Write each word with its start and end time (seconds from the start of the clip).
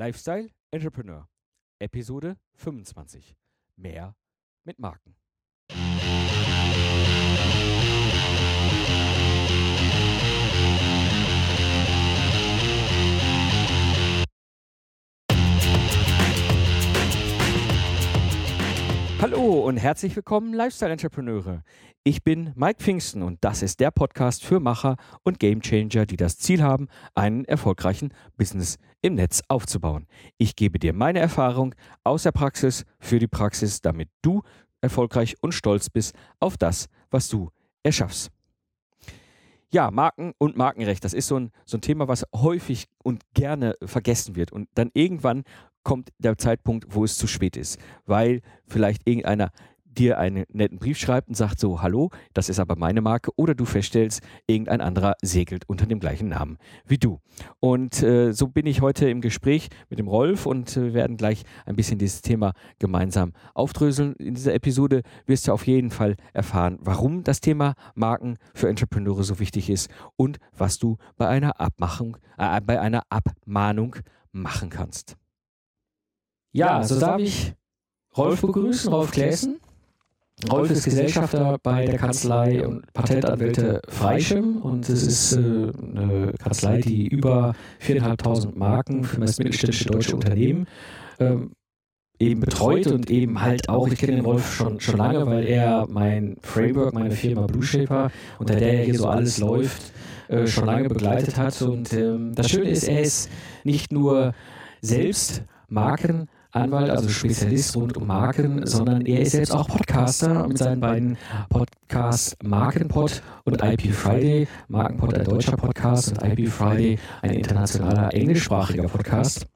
Lifestyle 0.00 0.48
Entrepreneur, 0.72 1.28
Episode 1.78 2.38
25. 2.54 3.36
Mehr 3.76 4.16
mit 4.64 4.78
Marken. 4.78 5.19
Hallo 19.32 19.60
und 19.60 19.76
herzlich 19.76 20.16
willkommen, 20.16 20.52
Lifestyle 20.52 20.90
Entrepreneure. 20.90 21.62
Ich 22.02 22.24
bin 22.24 22.52
Mike 22.56 22.82
Pfingsten 22.82 23.22
und 23.22 23.38
das 23.44 23.62
ist 23.62 23.78
der 23.78 23.92
Podcast 23.92 24.44
für 24.44 24.58
Macher 24.58 24.96
und 25.22 25.38
Gamechanger, 25.38 26.04
die 26.04 26.16
das 26.16 26.36
Ziel 26.36 26.64
haben, 26.64 26.88
einen 27.14 27.44
erfolgreichen 27.44 28.12
Business 28.36 28.76
im 29.02 29.14
Netz 29.14 29.40
aufzubauen. 29.46 30.08
Ich 30.36 30.56
gebe 30.56 30.80
dir 30.80 30.92
meine 30.92 31.20
Erfahrung 31.20 31.76
aus 32.02 32.24
der 32.24 32.32
Praxis 32.32 32.84
für 32.98 33.20
die 33.20 33.28
Praxis, 33.28 33.80
damit 33.80 34.08
du 34.20 34.42
erfolgreich 34.80 35.36
und 35.40 35.52
stolz 35.52 35.90
bist 35.90 36.12
auf 36.40 36.56
das, 36.56 36.88
was 37.12 37.28
du 37.28 37.50
erschaffst. 37.84 38.32
Ja, 39.72 39.92
Marken 39.92 40.32
und 40.38 40.56
Markenrecht, 40.56 41.04
das 41.04 41.14
ist 41.14 41.28
so 41.28 41.36
ein, 41.36 41.52
so 41.64 41.76
ein 41.76 41.82
Thema, 41.82 42.08
was 42.08 42.26
häufig 42.34 42.88
und 43.04 43.22
gerne 43.34 43.76
vergessen 43.84 44.34
wird. 44.34 44.50
Und 44.50 44.68
dann 44.74 44.90
irgendwann 44.92 45.44
kommt 45.82 46.10
der 46.18 46.38
Zeitpunkt, 46.38 46.94
wo 46.94 47.04
es 47.04 47.16
zu 47.16 47.26
spät 47.26 47.56
ist, 47.56 47.78
weil 48.06 48.40
vielleicht 48.66 49.06
irgendeiner 49.08 49.50
dir 49.92 50.18
einen 50.18 50.44
netten 50.52 50.78
Brief 50.78 50.98
schreibt 50.98 51.28
und 51.28 51.34
sagt 51.34 51.58
so, 51.58 51.82
hallo, 51.82 52.10
das 52.32 52.48
ist 52.48 52.58
aber 52.58 52.76
meine 52.76 53.00
Marke, 53.00 53.30
oder 53.36 53.54
du 53.54 53.64
feststellst, 53.64 54.22
irgendein 54.46 54.80
anderer 54.80 55.14
segelt 55.22 55.68
unter 55.68 55.86
dem 55.86 56.00
gleichen 56.00 56.28
Namen 56.28 56.58
wie 56.86 56.98
du. 56.98 57.20
Und 57.58 58.02
äh, 58.02 58.32
so 58.32 58.48
bin 58.48 58.66
ich 58.66 58.80
heute 58.80 59.08
im 59.10 59.20
Gespräch 59.20 59.68
mit 59.88 59.98
dem 59.98 60.08
Rolf 60.08 60.46
und 60.46 60.76
äh, 60.76 60.94
werden 60.94 61.16
gleich 61.16 61.42
ein 61.66 61.76
bisschen 61.76 61.98
dieses 61.98 62.22
Thema 62.22 62.52
gemeinsam 62.78 63.32
aufdröseln. 63.54 64.14
In 64.14 64.34
dieser 64.34 64.54
Episode 64.54 65.02
wirst 65.26 65.48
du 65.48 65.52
auf 65.52 65.66
jeden 65.66 65.90
Fall 65.90 66.16
erfahren, 66.32 66.78
warum 66.80 67.24
das 67.24 67.40
Thema 67.40 67.74
Marken 67.94 68.36
für 68.54 68.68
Entrepreneure 68.68 69.24
so 69.24 69.38
wichtig 69.38 69.70
ist 69.70 69.90
und 70.16 70.38
was 70.56 70.78
du 70.78 70.96
bei 71.16 71.28
einer 71.28 71.60
Abmachung, 71.60 72.16
äh, 72.38 72.60
bei 72.60 72.80
einer 72.80 73.02
Abmahnung 73.10 73.96
machen 74.32 74.70
kannst. 74.70 75.16
Ja, 76.52 76.78
also 76.78 76.98
darf 76.98 77.20
ich 77.20 77.54
Rolf 78.16 78.40
begrüßen, 78.40 78.92
Rolf 78.92 79.12
Klässen. 79.12 79.60
Rolf 80.50 80.70
ist 80.70 80.84
Gesellschafter 80.84 81.58
bei 81.62 81.84
der 81.84 81.98
Kanzlei 81.98 82.66
und 82.66 82.90
Patentanwälte 82.92 83.82
Freischem 83.88 84.56
und 84.56 84.88
es 84.88 85.06
ist 85.06 85.32
äh, 85.34 85.38
eine 85.38 86.32
Kanzlei, 86.42 86.80
die 86.80 87.06
über 87.06 87.54
4.500 87.82 88.56
Marken 88.56 89.04
für 89.04 89.20
das 89.20 89.38
mittelständische 89.38 89.90
deutsche 89.90 90.14
Unternehmen 90.14 90.66
ähm, 91.18 91.52
eben 92.18 92.40
betreut 92.40 92.86
und 92.86 93.10
eben 93.10 93.40
halt 93.40 93.68
auch, 93.68 93.86
ich 93.88 93.98
kenne 93.98 94.16
den 94.16 94.24
Rolf 94.24 94.54
schon, 94.54 94.80
schon 94.80 94.96
lange, 94.96 95.26
weil 95.26 95.46
er 95.46 95.86
mein 95.88 96.36
Framework, 96.40 96.94
meine 96.94 97.10
Firma 97.10 97.46
Blue 97.46 97.62
Shaper, 97.62 98.10
unter 98.38 98.56
der 98.56 98.84
hier 98.84 98.94
so 98.94 99.08
alles 99.08 99.38
läuft, 99.38 99.92
äh, 100.28 100.46
schon 100.46 100.66
lange 100.66 100.88
begleitet 100.88 101.36
hat. 101.36 101.60
Und 101.62 101.92
ähm, 101.92 102.34
das 102.34 102.50
Schöne 102.50 102.70
ist, 102.70 102.84
er 102.88 103.00
ist 103.00 103.30
nicht 103.64 103.92
nur 103.92 104.34
selbst 104.80 105.44
Marken, 105.68 106.28
Anwalt, 106.52 106.90
also 106.90 107.08
Spezialist 107.08 107.76
rund 107.76 107.96
um 107.96 108.08
Marken, 108.08 108.66
sondern 108.66 109.06
er 109.06 109.20
ist 109.20 109.32
selbst 109.32 109.52
auch 109.52 109.68
Podcaster 109.68 110.48
mit 110.48 110.58
seinen 110.58 110.80
beiden 110.80 111.16
Podcasts 111.48 112.36
Markenpod 112.42 113.22
und 113.44 113.62
IP 113.62 113.92
Friday. 113.94 114.48
Markenpod 114.66 115.14
ein 115.14 115.24
deutscher 115.24 115.56
Podcast 115.56 116.10
und 116.10 116.28
IP 116.28 116.48
Friday 116.48 116.98
ein 117.22 117.30
internationaler 117.30 118.12
englischsprachiger 118.12 118.88
Podcast. 118.88 119.46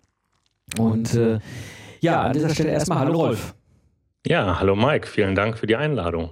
Und 0.78 1.14
äh, 1.14 1.40
ja, 1.98 2.22
an 2.22 2.32
dieser 2.32 2.50
Stelle 2.50 2.70
erstmal 2.70 3.00
Hallo 3.00 3.14
Rolf. 3.14 3.56
Ja, 4.26 4.60
hallo 4.60 4.76
Mike, 4.76 5.08
vielen 5.08 5.34
Dank 5.34 5.58
für 5.58 5.66
die 5.66 5.76
Einladung. 5.76 6.30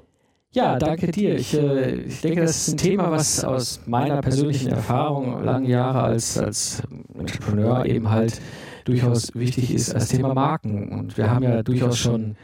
Ja, 0.52 0.78
danke 0.78 1.10
dir. 1.10 1.34
Ich, 1.34 1.54
äh, 1.54 1.94
ich 1.94 2.20
denke, 2.20 2.42
das 2.42 2.68
ist 2.68 2.74
ein 2.74 2.78
Thema, 2.78 3.10
was 3.10 3.42
aus 3.42 3.80
meiner 3.86 4.20
persönlichen 4.20 4.68
Erfahrung, 4.68 5.42
lange 5.42 5.68
Jahre 5.68 6.02
als, 6.02 6.38
als 6.38 6.82
Entrepreneur 7.18 7.84
eben 7.86 8.10
halt 8.10 8.40
durchaus 8.84 9.34
wichtig 9.34 9.72
ist, 9.72 9.94
das 9.94 10.08
Thema 10.08 10.34
Marken. 10.34 10.88
Und 10.90 11.16
wir 11.16 11.30
haben 11.30 11.42
ja 11.42 11.62
durchaus 11.62 11.98
schon 11.98 12.36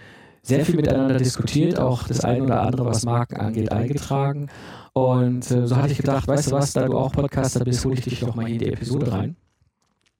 sehr 0.42 0.64
viel 0.64 0.76
miteinander 0.76 1.18
diskutiert, 1.18 1.78
auch 1.78 2.08
das 2.08 2.24
eine 2.24 2.44
oder 2.44 2.62
andere, 2.62 2.86
was 2.86 3.04
Marken 3.04 3.36
angeht, 3.36 3.70
eingetragen. 3.72 4.48
Und 4.92 5.50
äh, 5.50 5.66
so 5.66 5.76
hatte 5.76 5.92
ich 5.92 5.98
gedacht, 5.98 6.26
weißt 6.26 6.50
du 6.50 6.52
was, 6.52 6.72
da 6.72 6.86
du 6.86 6.96
auch 6.96 7.12
Podcaster 7.12 7.64
bist, 7.64 7.84
hole 7.84 7.94
ich 7.94 8.02
dich 8.02 8.20
doch 8.20 8.34
mal 8.34 8.46
hier 8.46 8.54
in 8.54 8.60
die 8.60 8.72
Episode 8.72 9.12
rein. 9.12 9.36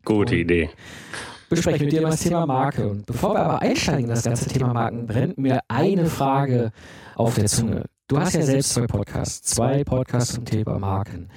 Gute 0.05 0.35
Und 0.35 0.41
Idee. 0.41 0.71
Bespreche 1.49 1.85
mit 1.85 1.93
dir 1.93 2.03
mal 2.03 2.11
das 2.11 2.21
Thema 2.21 2.47
Marke. 2.47 2.89
Und 2.89 3.07
bevor 3.07 3.35
wir 3.35 3.41
aber 3.41 3.63
einsteigen 3.63 4.05
in 4.05 4.11
das 4.11 4.23
ganze 4.23 4.47
Thema 4.49 4.75
Marken, 4.75 5.07
brennt 5.07 5.39
mir 5.39 5.61
eine 5.69 6.07
Frage 6.07 6.73
auf 7.15 7.37
der 7.37 7.47
Zunge. 7.47 7.87
Du 8.07 8.19
hast 8.19 8.35
ja 8.35 8.43
selbst 8.43 8.75
zwei 8.75 8.87
Podcasts, 8.87 9.55
zwei 9.55 9.83
Podcasts 9.85 10.35
zum 10.35 10.45
Thema 10.45 10.79
Marken. 10.79 11.31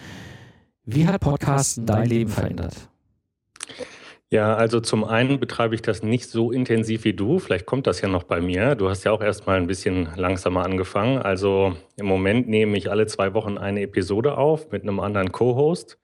Wie 0.86 1.08
hat 1.08 1.20
Podcasten 1.22 1.86
dein 1.86 2.08
Leben 2.08 2.30
verändert? 2.30 2.90
Ja, 4.34 4.56
also 4.56 4.80
zum 4.80 5.04
einen 5.04 5.42
betreibe 5.42 5.76
ich 5.76 5.82
das 5.82 6.04
nicht 6.04 6.30
so 6.30 6.54
intensiv 6.54 7.04
wie 7.04 7.12
du. 7.14 7.38
Vielleicht 7.40 7.66
kommt 7.66 7.86
das 7.86 8.00
ja 8.00 8.08
noch 8.08 8.24
bei 8.24 8.40
mir. 8.40 8.76
Du 8.76 8.88
hast 8.90 9.04
ja 9.04 9.12
auch 9.12 9.22
erst 9.22 9.46
mal 9.46 9.58
ein 9.58 9.68
bisschen 9.68 10.08
langsamer 10.16 10.64
angefangen. 10.64 11.18
Also 11.18 11.76
im 11.98 12.06
Moment 12.06 12.48
nehme 12.48 12.78
ich 12.78 12.90
alle 12.90 13.08
zwei 13.08 13.34
Wochen 13.34 13.58
eine 13.58 13.82
Episode 13.82 14.38
auf 14.38 14.72
mit 14.72 14.84
einem 14.84 15.02
anderen 15.02 15.34
Co-Host 15.34 16.00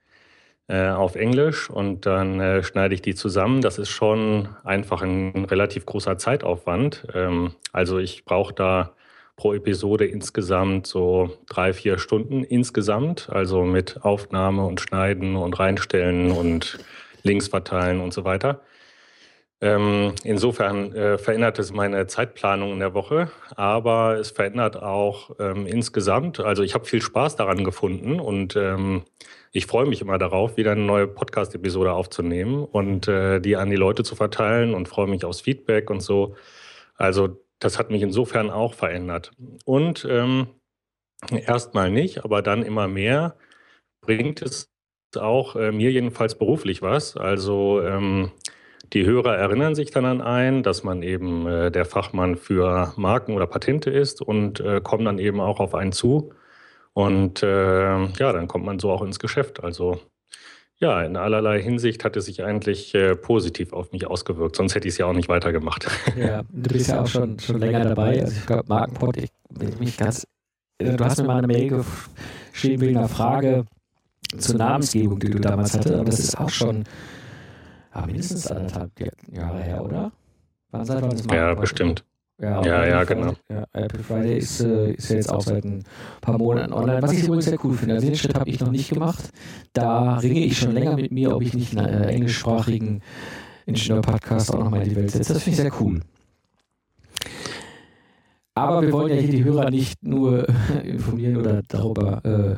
äh, 0.68 0.90
auf 0.90 1.16
Englisch 1.16 1.70
und 1.70 2.06
dann 2.06 2.42
äh, 2.42 2.64
schneide 2.64 2.94
ich 2.96 3.02
die 3.02 3.16
zusammen. 3.16 3.62
Das 3.62 3.78
ist 3.78 3.92
schon 3.92 4.50
einfach 4.66 5.02
ein 5.04 5.46
relativ 5.46 5.86
großer 5.86 6.18
Zeitaufwand. 6.18 7.08
Ähm, 7.14 7.54
also 7.72 7.98
ich 7.98 8.26
brauche 8.26 8.54
da 8.54 8.94
pro 9.38 9.54
Episode 9.54 10.06
insgesamt 10.06 10.86
so 10.86 11.38
drei, 11.48 11.72
vier 11.72 11.98
Stunden 11.98 12.44
insgesamt. 12.44 13.30
Also 13.32 13.64
mit 13.64 14.04
Aufnahme 14.04 14.66
und 14.66 14.82
Schneiden 14.82 15.38
und 15.38 15.58
Reinstellen 15.58 16.32
und 16.32 16.78
Links 17.24 17.48
verteilen 17.48 18.00
und 18.02 18.14
so 18.14 18.24
weiter. 18.24 18.62
Ähm, 19.60 20.14
insofern 20.24 20.94
äh, 20.94 21.18
verändert 21.18 21.58
es 21.58 21.74
meine 21.74 22.06
Zeitplanung 22.06 22.74
in 22.74 22.80
der 22.80 22.94
Woche, 22.94 23.32
aber 23.56 24.18
es 24.20 24.30
verändert 24.30 24.82
auch 24.82 25.32
ähm, 25.40 25.66
insgesamt. 25.66 26.40
Also 26.40 26.62
ich 26.62 26.76
habe 26.76 26.86
viel 26.86 27.02
Spaß 27.02 27.38
daran 27.38 27.64
gefunden 27.64 28.20
und 28.20 28.56
ähm, 28.56 29.04
ich 29.52 29.66
freue 29.66 29.88
mich 29.88 30.02
immer 30.02 30.20
darauf, 30.20 30.58
wieder 30.58 30.74
eine 30.74 30.82
neue 30.82 31.08
Podcast-Episode 31.08 31.92
aufzunehmen 31.94 32.66
und 32.66 33.08
äh, 33.08 33.40
die 33.40 33.56
an 33.56 33.72
die 33.72 33.78
Leute 33.78 34.04
zu 34.04 34.16
verteilen 34.16 34.76
und 34.76 34.88
freue 34.88 35.08
mich 35.08 35.26
aufs 35.26 35.42
Feedback 35.42 35.90
und 35.90 36.02
so. 36.02 36.36
Also 36.96 37.42
das 37.58 37.80
hat 37.80 37.90
mich 37.90 38.04
insofern 38.04 38.52
auch 38.52 38.76
verändert. 38.76 39.32
Und 39.66 40.06
ähm, 40.08 40.50
erstmal 41.32 41.90
nicht, 41.90 42.24
aber 42.24 42.44
dann 42.44 42.62
immer 42.62 42.88
mehr 42.88 43.36
bringt 44.02 44.44
es 44.44 44.72
auch 45.16 45.56
äh, 45.56 45.72
mir 45.72 45.92
jedenfalls 45.92 46.36
beruflich 46.36 46.82
was. 46.82 47.16
Also 47.16 47.82
ähm, 47.82 48.32
die 48.94 49.06
Hörer 49.06 49.38
erinnern 49.38 49.76
sich 49.76 49.92
dann 49.92 50.06
an 50.06 50.22
einen, 50.22 50.64
dass 50.64 50.84
man 50.84 51.04
eben 51.04 51.48
äh, 51.48 51.72
der 51.72 51.86
Fachmann 51.86 52.36
für 52.36 52.94
Marken 52.98 53.34
oder 53.34 53.48
Patente 53.48 53.90
ist 53.90 54.22
und 54.22 54.60
äh, 54.60 54.82
kommen 54.82 55.06
dann 55.06 55.20
eben 55.20 55.40
auch 55.40 55.60
auf 55.60 55.76
einen 55.76 55.92
zu. 55.92 56.34
Und 56.94 57.44
äh, 57.44 58.06
ja, 58.06 58.34
dann 58.34 58.48
kommt 58.48 58.66
man 58.66 58.80
so 58.80 58.92
auch 58.92 59.04
ins 59.04 59.20
Geschäft. 59.20 59.64
Also 59.64 60.00
ja, 60.80 61.02
in 61.02 61.18
allerlei 61.18 61.62
Hinsicht 61.62 62.04
hat 62.04 62.16
es 62.16 62.26
sich 62.26 62.44
eigentlich 62.44 62.94
äh, 62.94 63.16
positiv 63.16 63.74
auf 63.74 63.92
mich 63.92 64.06
ausgewirkt, 64.08 64.56
sonst 64.56 64.76
hätte 64.76 64.88
ich 64.88 64.94
es 64.94 64.98
ja 65.00 65.08
auch 65.08 65.14
nicht 65.14 65.28
weitergemacht. 65.28 65.88
Ja, 66.16 66.44
du 66.50 66.70
bist 66.74 66.90
ja 66.90 67.02
auch 67.02 67.08
schon, 67.08 67.40
schon 67.40 67.60
länger 67.60 67.84
dabei. 67.84 68.22
Also 68.22 68.38
ich 68.38 68.46
glaube, 68.46 68.64
Markenpod, 68.68 69.18
ich, 69.18 69.32
ich 69.60 69.80
mich 69.80 69.98
ganz, 69.98 70.28
du 70.80 71.04
hast 71.04 71.20
mir 71.20 71.28
mal 71.28 71.38
eine 71.38 71.48
Mail 71.48 71.84
geschrieben 72.52 72.82
wegen 72.82 72.98
einer 72.98 73.10
Frage, 73.10 73.66
zur 74.38 74.56
Namensgebung, 74.56 75.20
die 75.20 75.30
du 75.30 75.40
damals 75.40 75.74
hattest. 75.74 75.94
Aber 75.94 76.06
das 76.06 76.20
ist 76.20 76.38
auch 76.38 76.50
schon 76.50 76.84
ja, 77.94 78.06
mindestens 78.06 78.48
anderthalb 78.48 78.92
Jahre 79.32 79.62
her, 79.62 79.84
oder? 79.84 80.12
Wann 80.72 80.86
seit 80.86 81.02
wann 81.02 81.12
das 81.12 81.24
Ja, 81.32 81.54
bestimmt. 81.54 82.04
Ja, 82.40 82.64
ja, 82.64 82.86
ja 82.86 83.04
genau. 83.04 83.34
Ja, 83.50 83.66
Apple 83.74 84.04
Friday 84.04 84.38
ist, 84.38 84.62
äh, 84.62 84.92
ist 84.92 85.10
ja 85.10 85.16
jetzt 85.16 85.32
auch 85.32 85.42
seit 85.42 85.66
ein 85.66 85.84
paar 86.22 86.38
Monaten 86.38 86.72
online, 86.72 87.02
was 87.02 87.14
ich 87.14 87.24
übrigens 87.24 87.46
sehr 87.46 87.58
cool 87.64 87.74
finde. 87.74 87.96
Also 87.96 88.08
den 88.08 88.16
Schritt 88.16 88.36
habe 88.36 88.48
ich 88.50 88.60
noch 88.60 88.70
nicht 88.70 88.90
gemacht. 88.90 89.32
Da 89.74 90.18
ringe 90.18 90.42
ich 90.42 90.58
schon 90.58 90.72
länger 90.72 90.96
mit 90.96 91.12
mir, 91.12 91.36
ob 91.36 91.42
ich 91.42 91.56
nicht 91.56 91.76
einen 91.76 91.88
äh, 91.88 92.08
englischsprachigen 92.10 93.02
Ingenieur-Podcast 93.66 94.54
auch 94.54 94.60
nochmal 94.60 94.84
in 94.84 94.90
die 94.90 94.96
Welt 94.96 95.10
setze. 95.10 95.34
Das 95.34 95.42
finde 95.42 95.58
ich 95.58 95.64
sehr 95.64 95.82
cool. 95.82 96.02
Aber 98.54 98.82
wir 98.82 98.92
wollen 98.92 99.16
ja 99.16 99.20
hier 99.20 99.32
die 99.32 99.44
Hörer 99.44 99.72
nicht 99.72 100.04
nur 100.04 100.48
informieren 100.84 101.38
oder 101.38 101.64
darüber 101.68 102.24
äh, 102.24 102.56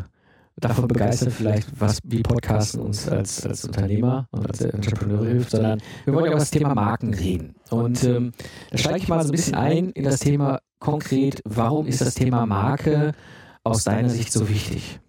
davon 0.60 0.88
begeistert, 0.88 1.34
vielleicht, 1.34 1.68
was 1.80 2.00
wie 2.04 2.22
Podcasten 2.22 2.82
uns 2.82 3.08
als, 3.08 3.46
als 3.46 3.66
Unternehmer 3.66 4.28
und 4.32 4.48
als 4.48 4.62
Entrepreneur 4.62 5.26
hilft, 5.26 5.52
sondern 5.52 5.82
wir 6.06 6.14
wollen 6.14 6.26
ja 6.26 6.32
über 6.32 6.40
das 6.40 6.52
Thema 6.52 6.76
Marken 6.76 7.14
reden. 7.14 7.56
Und 7.70 8.04
ähm, 8.04 8.32
da 8.72 8.78
steige 8.78 8.98
ich 8.98 9.08
mal 9.08 9.22
so 9.22 9.30
ein 9.30 9.32
bisschen 9.32 9.56
ein 9.56 9.92
in 9.92 10.04
das 10.04 10.20
Thema 10.20 10.60
konkret, 10.80 11.42
warum 11.46 11.86
ist 11.86 12.02
das 12.02 12.16
Thema 12.16 12.46
Marke 12.46 13.14
aus 13.64 13.84
deiner 13.84 14.10
Sicht 14.10 14.32
so 14.32 14.50
wichtig? 14.50 15.00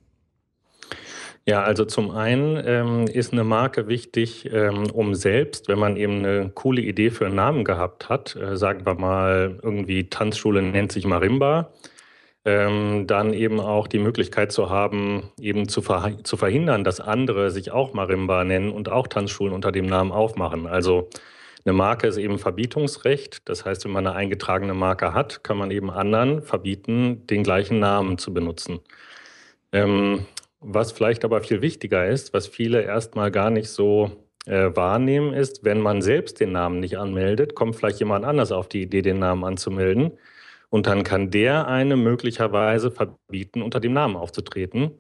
Ja, 1.47 1.62
also 1.62 1.85
zum 1.85 2.11
einen 2.11 2.62
ähm, 2.64 3.06
ist 3.06 3.32
eine 3.32 3.44
Marke 3.44 3.88
wichtig, 3.88 4.49
ähm, 4.53 4.91
um 4.93 5.14
selbst, 5.14 5.69
wenn 5.69 5.79
man 5.79 5.96
eben 5.96 6.19
eine 6.19 6.50
coole 6.50 6.82
Idee 6.82 7.11
für 7.11 7.26
einen 7.26 7.35
Namen 7.35 7.64
gehabt 7.64 8.08
hat, 8.08 8.37
äh, 8.37 8.56
sagen 8.56 8.85
wir 8.85 8.94
mal, 8.94 9.58
irgendwie 9.62 10.08
Tanzschule 10.08 10.62
nennt 10.62 10.93
sich 10.93 11.06
Marimba, 11.06 11.73
ähm, 12.45 13.07
dann 13.07 13.33
eben 13.33 13.61
auch 13.61 13.87
die 13.87 13.99
Möglichkeit 13.99 14.53
zu 14.53 14.71
haben, 14.71 15.31
eben 15.39 15.69
zu, 15.69 15.83
ver 15.83 16.19
zu 16.25 16.37
verhindern, 16.37 16.85
dass 16.85 17.01
andere 17.01 17.51
sich 17.51 17.71
auch 17.71 17.93
Marimba 17.93 18.45
nennen 18.45 18.73
und 18.73 18.89
auch 18.91 19.07
Tanzschulen 19.07 19.53
unter 19.53 19.73
dem 19.73 19.87
Namen 19.87 20.13
aufmachen. 20.13 20.67
Also 20.67 21.09
eine 21.65 21.75
Marke 21.75 22.07
ist 22.07 22.17
eben 22.17 22.39
Verbietungsrecht. 22.39 23.49
Das 23.49 23.65
heißt, 23.65 23.85
wenn 23.85 23.93
man 23.93 24.07
eine 24.07 24.17
eingetragene 24.17 24.75
Marke 24.75 25.13
hat, 25.13 25.45
kann 25.45 25.59
man 25.59 25.71
eben 25.71 25.91
anderen 25.91 26.43
verbieten, 26.43 27.27
den 27.27 27.43
gleichen 27.43 27.79
Namen 27.79 28.17
zu 28.17 28.33
benutzen. 28.33 28.81
Ähm, 29.73 30.27
was 30.61 30.93
vielleicht 30.93 31.25
aber 31.25 31.41
viel 31.43 31.63
wichtiger 31.63 32.07
ist, 32.07 32.33
was 32.33 32.47
viele 32.47 32.83
erstmal 32.83 33.31
gar 33.31 33.51
nicht 33.51 33.69
so 33.69 34.11
äh, 34.47 34.71
wahrnehmen, 34.75 35.35
ist, 35.35 35.65
wenn 35.65 35.81
man 35.81 36.03
selbst 36.03 36.41
den 36.41 36.53
Namen 36.53 36.81
nicht 36.81 36.99
anmeldet, 36.99 37.55
kommt 37.55 37.77
vielleicht 37.77 38.01
jemand 38.01 38.25
anders 38.25 38.53
auf 38.53 38.69
die 38.69 38.83
Idee, 38.83 39.03
den 39.03 39.19
Namen 39.19 39.45
anzumelden. 39.45 40.13
Und 40.70 40.87
dann 40.87 41.02
kann 41.05 41.31
der 41.31 41.69
eine 41.69 41.96
möglicherweise 41.96 42.90
verbieten, 42.90 43.62
unter 43.62 43.81
dem 43.81 43.93
Namen 43.93 44.17
aufzutreten. 44.17 44.93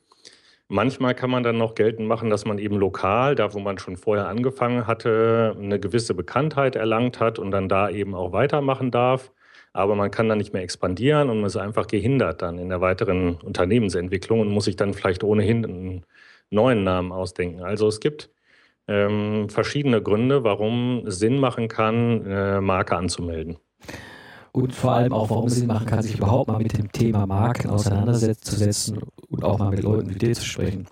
Manchmal 0.68 1.14
kann 1.14 1.30
man 1.30 1.42
dann 1.42 1.58
noch 1.58 1.74
geltend 1.74 2.06
machen, 2.06 2.30
dass 2.30 2.44
man 2.44 2.58
eben 2.58 2.76
lokal, 2.76 3.34
da 3.34 3.54
wo 3.54 3.60
man 3.60 3.78
schon 3.78 3.96
vorher 3.96 4.28
angefangen 4.28 4.86
hatte, 4.86 5.56
eine 5.58 5.80
gewisse 5.80 6.14
Bekanntheit 6.14 6.76
erlangt 6.76 7.20
hat 7.20 7.38
und 7.38 7.50
dann 7.50 7.68
da 7.68 7.90
eben 7.90 8.14
auch 8.14 8.32
weitermachen 8.32 8.90
darf 8.90 9.32
aber 9.72 9.94
man 9.94 10.10
kann 10.10 10.28
dann 10.28 10.38
nicht 10.38 10.52
mehr 10.52 10.62
expandieren 10.62 11.30
und 11.30 11.38
man 11.38 11.46
ist 11.46 11.56
einfach 11.56 11.86
gehindert 11.86 12.42
dann 12.42 12.58
in 12.58 12.68
der 12.68 12.80
weiteren 12.80 13.36
Unternehmensentwicklung 13.36 14.40
und 14.40 14.48
muss 14.48 14.64
sich 14.64 14.76
dann 14.76 14.94
vielleicht 14.94 15.22
ohnehin 15.24 15.64
einen 15.64 16.06
neuen 16.50 16.84
Namen 16.84 17.12
ausdenken. 17.12 17.62
Also 17.62 17.86
es 17.88 18.00
gibt 18.00 18.30
ähm, 18.88 19.48
verschiedene 19.48 20.02
Gründe, 20.02 20.44
warum 20.44 21.04
Sinn 21.06 21.38
machen 21.38 21.68
kann, 21.68 22.26
äh, 22.26 22.60
Marke 22.60 22.96
anzumelden. 22.96 23.58
Und 24.52 24.74
vor 24.74 24.92
allem 24.92 25.12
auch, 25.12 25.30
warum 25.30 25.46
es 25.46 25.56
Sinn 25.56 25.66
machen 25.66 25.86
kann, 25.86 26.02
sich 26.02 26.16
überhaupt 26.16 26.48
mal 26.48 26.58
mit 26.58 26.76
dem 26.76 26.90
Thema 26.90 27.26
Marken 27.26 27.70
auseinanderzusetzen 27.70 28.98
und 29.28 29.44
auch 29.44 29.58
mal 29.58 29.70
mit 29.70 29.82
Leuten 29.82 30.12
wie 30.12 30.18
dir 30.18 30.34
zu 30.34 30.44
sprechen. 30.44 30.86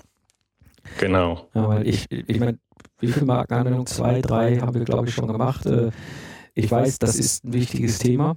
Genau. 0.98 1.48
Ja, 1.54 1.68
weil 1.68 1.86
ich, 1.86 2.10
ich 2.10 2.38
meine, 2.38 2.58
wie 3.00 3.08
viele 3.08 3.26
Markenanmeldungen? 3.26 3.86
Zwei, 3.86 4.20
drei 4.20 4.58
haben 4.58 4.74
wir, 4.74 4.84
glaube 4.84 5.08
ich, 5.08 5.14
schon 5.14 5.26
gemacht. 5.28 5.66
Äh, 5.66 5.90
ich 6.54 6.70
weiß, 6.70 6.98
das 6.98 7.16
ist 7.16 7.44
ein 7.44 7.52
wichtiges 7.52 7.98
Thema. 7.98 8.36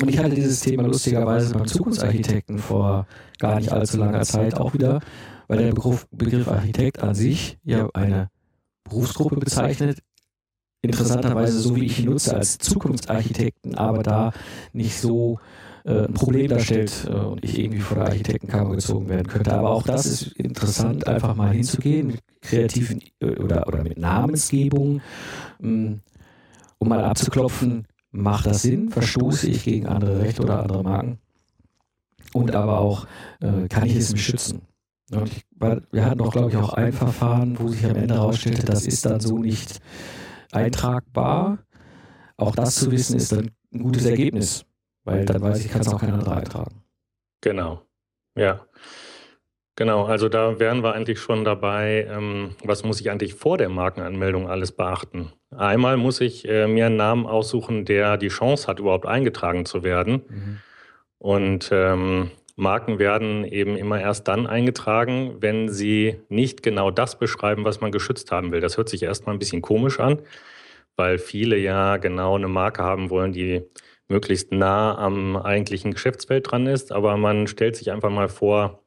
Und 0.00 0.08
ich 0.08 0.18
hatte 0.18 0.34
dieses 0.34 0.60
Thema 0.60 0.84
lustigerweise 0.84 1.54
beim 1.54 1.66
Zukunftsarchitekten 1.66 2.58
vor 2.58 3.06
gar 3.38 3.56
nicht 3.56 3.72
allzu 3.72 3.98
langer 3.98 4.22
Zeit 4.22 4.54
auch 4.54 4.72
wieder, 4.72 5.00
weil 5.48 5.58
der 5.58 5.72
Begriff, 5.72 6.06
Begriff 6.12 6.46
Architekt 6.46 7.02
an 7.02 7.14
sich 7.14 7.58
ja 7.64 7.88
eine 7.92 8.30
Berufsgruppe 8.84 9.36
bezeichnet, 9.36 9.98
interessanterweise 10.82 11.58
so 11.58 11.76
wie 11.76 11.84
ich 11.84 11.98
ihn 11.98 12.06
nutze 12.06 12.34
als 12.34 12.58
Zukunftsarchitekten, 12.58 13.74
aber 13.74 14.02
da 14.02 14.32
nicht 14.72 14.98
so 14.98 15.38
äh, 15.84 16.06
ein 16.06 16.14
Problem 16.14 16.48
darstellt 16.48 17.08
äh, 17.08 17.12
und 17.12 17.44
ich 17.44 17.58
irgendwie 17.58 17.80
vor 17.80 17.96
der 17.96 18.06
Architektenkammer 18.06 18.74
gezogen 18.74 19.08
werden 19.08 19.26
könnte. 19.26 19.52
Aber 19.52 19.70
auch 19.70 19.82
das 19.82 20.06
ist 20.06 20.28
interessant, 20.32 21.06
einfach 21.06 21.34
mal 21.34 21.52
hinzugehen 21.52 22.08
mit 22.08 22.20
kreativen 22.40 23.00
äh, 23.20 23.36
oder, 23.36 23.66
oder 23.66 23.82
mit 23.82 23.98
Namensgebung, 23.98 25.00
ähm, 25.62 26.00
um 26.78 26.88
mal 26.88 27.04
abzuklopfen, 27.04 27.86
macht 28.10 28.46
das 28.46 28.62
Sinn? 28.62 28.90
Verstoße 28.90 29.48
ich 29.48 29.64
gegen 29.64 29.86
andere 29.86 30.20
Rechte 30.20 30.42
oder 30.42 30.62
andere 30.62 30.82
Marken? 30.82 31.18
Und 32.32 32.54
aber 32.54 32.78
auch, 32.78 33.06
äh, 33.40 33.68
kann 33.68 33.86
ich 33.86 33.96
es 33.96 34.12
mich 34.12 34.24
schützen? 34.24 34.62
Und 35.10 35.28
ich, 35.28 35.44
wir 35.90 36.04
hatten 36.04 36.18
doch, 36.18 36.32
glaube 36.32 36.50
ich, 36.50 36.56
auch 36.56 36.72
ein 36.72 36.92
Verfahren, 36.92 37.58
wo 37.58 37.68
sich 37.68 37.84
am 37.84 37.96
Ende 37.96 38.14
herausstellte, 38.14 38.64
das 38.64 38.86
ist 38.86 39.04
dann 39.04 39.20
so 39.20 39.38
nicht 39.38 39.80
eintragbar. 40.52 41.58
Auch 42.36 42.54
das 42.54 42.76
zu 42.76 42.90
wissen, 42.90 43.16
ist 43.16 43.32
dann 43.32 43.50
ein 43.72 43.82
gutes 43.82 44.06
Ergebnis, 44.06 44.64
weil 45.04 45.24
dann 45.24 45.42
weiß 45.42 45.64
ich, 45.64 45.70
kann 45.70 45.82
es 45.82 45.88
auch 45.88 46.00
kein 46.00 46.12
anderer 46.12 46.36
eintragen. 46.38 46.82
Genau, 47.40 47.82
ja. 48.34 48.60
Genau, 49.76 50.04
also 50.04 50.28
da 50.28 50.58
wären 50.58 50.82
wir 50.82 50.92
eigentlich 50.92 51.20
schon 51.20 51.42
dabei, 51.44 52.06
ähm, 52.10 52.54
was 52.64 52.84
muss 52.84 53.00
ich 53.00 53.10
eigentlich 53.10 53.34
vor 53.34 53.56
der 53.56 53.70
Markenanmeldung 53.70 54.46
alles 54.46 54.72
beachten? 54.72 55.32
Einmal 55.50 55.96
muss 55.96 56.20
ich 56.20 56.46
äh, 56.46 56.66
mir 56.66 56.86
einen 56.86 56.96
Namen 56.96 57.26
aussuchen, 57.26 57.86
der 57.86 58.18
die 58.18 58.28
Chance 58.28 58.66
hat, 58.66 58.78
überhaupt 58.78 59.06
eingetragen 59.06 59.64
zu 59.64 59.82
werden. 59.82 60.22
Mhm. 60.28 60.58
Und 61.16 61.70
ähm, 61.72 62.30
Marken 62.60 62.98
werden 62.98 63.44
eben 63.44 63.76
immer 63.76 64.00
erst 64.00 64.28
dann 64.28 64.46
eingetragen, 64.46 65.36
wenn 65.40 65.68
sie 65.70 66.20
nicht 66.28 66.62
genau 66.62 66.90
das 66.90 67.18
beschreiben, 67.18 67.64
was 67.64 67.80
man 67.80 67.90
geschützt 67.90 68.30
haben 68.30 68.52
will. 68.52 68.60
Das 68.60 68.76
hört 68.76 68.90
sich 68.90 69.02
erstmal 69.02 69.34
ein 69.34 69.38
bisschen 69.38 69.62
komisch 69.62 69.98
an, 69.98 70.20
weil 70.94 71.18
viele 71.18 71.56
ja 71.56 71.96
genau 71.96 72.36
eine 72.36 72.48
Marke 72.48 72.82
haben 72.82 73.08
wollen, 73.08 73.32
die 73.32 73.62
möglichst 74.08 74.52
nah 74.52 74.96
am 74.98 75.36
eigentlichen 75.36 75.92
Geschäftsfeld 75.92 76.50
dran 76.50 76.66
ist. 76.66 76.92
Aber 76.92 77.16
man 77.16 77.46
stellt 77.46 77.76
sich 77.76 77.90
einfach 77.90 78.10
mal 78.10 78.28
vor, 78.28 78.84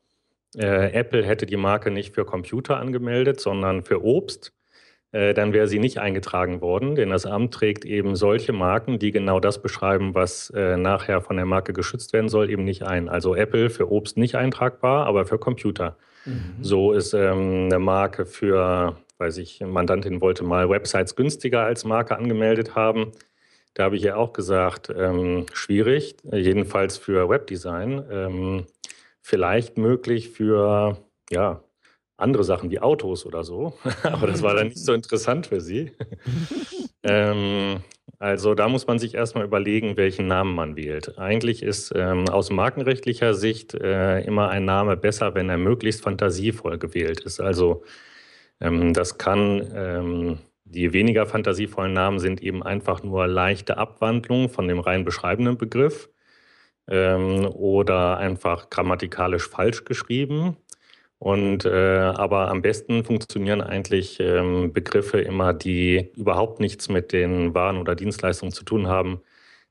äh, 0.56 0.92
Apple 0.92 1.26
hätte 1.26 1.48
die 1.48 1.58
Marke 1.58 1.90
nicht 1.90 2.14
für 2.14 2.26
Computer 2.26 2.78
angemeldet, 2.78 3.40
sondern 3.40 3.84
für 3.84 4.04
Obst, 4.04 4.54
dann 5.14 5.54
wäre 5.54 5.68
sie 5.68 5.78
nicht 5.78 6.00
eingetragen 6.00 6.60
worden, 6.60 6.96
denn 6.96 7.12
das 7.12 7.28
Amt 7.28 7.54
trägt 7.54 7.86
eben 7.86 8.16
solche 8.16 8.52
Marken, 8.52 8.98
die 8.98 9.12
genau 9.12 9.40
das 9.40 9.62
beschreiben, 9.62 10.16
was 10.16 10.50
äh, 10.50 10.76
nachher 10.76 11.22
von 11.22 11.36
der 11.36 11.46
Marke 11.46 11.72
geschützt 11.72 12.14
werden 12.14 12.30
soll, 12.30 12.50
eben 12.50 12.64
nicht 12.64 12.84
ein. 12.84 13.10
Also 13.10 13.36
Apple 13.36 13.70
für 13.70 13.92
Obst 13.92 14.18
nicht 14.18 14.36
eintragbar, 14.36 15.06
aber 15.06 15.26
für 15.26 15.38
Computer. 15.38 15.98
Mhm. 16.26 16.56
So 16.62 16.94
ist 16.94 17.14
ähm, 17.14 17.66
eine 17.66 17.78
Marke 17.78 18.26
für, 18.26 18.98
weiß 19.20 19.38
ich, 19.38 19.62
Mandantin 19.62 20.20
wollte 20.20 20.44
mal 20.44 20.70
Websites 20.70 21.16
günstiger 21.16 21.62
als 21.62 21.86
Marke 21.86 22.18
angemeldet 22.18 22.76
haben. 22.76 23.12
Da 23.76 23.84
habe 23.84 23.96
ich 23.96 24.04
ja 24.04 24.16
auch 24.16 24.34
gesagt, 24.34 24.92
ähm, 24.96 25.46
schwierig, 25.54 26.16
jedenfalls 26.32 26.98
für 26.98 27.30
Webdesign. 27.30 28.04
Ähm, 28.12 28.66
vielleicht 29.22 29.78
möglich 29.78 30.30
für 30.30 30.98
ja, 31.30 31.62
andere 32.18 32.44
Sachen 32.44 32.70
wie 32.72 32.80
Autos 32.80 33.26
oder 33.26 33.44
so. 33.44 33.74
Aber 34.04 34.28
das 34.28 34.42
war 34.42 34.56
dann 34.56 34.68
nicht 34.68 34.78
so 34.78 34.94
interessant 34.94 35.48
für 35.48 35.62
sie. 35.62 35.92
ähm, 37.04 37.82
also 38.20 38.56
da 38.56 38.70
muss 38.70 38.88
man 38.88 39.00
sich 39.00 39.16
erstmal 39.16 39.44
überlegen, 39.44 39.98
welchen 39.98 40.28
Namen 40.28 40.56
man 40.56 40.76
wählt. 40.76 41.18
Eigentlich 41.18 41.62
ist 41.64 41.92
ähm, 41.96 42.30
aus 42.30 42.52
markenrechtlicher 42.52 43.34
Sicht 43.34 43.74
äh, 43.74 44.22
immer 44.22 44.50
ein 44.50 44.66
Name 44.66 44.96
besser, 44.96 45.36
wenn 45.36 45.50
er 45.50 45.58
möglichst 45.58 46.02
fantasievoll 46.02 46.78
gewählt 46.78 47.22
ist. 47.22 47.42
Also 47.42 47.84
ähm, 48.62 48.94
das 48.94 49.18
kann, 49.18 49.72
ähm, 49.76 50.40
die 50.64 50.94
weniger 50.94 51.26
fantasievollen 51.26 51.94
Namen 51.94 52.20
sind 52.20 52.42
eben 52.42 52.64
einfach 52.64 53.04
nur 53.04 53.28
leichte 53.28 53.78
Abwandlungen 53.78 54.50
von 54.50 54.68
dem 54.68 54.80
rein 54.80 55.04
beschreibenden 55.04 55.58
Begriff 55.58 56.10
ähm, 56.88 57.46
oder 57.46 58.18
einfach 58.18 58.70
grammatikalisch 58.70 59.48
falsch 59.50 59.86
geschrieben. 59.86 60.58
Und 61.24 61.64
äh, 61.64 62.00
aber 62.00 62.50
am 62.50 62.62
besten 62.62 63.06
funktionieren 63.06 63.62
eigentlich 63.62 64.20
ähm, 64.20 64.74
Begriffe 64.74 65.22
immer, 65.22 65.54
die 65.54 66.12
überhaupt 66.18 66.60
nichts 66.60 66.90
mit 66.90 67.14
den 67.14 67.54
Waren 67.54 67.78
oder 67.78 67.96
Dienstleistungen 67.96 68.52
zu 68.52 68.66
tun 68.66 68.88
haben, 68.88 69.22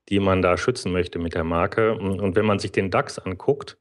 die 0.08 0.18
man 0.18 0.40
da 0.40 0.56
schützen 0.56 0.92
möchte 0.92 1.18
mit 1.18 1.34
der 1.34 1.44
Marke. 1.44 1.92
Und 1.94 2.36
wenn 2.36 2.46
man 2.46 2.58
sich 2.58 2.72
den 2.72 2.90
DAX 2.90 3.18
anguckt, 3.18 3.76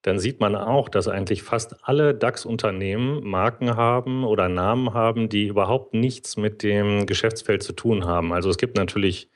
dann 0.00 0.18
sieht 0.18 0.40
man 0.40 0.56
auch, 0.56 0.88
dass 0.88 1.06
eigentlich 1.06 1.42
fast 1.42 1.86
alle 1.86 2.14
DAX-Unternehmen 2.14 3.22
Marken 3.24 3.76
haben 3.76 4.24
oder 4.24 4.48
Namen 4.48 4.94
haben, 4.94 5.28
die 5.28 5.48
überhaupt 5.48 5.92
nichts 5.92 6.38
mit 6.38 6.62
dem 6.62 7.04
Geschäftsfeld 7.04 7.62
zu 7.62 7.74
tun 7.74 8.06
haben. 8.06 8.32
Also 8.32 8.48
es 8.48 8.56
gibt 8.56 8.78
natürlich 8.78 9.30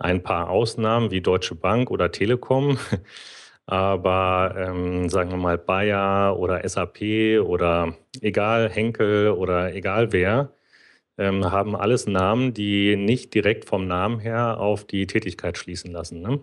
ein 0.00 0.24
paar 0.24 0.50
Ausnahmen 0.50 1.12
wie 1.12 1.20
Deutsche 1.20 1.54
Bank 1.54 1.92
oder 1.92 2.10
Telekom. 2.10 2.76
Aber 3.70 4.56
ähm, 4.58 5.08
sagen 5.08 5.30
wir 5.30 5.36
mal 5.36 5.56
Bayer 5.56 6.36
oder 6.36 6.68
SAP 6.68 7.40
oder 7.40 7.94
egal 8.20 8.68
Henkel 8.68 9.30
oder 9.30 9.72
egal 9.72 10.12
wer, 10.12 10.52
ähm, 11.16 11.52
haben 11.52 11.76
alles 11.76 12.08
Namen, 12.08 12.52
die 12.52 12.96
nicht 12.96 13.32
direkt 13.32 13.66
vom 13.66 13.86
Namen 13.86 14.18
her 14.18 14.58
auf 14.58 14.84
die 14.84 15.06
Tätigkeit 15.06 15.56
schließen 15.56 15.92
lassen. 15.92 16.20
Ne? 16.20 16.40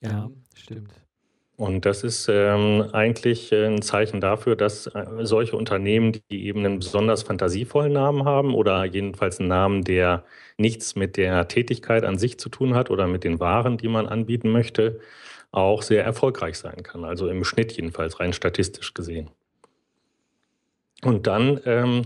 Ja, 0.00 0.30
stimmt. 0.54 0.92
Und 1.56 1.86
das 1.86 2.04
ist 2.04 2.28
ähm, 2.28 2.88
eigentlich 2.92 3.52
ein 3.52 3.82
Zeichen 3.82 4.20
dafür, 4.20 4.54
dass 4.54 4.86
äh, 4.86 5.04
solche 5.22 5.56
Unternehmen, 5.56 6.12
die 6.30 6.46
eben 6.46 6.64
einen 6.64 6.78
besonders 6.78 7.24
fantasievollen 7.24 7.92
Namen 7.92 8.24
haben 8.24 8.54
oder 8.54 8.84
jedenfalls 8.84 9.40
einen 9.40 9.48
Namen, 9.48 9.82
der 9.82 10.24
nichts 10.56 10.94
mit 10.94 11.16
der 11.16 11.48
Tätigkeit 11.48 12.04
an 12.04 12.16
sich 12.16 12.38
zu 12.38 12.48
tun 12.48 12.74
hat 12.74 12.90
oder 12.90 13.06
mit 13.08 13.24
den 13.24 13.40
Waren, 13.40 13.76
die 13.76 13.88
man 13.88 14.06
anbieten 14.06 14.50
möchte, 14.50 15.00
auch 15.52 15.82
sehr 15.82 16.02
erfolgreich 16.02 16.58
sein 16.58 16.82
kann. 16.82 17.04
Also 17.04 17.28
im 17.28 17.44
Schnitt 17.44 17.72
jedenfalls 17.72 18.18
rein 18.18 18.32
statistisch 18.32 18.94
gesehen. 18.94 19.30
Und 21.04 21.26
dann 21.26 21.60
ähm, 21.66 22.02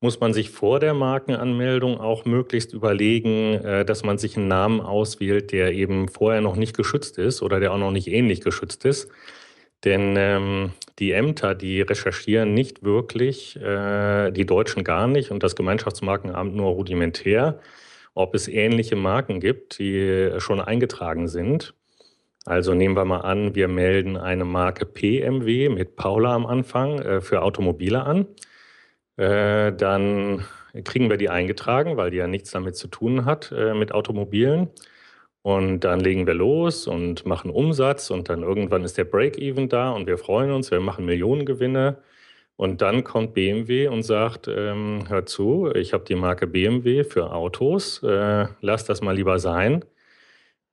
muss 0.00 0.20
man 0.20 0.34
sich 0.34 0.50
vor 0.50 0.80
der 0.80 0.92
Markenanmeldung 0.92 1.98
auch 1.98 2.26
möglichst 2.26 2.74
überlegen, 2.74 3.54
äh, 3.54 3.84
dass 3.84 4.04
man 4.04 4.18
sich 4.18 4.36
einen 4.36 4.48
Namen 4.48 4.80
auswählt, 4.80 5.50
der 5.50 5.72
eben 5.72 6.08
vorher 6.08 6.42
noch 6.42 6.56
nicht 6.56 6.76
geschützt 6.76 7.16
ist 7.16 7.42
oder 7.42 7.58
der 7.58 7.72
auch 7.72 7.78
noch 7.78 7.90
nicht 7.90 8.08
ähnlich 8.08 8.42
geschützt 8.42 8.84
ist. 8.84 9.10
Denn 9.84 10.14
ähm, 10.16 10.72
die 10.98 11.12
Ämter, 11.12 11.54
die 11.54 11.80
recherchieren 11.80 12.54
nicht 12.54 12.82
wirklich, 12.82 13.56
äh, 13.56 14.30
die 14.30 14.46
Deutschen 14.46 14.84
gar 14.84 15.08
nicht 15.08 15.30
und 15.30 15.42
das 15.42 15.56
Gemeinschaftsmarkenamt 15.56 16.54
nur 16.54 16.72
rudimentär, 16.72 17.60
ob 18.14 18.34
es 18.34 18.46
ähnliche 18.48 18.96
Marken 18.96 19.40
gibt, 19.40 19.78
die 19.78 20.32
schon 20.38 20.60
eingetragen 20.60 21.28
sind. 21.28 21.74
Also 22.44 22.74
nehmen 22.74 22.96
wir 22.96 23.04
mal 23.04 23.20
an, 23.20 23.54
wir 23.54 23.68
melden 23.68 24.16
eine 24.16 24.44
Marke 24.44 24.84
PMW 24.84 25.70
mit 25.70 25.96
Paula 25.96 26.34
am 26.34 26.46
Anfang 26.46 26.98
äh, 26.98 27.20
für 27.20 27.42
Automobile 27.42 28.04
an. 28.04 28.26
Äh, 29.16 29.72
dann 29.72 30.44
kriegen 30.84 31.08
wir 31.08 31.16
die 31.16 31.30
eingetragen, 31.30 31.96
weil 31.96 32.10
die 32.10 32.18
ja 32.18 32.26
nichts 32.26 32.50
damit 32.50 32.76
zu 32.76 32.88
tun 32.88 33.24
hat 33.24 33.52
äh, 33.52 33.74
mit 33.74 33.92
Automobilen. 33.92 34.68
Und 35.42 35.80
dann 35.80 36.00
legen 36.00 36.26
wir 36.26 36.34
los 36.34 36.86
und 36.86 37.26
machen 37.26 37.50
Umsatz 37.50 38.10
und 38.10 38.28
dann 38.30 38.42
irgendwann 38.42 38.82
ist 38.84 38.96
der 38.98 39.04
Break-Even 39.04 39.68
da 39.68 39.90
und 39.90 40.06
wir 40.06 40.16
freuen 40.18 40.50
uns, 40.50 40.70
wir 40.70 40.80
machen 40.80 41.04
Millionengewinne. 41.04 41.98
Und 42.56 42.82
dann 42.82 43.04
kommt 43.04 43.34
BMW 43.34 43.88
und 43.88 44.04
sagt, 44.04 44.48
ähm, 44.48 45.04
hör 45.08 45.26
zu, 45.26 45.70
ich 45.74 45.92
habe 45.92 46.04
die 46.04 46.14
Marke 46.14 46.46
BMW 46.46 47.04
für 47.04 47.32
Autos, 47.32 48.02
äh, 48.02 48.46
lass 48.60 48.84
das 48.84 49.02
mal 49.02 49.16
lieber 49.16 49.38
sein. 49.38 49.84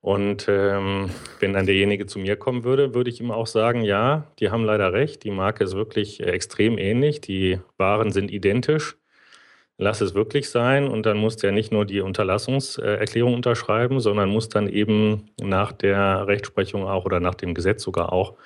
Und 0.02 0.46
ähm, 0.48 1.10
wenn 1.38 1.52
dann 1.52 1.66
derjenige 1.66 2.06
zu 2.06 2.18
mir 2.18 2.36
kommen 2.36 2.64
würde, 2.64 2.92
würde 2.92 3.08
ich 3.08 3.20
ihm 3.20 3.30
auch 3.30 3.46
sagen, 3.46 3.82
ja, 3.82 4.26
die 4.40 4.50
haben 4.50 4.64
leider 4.64 4.92
recht, 4.92 5.22
die 5.22 5.30
Marke 5.30 5.62
ist 5.62 5.76
wirklich 5.76 6.20
extrem 6.20 6.76
ähnlich, 6.76 7.20
die 7.20 7.60
Waren 7.78 8.10
sind 8.10 8.32
identisch. 8.32 8.96
Lass 9.78 10.00
es 10.00 10.14
wirklich 10.14 10.50
sein. 10.50 10.88
Und 10.88 11.06
dann 11.06 11.18
muss 11.18 11.36
der 11.36 11.52
nicht 11.52 11.72
nur 11.72 11.84
die 11.86 12.00
Unterlassungserklärung 12.00 13.34
unterschreiben, 13.34 14.00
sondern 14.00 14.28
muss 14.28 14.48
dann 14.48 14.68
eben 14.68 15.30
nach 15.40 15.72
der 15.72 16.26
Rechtsprechung 16.26 16.84
auch 16.84 17.04
oder 17.04 17.20
nach 17.20 17.34
dem 17.36 17.54
Gesetz 17.54 17.82
sogar 17.82 18.12
auch 18.12 18.36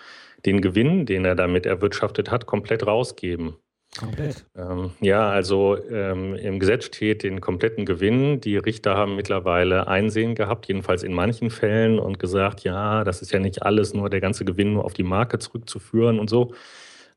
den 0.44 0.60
Gewinn, 0.60 1.06
den 1.06 1.24
er 1.24 1.34
damit 1.34 1.66
erwirtschaftet 1.66 2.30
hat, 2.30 2.46
komplett 2.46 2.86
rausgeben. 2.86 3.56
Komplett. 3.98 4.44
Ähm, 4.56 4.92
ja, 5.00 5.28
also 5.28 5.76
ähm, 5.90 6.34
im 6.34 6.58
Gesetz 6.58 6.86
steht 6.86 7.22
den 7.22 7.42
kompletten 7.42 7.84
Gewinn. 7.84 8.40
Die 8.40 8.56
Richter 8.56 8.96
haben 8.96 9.16
mittlerweile 9.16 9.86
Einsehen 9.86 10.34
gehabt, 10.34 10.66
jedenfalls 10.66 11.02
in 11.02 11.12
manchen 11.12 11.50
Fällen, 11.50 11.98
und 11.98 12.18
gesagt, 12.18 12.60
ja, 12.60 13.04
das 13.04 13.20
ist 13.20 13.32
ja 13.32 13.38
nicht 13.38 13.62
alles 13.62 13.92
nur 13.92 14.08
der 14.08 14.20
ganze 14.20 14.46
Gewinn 14.46 14.72
nur 14.72 14.84
auf 14.84 14.94
die 14.94 15.02
Marke 15.02 15.38
zurückzuführen 15.38 16.18
und 16.18 16.30
so. 16.30 16.54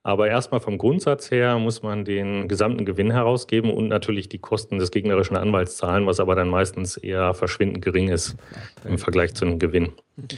Aber 0.04 0.28
erstmal 0.28 0.60
vom 0.60 0.78
Grundsatz 0.78 1.30
her 1.32 1.60
muss 1.60 1.82
man 1.82 2.06
den 2.06 2.48
gesamten 2.48 2.86
Gewinn 2.86 3.12
herausgeben 3.12 3.72
und 3.72 3.88
natürlich 3.88 4.30
die 4.30 4.40
Kosten 4.40 4.80
des 4.80 4.92
gegnerischen 4.92 5.38
Anwalts 5.38 5.78
zahlen, 5.78 6.08
was 6.08 6.20
aber 6.20 6.36
dann 6.36 6.50
meistens 6.50 6.98
eher 6.98 7.34
verschwindend 7.34 7.84
gering 7.84 8.10
ist 8.10 8.36
im 8.86 8.98
Vergleich 8.98 9.34
zu 9.34 9.46
einem 9.46 9.60
Gewinn. 9.60 9.94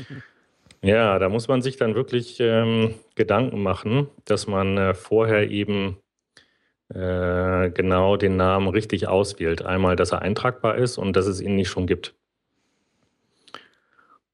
Ja, 0.83 1.19
da 1.19 1.29
muss 1.29 1.47
man 1.47 1.61
sich 1.61 1.77
dann 1.77 1.93
wirklich 1.93 2.37
ähm, 2.39 2.95
Gedanken 3.13 3.61
machen, 3.61 4.07
dass 4.25 4.47
man 4.47 4.77
äh, 4.79 4.95
vorher 4.95 5.51
eben 5.51 5.97
äh, 6.93 7.69
genau 7.71 8.17
den 8.17 8.35
Namen 8.35 8.67
richtig 8.67 9.07
auswählt. 9.07 9.63
Einmal, 9.63 9.95
dass 9.95 10.11
er 10.11 10.21
eintragbar 10.21 10.77
ist 10.77 10.97
und 10.97 11.15
dass 11.15 11.27
es 11.27 11.41
ihn 11.41 11.55
nicht 11.55 11.69
schon 11.69 11.87
gibt. 11.87 12.15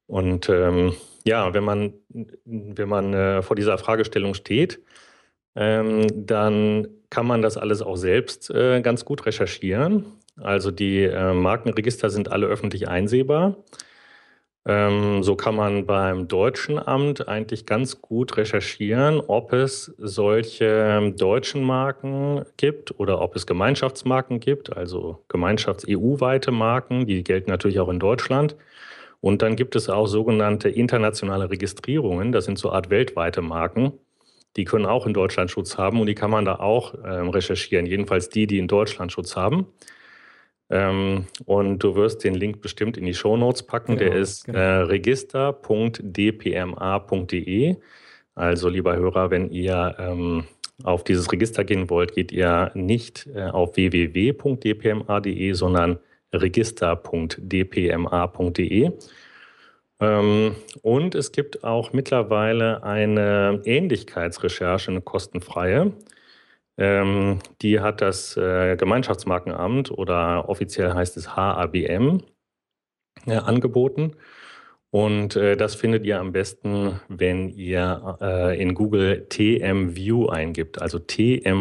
Und 0.08 0.50
ähm, 0.50 0.94
ja, 1.26 1.54
wenn 1.54 1.64
man, 1.64 1.94
wenn 2.46 2.90
man 2.90 3.14
äh, 3.14 3.42
vor 3.42 3.56
dieser 3.56 3.78
Fragestellung 3.78 4.34
steht, 4.34 4.82
ähm, 5.56 6.08
dann 6.14 6.88
kann 7.10 7.28
man 7.28 7.42
das 7.42 7.58
alles 7.58 7.82
auch 7.82 7.98
selbst 7.98 8.50
äh, 8.50 8.82
ganz 8.82 9.06
gut 9.06 9.26
recherchieren. 9.26 10.06
Also 10.38 10.72
die 10.72 11.04
äh, 11.04 11.34
Markenregister 11.34 12.10
sind 12.10 12.32
alle 12.32 12.48
öffentlich 12.48 12.88
einsehbar. 12.88 13.58
Ähm, 14.70 15.24
so 15.24 15.38
kann 15.38 15.56
man 15.56 15.86
beim 15.86 16.28
deutschen 16.28 16.78
Amt 16.78 17.28
eigentlich 17.30 17.66
ganz 17.66 18.02
gut 18.02 18.36
recherchieren, 18.36 19.22
ob 19.26 19.54
es 19.54 19.96
solche 19.98 21.14
deutschen 21.16 21.64
Marken 21.64 22.44
gibt 22.58 23.00
oder 23.00 23.22
ob 23.22 23.38
es 23.38 23.48
Gemeinschaftsmarken 23.48 24.42
gibt, 24.42 24.76
also 24.76 25.24
Gemeinschafts-EU-weite 25.30 26.52
Marken, 26.52 27.08
die 27.08 27.24
gelten 27.24 27.50
natürlich 27.50 27.80
auch 27.80 27.90
in 27.90 28.00
Deutschland. 28.00 28.58
Und 29.22 29.42
dann 29.42 29.56
gibt 29.56 29.76
es 29.78 29.90
auch 29.90 30.06
sogenannte 30.06 30.70
internationale 30.70 31.50
Registrierungen, 31.50 32.32
das 32.34 32.46
sind 32.46 32.60
so 32.60 32.72
Art 32.72 32.90
weltweite 32.90 33.42
Marken 33.42 33.94
die 34.58 34.66
können 34.66 34.86
auch 34.86 35.06
in 35.06 35.14
Deutschland 35.14 35.52
Schutz 35.52 35.78
haben 35.78 36.02
und 36.02 36.08
die 36.08 36.16
kann 36.16 36.32
man 36.32 36.44
da 36.44 36.56
auch 36.56 36.96
ähm, 37.06 37.30
recherchieren. 37.30 37.86
Jedenfalls 37.86 38.30
die, 38.30 38.48
die 38.48 38.58
in 38.58 38.68
Deutschland 38.68 39.12
Schutz 39.12 39.36
haben. 39.36 39.68
Ähm, 40.70 41.26
und 41.46 41.80
du 41.80 41.96
wirst 41.96 42.24
den 42.24 42.36
Link 42.36 42.62
bestimmt 42.62 42.98
in 42.98 43.06
die 43.06 43.14
Show 43.14 43.38
Notes 43.38 43.64
packen. 43.64 43.98
Genau, 43.98 44.12
Der 44.12 44.20
ist 44.20 44.46
genau. 44.46 44.60
äh, 44.60 44.82
register.dpma.de. 44.82 47.76
Also, 48.36 48.70
lieber 48.70 48.96
Hörer, 48.96 49.32
wenn 49.32 49.50
ihr 49.50 49.96
ähm, 49.98 50.44
auf 50.84 51.04
dieses 51.04 51.32
Register 51.32 51.64
gehen 51.64 51.90
wollt, 51.90 52.14
geht 52.14 52.32
ihr 52.32 52.70
nicht 52.76 53.28
äh, 53.34 53.46
auf 53.46 53.76
www.dpma.de, 53.78 55.54
sondern 55.54 55.98
register.dpma.de. 56.34 58.92
Ähm, 60.00 60.56
und 60.84 61.16
es 61.16 61.32
gibt 61.32 61.64
auch 61.64 61.92
mittlerweile 61.94 62.84
eine 62.84 63.64
Ähnlichkeitsrecherche, 63.66 64.92
eine 64.92 65.02
kostenfreie. 65.02 65.94
Ähm, 66.78 67.40
die 67.62 67.80
hat 67.80 68.02
das 68.02 68.38
äh, 68.38 68.76
Gemeinschaftsmarkenamt 68.78 69.92
oder 69.92 70.48
offiziell 70.50 70.94
heißt 70.94 71.18
es 71.18 71.36
HABM 71.36 72.22
äh, 73.26 73.38
angeboten. 73.38 74.16
Und 74.92 75.36
äh, 75.36 75.58
das 75.58 75.76
findet 75.76 76.06
ihr 76.06 76.20
am 76.20 76.32
besten, 76.32 77.02
wenn 77.10 77.50
ihr 77.50 78.56
in 78.58 78.74
Google 78.74 79.28
TMView 79.28 80.28
eingibt, 80.28 80.82
also 80.82 81.00
T-M-V-I-E-W. 81.00 81.58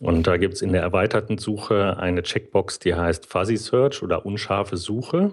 Und 0.00 0.26
da 0.26 0.36
gibt 0.36 0.54
es 0.54 0.62
in 0.62 0.72
der 0.72 0.82
erweiterten 0.82 1.38
Suche 1.38 1.96
eine 1.96 2.22
Checkbox, 2.24 2.80
die 2.80 2.94
heißt 2.94 3.26
Fuzzy 3.26 3.56
Search 3.56 4.02
oder 4.02 4.26
unscharfe 4.26 4.76
Suche. 4.76 5.32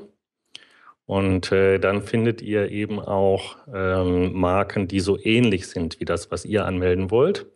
Und 1.10 1.52
äh, 1.52 1.80
dann 1.80 2.04
findet 2.04 2.40
ihr 2.44 2.70
eben 2.70 3.00
auch 3.00 3.58
ähm, 3.74 4.32
Marken, 4.34 4.88
die 4.88 5.00
so 5.00 5.18
ähnlich 5.20 5.66
sind 5.66 6.00
wie 6.00 6.06
das, 6.06 6.30
was 6.30 6.46
ihr 6.46 6.66
anmelden 6.66 7.10
wollt. 7.10 7.48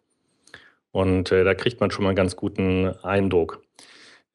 Und 0.90 1.32
äh, 1.32 1.44
da 1.44 1.54
kriegt 1.54 1.80
man 1.80 1.92
schon 1.92 2.02
mal 2.02 2.10
einen 2.10 2.16
ganz 2.16 2.36
guten 2.36 2.88
Eindruck. 3.04 3.62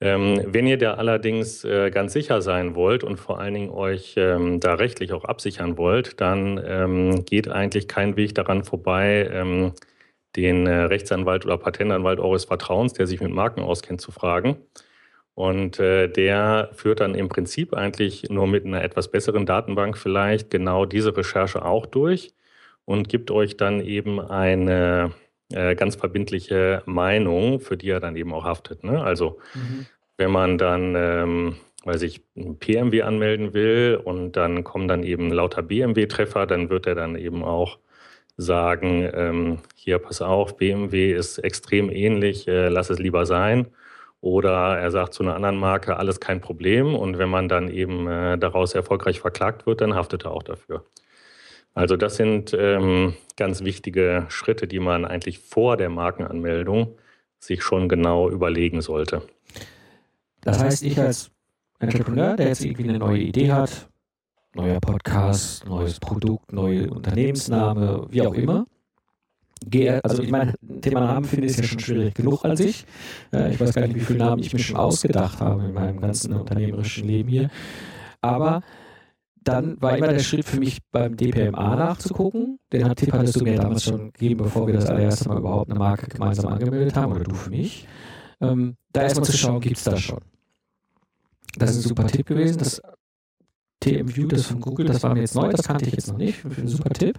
Ähm, 0.01 0.41
wenn 0.47 0.69
ihr 0.69 0.79
da 0.79 0.95
allerdings 0.95 1.65
äh, 1.65 1.91
ganz 1.91 2.13
sicher 2.13 2.43
sein 2.43 2.77
wollt 2.77 3.03
und 3.03 3.17
vor 3.17 3.41
allen 3.41 3.55
Dingen 3.55 3.71
euch 3.71 4.15
ähm, 4.17 4.61
da 4.61 4.75
rechtlich 4.75 5.13
auch 5.13 5.25
absichern 5.25 5.77
wollt, 5.79 6.21
dann 6.21 6.63
ähm, 6.65 7.25
geht 7.25 7.49
eigentlich 7.49 7.89
kein 7.89 8.17
Weg 8.17 8.37
daran 8.37 8.63
vorbei, 8.63 9.29
ähm, 9.33 9.73
den 10.37 10.69
äh, 10.69 10.83
Rechtsanwalt 10.83 11.45
oder 11.45 11.59
Patentanwalt 11.59 12.21
eures 12.21 12.45
Vertrauens, 12.45 12.93
der 12.93 13.09
sich 13.09 13.21
mit 13.21 13.33
Marken 13.33 13.63
auskennt, 13.63 14.01
zu 14.01 14.13
fragen. 14.13 14.59
Und 15.39 15.79
äh, 15.79 16.09
der 16.09 16.71
führt 16.73 16.99
dann 16.99 17.15
im 17.15 17.29
Prinzip 17.29 17.73
eigentlich 17.73 18.29
nur 18.29 18.49
mit 18.49 18.67
einer 18.67 18.83
etwas 18.83 19.07
besseren 19.07 19.47
Datenbank 19.47 19.97
vielleicht 19.97 20.51
genau 20.51 20.85
diese 20.85 21.17
Recherche 21.17 21.65
auch 21.65 21.87
durch 21.87 22.33
und 22.85 23.09
gibt 23.09 23.31
euch 23.31 23.57
dann 23.57 23.81
eben 23.81 24.19
eine 24.19 25.13
äh, 25.53 25.77
ganz 25.77 25.95
verbindliche 25.95 26.83
Meinung, 26.87 27.61
für 27.61 27.77
die 27.77 27.89
er 27.89 28.01
dann 28.01 28.17
eben 28.17 28.35
auch 28.35 28.43
haftet. 28.43 28.83
Ne? 28.83 29.01
Also 29.01 29.39
mhm. 29.55 29.87
wenn 30.17 30.33
man 30.33 30.59
dann, 30.59 30.97
ähm, 30.97 31.57
weiß 31.85 32.03
ich, 32.03 32.21
ein 32.37 32.59
PMW 32.59 33.03
anmelden 33.03 33.55
will 33.55 34.01
und 34.03 34.33
dann 34.33 34.65
kommen 34.65 34.89
dann 34.89 35.05
eben 35.05 35.31
lauter 35.31 35.63
BMW-Treffer, 35.63 36.47
dann 36.47 36.69
wird 36.69 36.89
er 36.89 36.97
dann 36.97 37.15
eben 37.15 37.45
auch 37.45 37.79
sagen, 38.37 39.09
ähm, 39.15 39.59
hier 39.77 40.01
pass 40.01 40.21
auf, 40.21 40.57
BMW 40.57 41.13
ist 41.13 41.39
extrem 41.39 41.91
ähnlich, 41.91 42.49
äh, 42.49 42.71
lass 42.71 42.91
es 42.91 42.99
lieber 42.99 43.25
sein. 43.25 43.69
Oder 44.21 44.79
er 44.79 44.91
sagt 44.91 45.15
zu 45.15 45.23
einer 45.23 45.35
anderen 45.35 45.59
Marke, 45.59 45.97
alles 45.97 46.21
kein 46.21 46.41
Problem. 46.41 46.95
Und 46.95 47.19
wenn 47.19 47.29
man 47.29 47.49
dann 47.49 47.69
eben 47.69 48.09
äh, 48.09 48.37
daraus 48.37 48.75
erfolgreich 48.75 49.21
verklagt 49.21 49.67
wird, 49.67 49.81
dann 49.81 49.95
haftet 49.95 50.25
er 50.25 50.33
auch 50.33 50.43
dafür. 50.43 50.85
Also 51.75 51.97
das 51.97 52.17
sind 52.17 52.53
ähm, 52.59 53.15
ganz 53.37 53.63
wichtige 53.63 54.27
Schritte, 54.29 54.67
die 54.67 54.81
man 54.81 55.05
eigentlich 55.05 55.39
vor 55.39 55.77
der 55.77 55.91
Markenanmeldung 55.91 56.97
sich 57.39 57.63
schon 57.63 57.89
genau 57.89 58.29
überlegen 58.29 58.81
sollte. 58.81 59.23
Das 60.41 60.59
heißt, 60.61 60.83
ich 60.83 60.99
als 60.99 61.31
Entrepreneur, 61.79 62.35
der 62.35 62.49
jetzt 62.49 62.65
irgendwie 62.65 62.89
eine 62.89 62.99
neue 62.99 63.21
Idee 63.21 63.53
hat, 63.53 63.89
neuer 64.55 64.81
Podcast, 64.81 65.65
neues 65.67 66.01
Produkt, 66.01 66.53
neue 66.53 66.91
Unternehmensname, 66.91 68.07
wie 68.11 68.23
auch 68.23 68.35
immer, 68.35 68.67
also 70.03 70.23
ich 70.23 70.31
meine, 70.31 70.55
Thema 70.81 71.01
Namen 71.01 71.25
finde 71.25 71.47
ich 71.47 71.57
ja 71.57 71.63
schon 71.63 71.81
schwierig 71.81 72.15
genug 72.15 72.45
an 72.45 72.57
sich. 72.57 72.85
Ja, 73.33 73.49
ich 73.49 73.61
weiß 73.61 73.75
gar 73.75 73.87
nicht, 73.87 73.97
wie 73.97 74.01
viele 74.01 74.19
Namen 74.19 74.43
ich 74.43 74.53
mir 74.53 74.59
schon 74.59 74.77
ausgedacht 74.77 75.41
habe 75.41 75.65
in 75.65 75.75
meinem 75.75 76.01
ganzen 76.01 76.33
unternehmerischen 76.33 77.07
Leben 77.07 77.29
hier. 77.29 77.51
Aber 78.21 78.63
dann 79.43 79.81
war 79.81 79.97
immer 79.97 80.09
der 80.09 80.19
Schritt 80.19 80.45
für 80.45 80.59
mich 80.59 80.79
beim 80.91 81.17
DPMA 81.17 81.77
nachzugucken. 81.77 82.59
Den 82.73 82.95
Tipp 82.95 83.13
hattest 83.13 83.41
du 83.41 83.45
mir 83.45 83.57
damals 83.57 83.85
schon 83.85 84.13
gegeben, 84.13 84.43
bevor 84.43 84.67
wir 84.67 84.75
das 84.75 84.87
allererste 84.87 85.29
Mal 85.29 85.39
überhaupt 85.39 85.71
eine 85.71 85.79
Marke 85.79 86.07
gemeinsam 86.07 86.53
angemeldet 86.53 86.97
haben, 86.97 87.13
oder 87.13 87.25
du 87.25 87.35
für 87.35 87.51
mich. 87.51 87.87
Ähm, 88.41 88.77
da 88.93 89.03
erstmal 89.03 89.25
zu 89.25 89.37
schauen, 89.37 89.61
gibt 89.61 89.79
es 89.79 89.85
das 89.85 90.01
schon. 90.01 90.21
Das 91.57 91.71
ist 91.71 91.77
ein 91.77 91.89
super 91.89 92.07
Tipp 92.07 92.27
gewesen. 92.27 92.59
Das 92.59 92.83
TMView, 93.81 94.29
das 94.29 94.47
von 94.47 94.61
Google, 94.61 94.87
das 94.87 95.03
war 95.03 95.15
mir 95.15 95.21
jetzt 95.21 95.35
neu, 95.35 95.51
das 95.51 95.67
kannte 95.67 95.87
ich 95.87 95.93
jetzt 95.93 96.09
noch 96.09 96.19
nicht. 96.19 96.45
Ein 96.45 96.69
super 96.69 96.91
Tipp. 96.91 97.19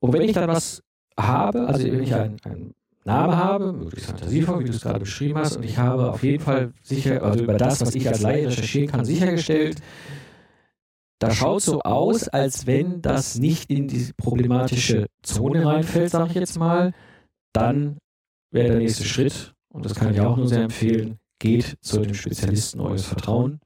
Und 0.00 0.12
wenn 0.12 0.22
ich 0.22 0.32
dann 0.32 0.48
was 0.48 0.82
habe, 1.18 1.66
also 1.66 1.84
wenn 1.84 2.02
ich 2.02 2.14
einen, 2.14 2.36
einen 2.44 2.74
Name 3.04 3.36
habe, 3.36 3.72
möglichst 3.72 4.10
fantasievoll, 4.10 4.60
wie 4.60 4.64
du 4.64 4.70
es 4.70 4.82
gerade 4.82 5.00
beschrieben 5.00 5.38
hast, 5.38 5.56
und 5.56 5.64
ich 5.64 5.78
habe 5.78 6.12
auf 6.12 6.22
jeden 6.22 6.42
Fall 6.42 6.72
sicher, 6.82 7.22
also 7.22 7.42
über 7.42 7.54
das, 7.54 7.80
was 7.80 7.94
ich 7.94 8.06
als 8.08 8.20
Laie 8.20 8.46
recherchieren 8.46 8.88
kann, 8.88 9.04
sichergestellt, 9.04 9.80
da 11.18 11.32
schaut 11.32 11.62
so 11.62 11.80
aus, 11.82 12.28
als 12.28 12.66
wenn 12.66 13.02
das 13.02 13.38
nicht 13.38 13.70
in 13.70 13.88
die 13.88 14.12
problematische 14.16 15.06
Zone 15.22 15.66
reinfällt, 15.66 16.10
sage 16.10 16.28
ich 16.30 16.34
jetzt 16.36 16.58
mal, 16.58 16.92
dann 17.52 17.98
wäre 18.52 18.68
der 18.68 18.78
nächste 18.78 19.04
Schritt, 19.04 19.54
und 19.72 19.84
das 19.84 19.94
kann 19.94 20.12
ich 20.12 20.20
auch 20.20 20.36
nur 20.36 20.46
sehr 20.46 20.62
empfehlen, 20.62 21.18
geht 21.40 21.76
zu 21.80 22.00
dem 22.00 22.14
Spezialisten 22.14 22.80
eures 22.80 23.04
Vertrauen, 23.04 23.60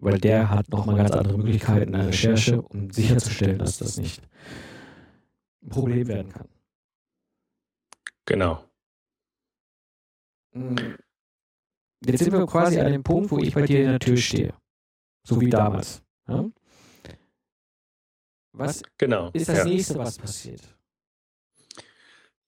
weil 0.00 0.18
der 0.18 0.50
hat 0.50 0.68
nochmal 0.70 0.96
ganz 0.96 1.12
andere 1.12 1.38
Möglichkeiten 1.38 1.92
in 1.94 2.00
der 2.00 2.08
Recherche, 2.08 2.60
um 2.60 2.90
sicherzustellen, 2.90 3.58
dass 3.58 3.78
das 3.78 3.96
nicht 3.96 4.22
ein 5.62 5.68
Problem 5.68 6.08
werden 6.08 6.32
kann. 6.32 6.48
Genau. 8.26 8.64
Hm. 10.52 10.96
Jetzt 12.04 12.24
sind 12.24 12.32
wir 12.32 12.46
quasi 12.46 12.80
an 12.80 12.92
dem 12.92 13.02
Punkt, 13.02 13.30
wo 13.30 13.38
ich 13.38 13.54
bei 13.54 13.62
dir 13.62 13.80
in 13.80 13.90
der 13.90 13.98
Tür 13.98 14.16
stehe. 14.16 14.54
So 15.26 15.40
wie 15.40 15.50
damals. 15.50 16.02
Ja? 16.26 16.44
Was 18.52 18.82
genau, 18.98 19.30
ist 19.32 19.48
das 19.48 19.58
ja. 19.58 19.64
nächste, 19.64 19.98
was 19.98 20.18
passiert? 20.18 20.60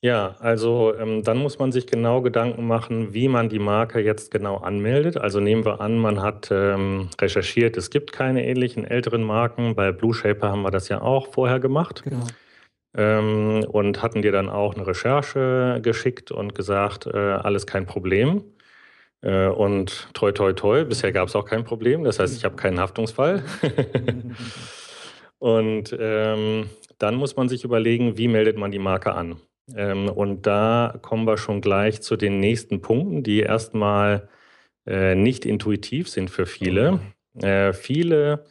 Ja, 0.05 0.35
also 0.41 0.97
ähm, 0.97 1.23
dann 1.23 1.39
muss 1.39 1.61
man 1.61 1.71
sich 1.71 1.87
genau 1.87 2.23
Gedanken 2.23 2.67
machen, 2.67 3.15
wie 3.15 3.29
man 3.29 3.49
die 3.49 3.61
Marke 3.61 4.01
jetzt 4.01 4.33
genau 4.33 4.57
anmeldet. 4.57 5.17
Also 5.17 5.39
nehmen 5.39 5.65
wir 5.65 5.81
an, 5.81 5.97
man 5.97 6.21
hat 6.21 6.49
ähm, 6.51 7.09
recherchiert, 7.21 7.77
es 7.77 7.89
gibt 7.89 8.11
keine 8.11 8.45
ähnlichen 8.45 8.85
älteren 8.85 9.23
Marken. 9.23 9.77
Bei 9.77 9.93
Blue 9.93 10.13
Shaper 10.13 10.51
haben 10.51 10.63
wir 10.63 10.73
das 10.73 10.89
ja 10.89 11.01
auch 11.03 11.29
vorher 11.33 11.61
gemacht. 11.61 12.03
Genau. 12.03 12.27
Ähm, 12.95 13.65
und 13.69 14.03
hatten 14.03 14.23
dir 14.23 14.33
dann 14.33 14.51
auch 14.51 14.75
eine 14.75 14.87
Recherche 14.87 15.81
geschickt 15.83 16.31
und 16.31 16.55
gesagt, 16.55 17.07
äh, 17.07 17.17
alles 17.17 17.67
kein 17.67 17.87
Problem. 17.87 18.45
Äh, 19.23 19.47
und 19.47 20.09
toi, 20.13 20.33
toi, 20.33 20.53
toi, 20.53 20.85
bisher 20.85 21.13
gab 21.13 21.29
es 21.29 21.37
auch 21.37 21.47
kein 21.47 21.65
Problem. 21.65 22.05
Das 22.05 22.19
heißt, 22.19 22.37
ich 22.37 22.45
habe 22.45 22.57
keinen 22.57 22.81
Haftungsfall. 22.81 23.45
und 25.39 25.97
ähm, 25.99 26.69
dann 26.99 27.15
muss 27.15 27.37
man 27.37 27.49
sich 27.49 27.65
überlegen, 27.65 28.19
wie 28.19 28.29
meldet 28.29 28.59
man 28.59 28.71
die 28.71 28.79
Marke 28.79 29.15
an. 29.15 29.37
Ähm, 29.75 30.09
und 30.09 30.47
da 30.47 30.99
kommen 31.03 31.27
wir 31.27 31.39
schon 31.39 31.61
gleich 31.61 32.03
zu 32.03 32.17
den 32.17 32.41
nächsten 32.41 32.83
Punkten, 32.83 33.23
die 33.23 33.41
erstmal 33.41 34.29
äh, 34.87 35.15
nicht 35.15 35.47
intuitiv 35.47 36.09
sind 36.09 36.31
für 36.31 36.47
viele. 36.47 37.01
Äh, 37.41 37.73
viele 37.73 38.45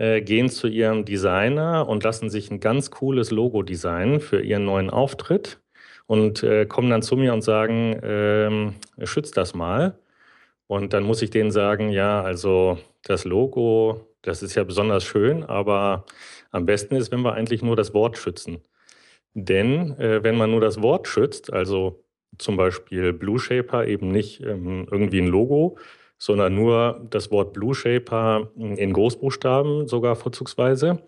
äh, 0.00 0.22
gehen 0.22 0.48
zu 0.48 0.66
ihrem 0.66 1.04
Designer 1.04 1.86
und 1.86 2.02
lassen 2.02 2.30
sich 2.30 2.50
ein 2.50 2.58
ganz 2.58 2.90
cooles 2.90 3.30
Logo 3.30 3.62
designen 3.62 4.20
für 4.20 4.40
ihren 4.40 4.64
neuen 4.64 4.88
Auftritt 4.88 5.60
und 6.06 6.42
äh, 6.42 6.64
kommen 6.64 6.88
dann 6.88 7.02
zu 7.02 7.16
mir 7.16 7.34
und 7.34 7.42
sagen, 7.42 8.00
ähm, 8.02 8.74
schützt 9.04 9.36
das 9.36 9.54
mal. 9.54 9.98
Und 10.66 10.94
dann 10.94 11.02
muss 11.02 11.20
ich 11.20 11.28
denen 11.28 11.50
sagen, 11.50 11.90
ja, 11.90 12.22
also 12.22 12.78
das 13.02 13.26
Logo, 13.26 14.06
das 14.22 14.42
ist 14.42 14.54
ja 14.54 14.64
besonders 14.64 15.04
schön, 15.04 15.44
aber 15.44 16.06
am 16.50 16.64
besten 16.64 16.96
ist, 16.96 17.12
wenn 17.12 17.20
wir 17.20 17.34
eigentlich 17.34 17.62
nur 17.62 17.76
das 17.76 17.92
Wort 17.92 18.16
schützen. 18.16 18.62
Denn 19.34 19.98
äh, 19.98 20.22
wenn 20.24 20.36
man 20.36 20.50
nur 20.50 20.62
das 20.62 20.80
Wort 20.80 21.08
schützt, 21.08 21.52
also 21.52 22.04
zum 22.38 22.56
Beispiel 22.56 23.12
Blue 23.12 23.38
Shaper, 23.38 23.86
eben 23.86 24.08
nicht 24.10 24.40
ähm, 24.40 24.88
irgendwie 24.90 25.20
ein 25.20 25.26
Logo, 25.26 25.76
sondern 26.20 26.54
nur 26.54 27.00
das 27.08 27.30
Wort 27.30 27.54
Blue 27.54 27.74
Shaper 27.74 28.50
in 28.56 28.92
Großbuchstaben 28.92 29.88
sogar 29.88 30.16
vorzugsweise, 30.16 31.02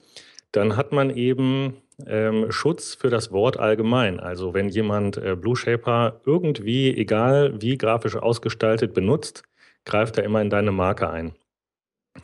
dann 0.53 0.77
hat 0.77 0.93
man 0.93 1.11
eben 1.11 1.77
ähm, 2.07 2.51
Schutz 2.51 2.95
für 2.95 3.11
das 3.11 3.31
Wort 3.31 3.59
allgemein. 3.61 4.19
Also 4.19 4.55
wenn 4.55 4.71
jemand 4.71 5.19
äh, 5.19 5.37
Blue 5.37 5.55
Shaper 5.55 6.21
irgendwie, 6.25 6.97
egal 6.97 7.61
wie 7.61 7.77
grafisch 7.77 8.17
ausgestaltet, 8.17 8.95
benutzt, 8.95 9.45
greift 9.85 10.17
er 10.17 10.25
immer 10.25 10.41
in 10.41 10.51
deine 10.51 10.73
Marke 10.73 11.11
ein. 11.11 11.35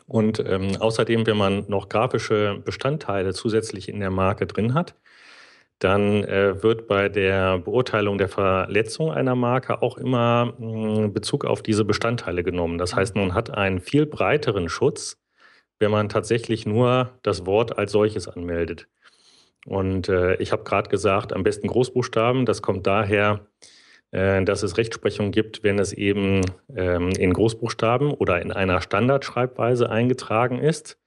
Und 0.07 0.43
ähm, 0.45 0.77
außerdem, 0.79 1.27
wenn 1.27 1.37
man 1.37 1.65
noch 1.67 1.89
grafische 1.89 2.59
Bestandteile 2.65 3.33
zusätzlich 3.33 3.87
in 3.89 3.99
der 3.99 4.11
Marke 4.11 4.47
drin 4.47 4.73
hat, 4.73 4.95
dann 5.79 6.25
äh, 6.25 6.61
wird 6.61 6.87
bei 6.87 7.07
der 7.09 7.57
Beurteilung 7.57 8.17
der 8.17 8.27
Verletzung 8.27 9.11
einer 9.11 9.35
Marke 9.35 9.81
auch 9.81 9.97
immer 9.97 10.53
mh, 10.57 10.97
hm, 10.97 11.13
Bezug 11.13 11.45
auf 11.45 11.63
diese 11.63 11.85
Bestandteile 11.85 12.43
genommen. 12.43 12.77
Das 12.77 12.95
heißt, 12.95 13.15
man 13.15 13.33
hat 13.33 13.49
einen 13.49 13.79
viel 13.79 14.05
breiteren 14.05 14.67
Schutz, 14.69 15.17
wenn 15.79 15.91
man 15.91 16.09
tatsächlich 16.09 16.65
nur 16.65 17.11
das 17.23 17.45
Wort 17.45 17.77
als 17.77 17.93
solches 17.93 18.27
anmeldet. 18.27 18.87
Und 19.65 20.09
äh, 20.09 20.35
ich 20.35 20.51
habe 20.51 20.63
gerade 20.63 20.89
gesagt, 20.89 21.33
am 21.33 21.43
besten 21.43 21.67
Großbuchstaben. 21.67 22.45
Das 22.45 22.61
kommt 22.61 22.85
daher, 22.85 23.47
äh, 24.11 24.43
dass 24.43 24.63
es 24.63 24.77
Rechtsprechung 24.77 25.31
gibt, 25.31 25.63
wenn 25.63 25.79
es 25.79 25.93
eben 25.93 26.41
ähm, 26.75 27.09
in 27.09 27.33
Großbuchstaben 27.33 28.11
oder 28.11 28.41
in 28.41 28.51
einer 28.51 28.81
Standardschreibweise 28.81 29.89
eingetragen 29.89 30.59
ist. 30.59 30.97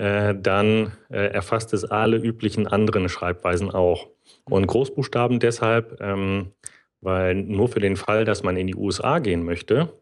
Äh, 0.00 0.34
dann 0.34 0.92
äh, 1.10 1.26
erfasst 1.26 1.74
es 1.74 1.84
alle 1.84 2.16
üblichen 2.16 2.66
anderen 2.66 3.10
Schreibweisen 3.10 3.70
auch. 3.70 4.08
Und 4.48 4.66
Großbuchstaben 4.66 5.40
deshalb, 5.40 6.00
ähm, 6.00 6.52
weil 7.02 7.34
nur 7.34 7.68
für 7.68 7.80
den 7.80 7.96
Fall, 7.96 8.24
dass 8.24 8.42
man 8.42 8.56
in 8.56 8.66
die 8.66 8.74
USA 8.74 9.18
gehen 9.18 9.44
möchte 9.44 9.92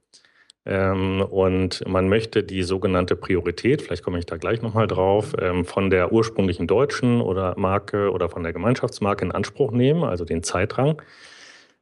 ähm, 0.64 1.20
und 1.20 1.82
man 1.88 2.08
möchte 2.08 2.44
die 2.44 2.62
sogenannte 2.62 3.16
Priorität, 3.16 3.82
vielleicht 3.82 4.04
komme 4.04 4.20
ich 4.20 4.26
da 4.26 4.36
gleich 4.36 4.62
nochmal 4.62 4.86
drauf, 4.86 5.34
ähm, 5.40 5.64
von 5.64 5.90
der 5.90 6.12
ursprünglichen 6.12 6.68
deutschen 6.68 7.20
oder 7.20 7.58
Marke 7.58 8.12
oder 8.12 8.28
von 8.28 8.44
der 8.44 8.52
Gemeinschaftsmarke 8.52 9.24
in 9.24 9.32
Anspruch 9.32 9.72
nehmen, 9.72 10.04
also 10.04 10.24
den 10.24 10.44
Zeitrang, 10.44 11.02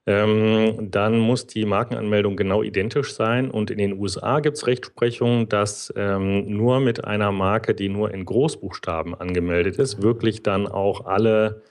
ähm, 0.06 0.90
dann 0.90 1.18
muss 1.18 1.46
die 1.48 1.64
Markenanmeldung 1.64 2.36
genau 2.36 2.62
identisch 2.62 3.12
sein. 3.14 3.50
Und 3.50 3.70
in 3.70 3.78
den 3.78 3.98
USA 3.98 4.38
gibt 4.40 4.56
es 4.56 4.66
Rechtsprechung, 4.66 5.48
dass 5.48 5.92
ähm, 5.96 6.46
nur 6.56 6.80
mit 6.80 7.04
einer 7.04 7.32
Marke, 7.32 7.74
die 7.74 7.88
nur 7.88 8.14
in 8.14 8.24
Großbuchstaben 8.24 9.14
angemeldet 9.14 9.76
ist, 9.78 10.02
wirklich 10.02 10.44
dann 10.44 10.68
auch 10.68 11.06
alle 11.06 11.62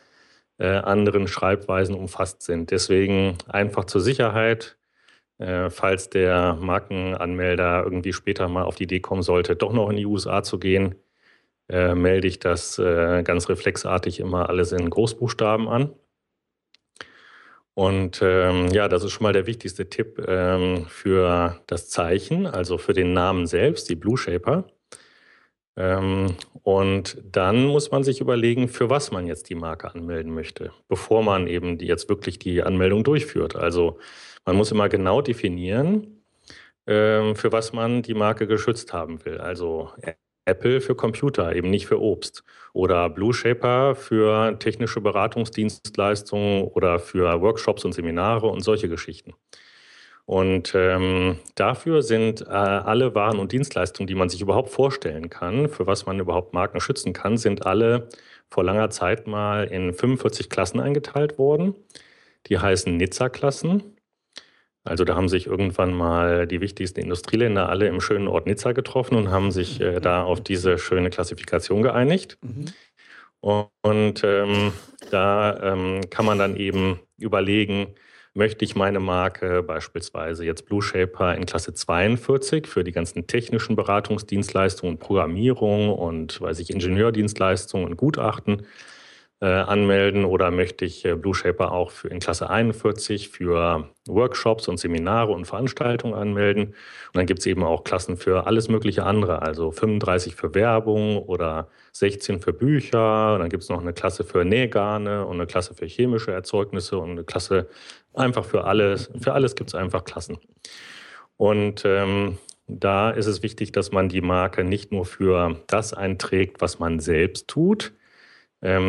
äh, 0.57 0.67
anderen 0.67 1.27
Schreibweisen 1.27 1.95
umfasst 1.95 2.41
sind. 2.41 2.71
Deswegen 2.71 3.37
einfach 3.47 3.85
zur 3.85 4.01
Sicherheit, 4.01 4.77
äh, 5.37 5.69
falls 5.69 6.09
der 6.09 6.55
Markenanmelder 6.61 7.83
irgendwie 7.85 8.13
später 8.13 8.49
mal 8.49 8.63
auf 8.63 8.75
die 8.75 8.83
Idee 8.83 8.99
kommen 8.99 9.23
sollte, 9.23 9.55
doch 9.55 9.73
noch 9.73 9.89
in 9.89 9.97
die 9.97 10.05
USA 10.05 10.43
zu 10.43 10.59
gehen, 10.59 10.95
äh, 11.69 11.95
melde 11.95 12.27
ich 12.27 12.39
das 12.39 12.79
äh, 12.79 13.23
ganz 13.23 13.49
reflexartig 13.49 14.19
immer 14.19 14.49
alles 14.49 14.71
in 14.71 14.89
Großbuchstaben 14.89 15.67
an. 15.67 15.91
Und 17.75 18.21
ähm, 18.23 18.69
ja, 18.71 18.88
das 18.88 19.03
ist 19.03 19.11
schon 19.11 19.23
mal 19.23 19.33
der 19.33 19.47
wichtigste 19.47 19.89
Tipp 19.89 20.23
ähm, 20.27 20.85
für 20.88 21.61
das 21.67 21.89
Zeichen, 21.89 22.47
also 22.47 22.77
für 22.77 22.93
den 22.93 23.13
Namen 23.13 23.47
selbst, 23.47 23.89
die 23.89 23.95
Blue 23.95 24.17
Shaper. 24.17 24.65
Ähm, 25.77 26.35
und 26.63 27.21
dann 27.31 27.65
muss 27.65 27.91
man 27.91 28.03
sich 28.03 28.21
überlegen, 28.21 28.69
für 28.69 28.89
was 28.89 29.11
man 29.11 29.27
jetzt 29.27 29.49
die 29.49 29.55
Marke 29.55 29.93
anmelden 29.93 30.33
möchte, 30.33 30.71
bevor 30.88 31.21
man 31.21 31.47
eben 31.47 31.77
die, 31.77 31.85
jetzt 31.88 32.07
wirklich 32.07 32.39
die 32.39 32.63
Anmeldung 32.63 33.03
durchführt. 33.03 33.57
Also 33.57 33.99
man 34.45 34.55
muss 34.55 34.71
immer 34.71 34.88
genau 34.89 35.21
definieren, 35.21 36.23
ähm, 36.88 37.35
für 37.35 37.51
was 37.51 37.73
man 37.73 38.03
die 38.03 38.13
Marke 38.13 38.47
geschützt 38.47 38.93
haben 38.93 39.25
will. 39.25 39.39
Also 39.39 39.91
Apple 40.45 40.81
für 40.81 40.95
Computer, 40.95 41.55
eben 41.55 41.69
nicht 41.69 41.88
für 41.88 41.99
Obst. 42.01 42.43
Oder 42.73 43.10
Blue 43.10 43.34
Shaper 43.34 43.95
für 43.95 44.58
technische 44.60 45.01
Beratungsdienstleistungen 45.01 46.63
oder 46.63 46.99
für 46.99 47.41
Workshops 47.41 47.86
und 47.86 47.93
Seminare 47.93 48.47
und 48.47 48.62
solche 48.62 48.89
Geschichten. 48.89 49.34
Und 50.25 50.73
ähm, 50.75 51.39
dafür 51.53 52.01
sind 52.01 52.41
äh, 52.41 52.45
alle 52.45 53.13
Waren 53.13 53.38
und 53.38 53.51
Dienstleistungen, 53.51 54.08
die 54.08 54.15
man 54.15 54.29
sich 54.29 54.41
überhaupt 54.41 54.69
vorstellen 54.69 55.29
kann, 55.29 55.69
für 55.69 55.86
was 55.86 56.08
man 56.08 56.19
überhaupt 56.19 56.53
Marken 56.53 56.79
schützen 56.79 57.13
kann, 57.13 57.38
sind 57.38 57.65
alle 57.65 58.10
vor 58.49 58.63
langer 58.63 58.89
Zeit 58.89 59.27
mal 59.27 59.65
in 59.65 59.93
45 59.93 60.49
Klassen 60.49 60.79
eingeteilt 60.79 61.38
worden. 61.38 61.75
Die 62.47 62.58
heißen 62.58 62.95
Nizza-Klassen. 62.97 63.94
Also 64.85 65.03
da 65.03 65.15
haben 65.15 65.29
sich 65.29 65.47
irgendwann 65.47 65.93
mal 65.93 66.45
die 66.47 66.61
wichtigsten 66.61 67.01
Industrieländer 67.01 67.69
alle 67.69 67.87
im 67.87 67.99
schönen 68.01 68.27
Ort 68.27 68.45
Nizza 68.45 68.71
getroffen 68.71 69.15
und 69.15 69.31
haben 69.31 69.51
sich 69.51 69.81
äh, 69.81 69.99
da 69.99 70.23
auf 70.23 70.41
diese 70.41 70.77
schöne 70.77 71.09
Klassifikation 71.09 71.81
geeinigt. 71.81 72.37
Mhm. 72.41 72.65
Und, 73.81 74.23
ähm, 74.23 74.73
da 75.11 75.59
ähm, 75.61 76.01
kann 76.09 76.25
man 76.25 76.39
dann 76.39 76.55
eben 76.55 76.99
überlegen, 77.17 77.93
möchte 78.33 78.65
ich 78.65 78.75
meine 78.75 78.99
Marke 78.99 79.63
beispielsweise 79.63 80.45
jetzt 80.45 80.65
Blue 80.65 80.81
Shaper 80.81 81.35
in 81.35 81.45
Klasse 81.45 81.73
42 81.73 82.67
für 82.67 82.83
die 82.83 82.91
ganzen 82.91 83.27
technischen 83.27 83.75
Beratungsdienstleistungen, 83.75 84.97
Programmierung 84.97 85.89
und 85.89 86.41
weiß 86.41 86.59
ich, 86.59 86.69
Ingenieurdienstleistungen 86.69 87.87
und 87.87 87.97
Gutachten 87.97 88.65
äh, 89.41 89.47
anmelden 89.47 90.23
oder 90.23 90.49
möchte 90.49 90.85
ich 90.85 91.03
äh, 91.03 91.15
Blue 91.15 91.35
Shaper 91.35 91.71
auch 91.73 91.91
für, 91.91 92.07
in 92.07 92.19
Klasse 92.19 92.49
41 92.49 93.29
für 93.29 93.89
Workshops 94.07 94.67
und 94.67 94.79
Seminare 94.79 95.33
und 95.33 95.45
Veranstaltungen 95.45 96.13
anmelden. 96.13 96.67
Und 96.67 96.75
dann 97.15 97.25
gibt 97.25 97.41
es 97.41 97.45
eben 97.45 97.63
auch 97.63 97.83
Klassen 97.83 98.15
für 98.15 98.47
alles 98.47 98.69
mögliche 98.69 99.03
andere, 99.03 99.41
also 99.41 99.71
35 99.71 100.35
für 100.35 100.55
Werbung 100.55 101.17
oder 101.17 101.67
16 101.91 102.39
für 102.39 102.53
Bücher. 102.53 103.33
Und 103.33 103.41
dann 103.41 103.49
gibt 103.49 103.63
es 103.63 103.69
noch 103.69 103.81
eine 103.81 103.93
Klasse 103.93 104.23
für 104.23 104.45
Nähgarne 104.45 105.25
und 105.25 105.35
eine 105.35 105.47
Klasse 105.47 105.73
für 105.73 105.85
chemische 105.85 106.31
Erzeugnisse 106.31 106.97
und 106.97 107.11
eine 107.11 107.23
Klasse 107.25 107.67
einfach 108.13 108.45
für 108.45 108.63
alles. 108.63 109.11
Für 109.19 109.33
alles 109.33 109.55
gibt 109.55 109.69
es 109.69 109.75
einfach 109.75 110.05
Klassen. 110.05 110.37
Und 111.37 111.83
ähm, 111.85 112.37
da 112.67 113.11
ist 113.11 113.27
es 113.27 113.43
wichtig, 113.43 113.73
dass 113.73 113.91
man 113.91 114.09
die 114.09 114.21
Marke 114.21 114.63
nicht 114.63 114.91
nur 114.91 115.05
für 115.05 115.61
das 115.67 115.93
einträgt, 115.93 116.61
was 116.61 116.79
man 116.79 116.99
selbst 116.99 117.47
tut, 117.47 117.93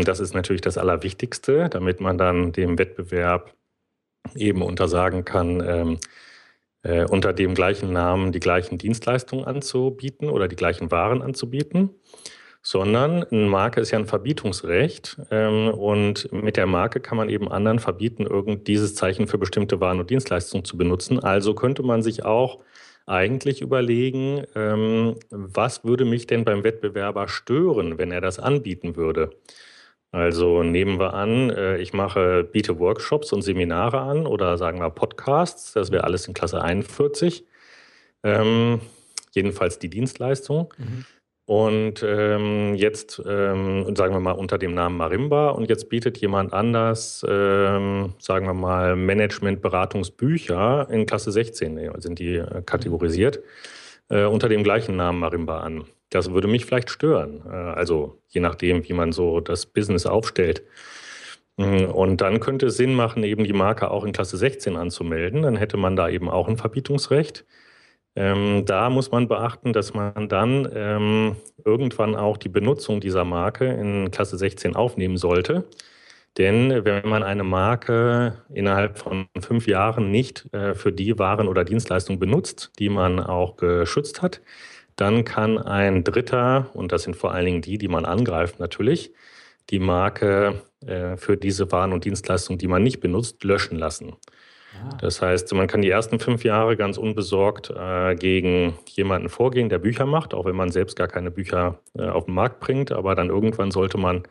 das 0.05 0.21
ist 0.21 0.35
natürlich 0.35 0.63
das 0.63 0.79
Allerwichtigste, 0.79 1.69
damit 1.69 2.01
man 2.01 2.17
dann 2.17 2.53
dem 2.53 2.79
Wettbewerb 2.79 3.55
eben 4.35 4.63
untersagen 4.63 5.25
kann, 5.25 5.63
ähm, 5.67 5.99
äh, 6.83 7.05
unter 7.05 7.33
dem 7.33 7.55
gleichen 7.55 7.93
Namen 7.93 8.33
die 8.33 8.41
gleichen 8.41 8.79
Dienstleistungen 8.79 9.45
anzubieten 9.45 10.31
oder 10.31 10.49
die 10.49 10.57
gleichen 10.57 10.91
Waren 10.91 11.21
anzubieten, 11.21 11.91
sondern 12.63 13.25
eine 13.25 13.47
Marke 13.49 13.81
ist 13.81 13.91
ja 13.91 13.99
ein 13.99 14.07
Verbietungsrecht 14.07 15.19
ähm, 15.31 15.69
und 15.69 16.33
mit 16.33 16.57
der 16.57 16.67
Marke 16.67 17.01
kann 17.01 17.19
man 17.19 17.29
eben 17.29 17.51
anderen 17.51 17.79
verbieten, 17.79 18.25
irgend 18.25 18.67
dieses 18.69 18.95
Zeichen 18.95 19.27
für 19.27 19.39
bestimmte 19.39 19.81
Waren 19.81 20.01
und 20.01 20.11
Dienstleistungen 20.11 20.65
zu 20.65 20.77
benutzen. 20.77 21.21
Also 21.21 21.55
könnte 21.55 21.83
man 21.83 22.03
sich 22.03 22.25
auch 22.25 22.63
eigentlich 23.07 23.61
überlegen, 23.61 24.45
ähm, 24.55 25.17
was 25.31 25.85
würde 25.85 26.05
mich 26.05 26.27
denn 26.27 26.45
beim 26.45 26.65
Wettbewerber 26.65 27.29
stören, 27.29 27.99
wenn 27.99 28.11
er 28.11 28.21
das 28.21 28.39
anbieten 28.39 28.97
würde. 28.97 29.31
Also 30.11 30.63
nehmen 30.63 30.99
wir 30.99 31.15
an, 31.15 31.51
äh, 31.51 31.79
ich 31.79 31.93
mache, 31.93 32.45
biete 32.45 32.79
Workshops 32.79 33.33
und 33.33 33.43
Seminare 33.43 34.01
an 34.01 34.27
oder 34.27 34.59
sagen 34.59 34.81
wir 34.81 34.91
Podcasts, 34.91 35.73
das 35.73 35.93
wäre 35.93 36.05
alles 36.05 36.27
in 36.27 36.35
Klasse 36.35 36.63
41. 36.63 37.45
Ähm, 38.23 38.81
jedenfalls 39.33 39.79
die 39.79 39.91
Dienstleistung. 39.91 40.73
Mhm. 40.79 41.05
Und 41.47 42.03
ähm, 42.03 42.75
jetzt, 42.75 43.23
ähm, 43.25 43.95
sagen 43.95 44.13
wir 44.13 44.21
mal, 44.21 44.33
unter 44.33 44.59
dem 44.59 44.75
Namen 44.75 44.97
Marimba 44.97 45.51
und 45.51 45.69
jetzt 45.69 45.89
bietet 45.89 46.19
jemand 46.19 46.53
anders, 46.53 47.25
ähm, 47.29 48.15
sagen 48.19 48.47
wir 48.47 48.55
mal, 48.55 48.97
Management-Beratungsbücher 48.97 50.89
in 50.91 51.07
Klasse 51.07 51.31
16, 51.31 51.93
sind 51.99 52.19
die 52.19 52.35
äh, 52.35 52.63
kategorisiert, 52.67 53.41
äh, 54.09 54.25
unter 54.25 54.49
dem 54.49 54.65
gleichen 54.65 54.97
Namen 54.97 55.21
Marimba 55.21 55.61
an. 55.61 55.85
Das 56.11 56.33
würde 56.33 56.49
mich 56.49 56.65
vielleicht 56.65 56.91
stören. 56.91 57.43
Äh, 57.47 57.55
also 57.55 58.19
je 58.29 58.41
nachdem, 58.41 58.89
wie 58.89 58.93
man 58.93 59.13
so 59.13 59.39
das 59.39 59.67
Business 59.67 60.05
aufstellt. 60.05 60.65
Mm, 61.59 61.85
und 61.85 62.21
dann 62.21 62.41
könnte 62.41 62.67
es 62.67 62.77
Sinn 62.77 62.95
machen, 62.95 63.23
eben 63.23 63.45
die 63.45 63.53
Marke 63.53 63.91
auch 63.93 64.05
in 64.05 64.13
Klasse 64.13 64.37
16 64.37 64.77
anzumelden. 64.77 65.43
Dann 65.43 65.57
hätte 65.57 65.77
man 65.77 65.95
da 65.95 66.09
eben 66.09 66.29
auch 66.29 66.49
ein 66.49 66.57
Verbietungsrecht. 66.57 67.45
Ähm, 68.17 68.65
da 68.65 68.89
muss 68.91 69.11
man 69.11 69.29
beachten, 69.29 69.73
dass 69.75 69.93
man 69.95 70.29
dann 70.29 70.69
ähm, 70.75 71.37
irgendwann 71.65 72.17
auch 72.17 72.39
die 72.39 72.49
Benutzung 72.49 73.01
dieser 73.01 73.25
Marke 73.25 73.67
in 73.67 74.11
Klasse 74.11 74.39
16 74.39 74.75
aufnehmen 74.75 75.19
sollte. 75.19 75.65
Denn 76.39 76.85
wenn 76.85 77.09
man 77.09 77.23
eine 77.23 77.45
Marke 77.45 78.43
innerhalb 78.53 78.99
von 78.99 79.27
fünf 79.41 79.67
Jahren 79.67 80.11
nicht 80.11 80.53
äh, 80.53 80.75
für 80.75 80.93
die 80.93 81.19
Waren 81.19 81.49
oder 81.49 81.65
Dienstleistungen 81.65 82.19
benutzt, 82.19 82.73
die 82.79 82.89
man 82.89 83.21
auch 83.21 83.57
geschützt 83.57 84.23
hat, 84.23 84.41
dann 84.97 85.25
kann 85.25 85.59
ein 85.59 86.05
Dritter, 86.05 86.71
und 86.75 86.93
das 86.93 87.03
sind 87.05 87.17
vor 87.17 87.33
allen 87.33 87.47
Dingen 87.47 87.63
die, 87.63 87.79
die 87.79 87.89
man 87.89 88.07
angreift 88.07 88.61
natürlich, 88.61 89.13
die 89.71 89.79
Marke 89.79 90.63
äh, 90.87 91.17
für 91.17 91.37
diese 91.37 91.71
Waren 91.73 91.93
und 91.93 92.05
Dienstleistungen, 92.05 92.59
die 92.59 92.69
man 92.69 92.83
nicht 92.83 93.01
benutzt, 93.01 93.45
löschen 93.45 93.79
lassen. 93.79 94.17
Ah. 94.85 94.97
Das 95.01 95.23
heißt, 95.23 95.53
man 95.55 95.67
kann 95.67 95.83
die 95.83 95.91
ersten 95.91 96.19
fünf 96.19 96.45
Jahre 96.45 96.77
ganz 96.77 96.99
unbesorgt 96.99 97.71
äh, 97.71 98.15
gegen 98.15 98.75
jemanden 98.89 99.29
vorgehen, 99.29 99.69
der 99.69 99.79
Bücher 99.79 100.07
macht, 100.07 100.35
auch 100.35 100.45
wenn 100.45 100.57
man 100.57 100.71
selbst 100.71 100.97
gar 100.97 101.09
keine 101.09 101.31
Bücher 101.31 101.81
äh, 101.99 102.09
auf 102.09 102.27
den 102.27 102.35
Markt 102.35 102.61
bringt. 102.61 102.93
Aber 102.93 103.15
dann 103.15 103.29
irgendwann 103.29 103.71
sollte 103.71 103.99
man 103.99 104.23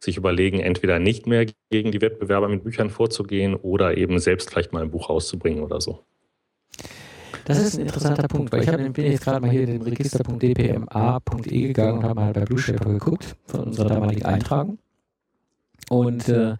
sich 0.00 0.16
überlegen, 0.16 0.60
entweder 0.60 0.98
nicht 0.98 1.26
mehr 1.26 1.46
gegen 1.70 1.92
die 1.92 2.00
Wettbewerber 2.00 2.48
mit 2.48 2.64
Büchern 2.64 2.90
vorzugehen 2.90 3.54
oder 3.54 3.96
eben 3.96 4.18
selbst 4.18 4.50
vielleicht 4.50 4.72
mal 4.72 4.82
ein 4.82 4.90
Buch 4.90 5.08
rauszubringen 5.08 5.62
oder 5.62 5.80
so. 5.80 6.04
Das 7.46 7.58
ist 7.58 7.76
ein 7.76 7.82
interessanter 7.82 8.26
Punkt, 8.26 8.52
weil 8.52 8.62
ich 8.62 8.68
hab, 8.68 8.76
bin 8.76 9.04
jetzt 9.04 9.22
gerade 9.22 9.40
mal 9.40 9.50
hier 9.50 9.62
in 9.62 9.70
den 9.70 9.82
Register.dpma.e 9.82 11.60
gegangen 11.68 11.98
und 11.98 12.04
habe 12.04 12.14
mal 12.14 12.32
bei 12.32 12.44
Blue 12.44 12.58
Shaper 12.58 12.90
geguckt 12.90 13.36
von 13.46 13.60
unserer 13.60 13.88
damaligen 13.88 14.24
Eintragung. 14.24 14.78
Und 15.88 16.28
äh, 16.28 16.56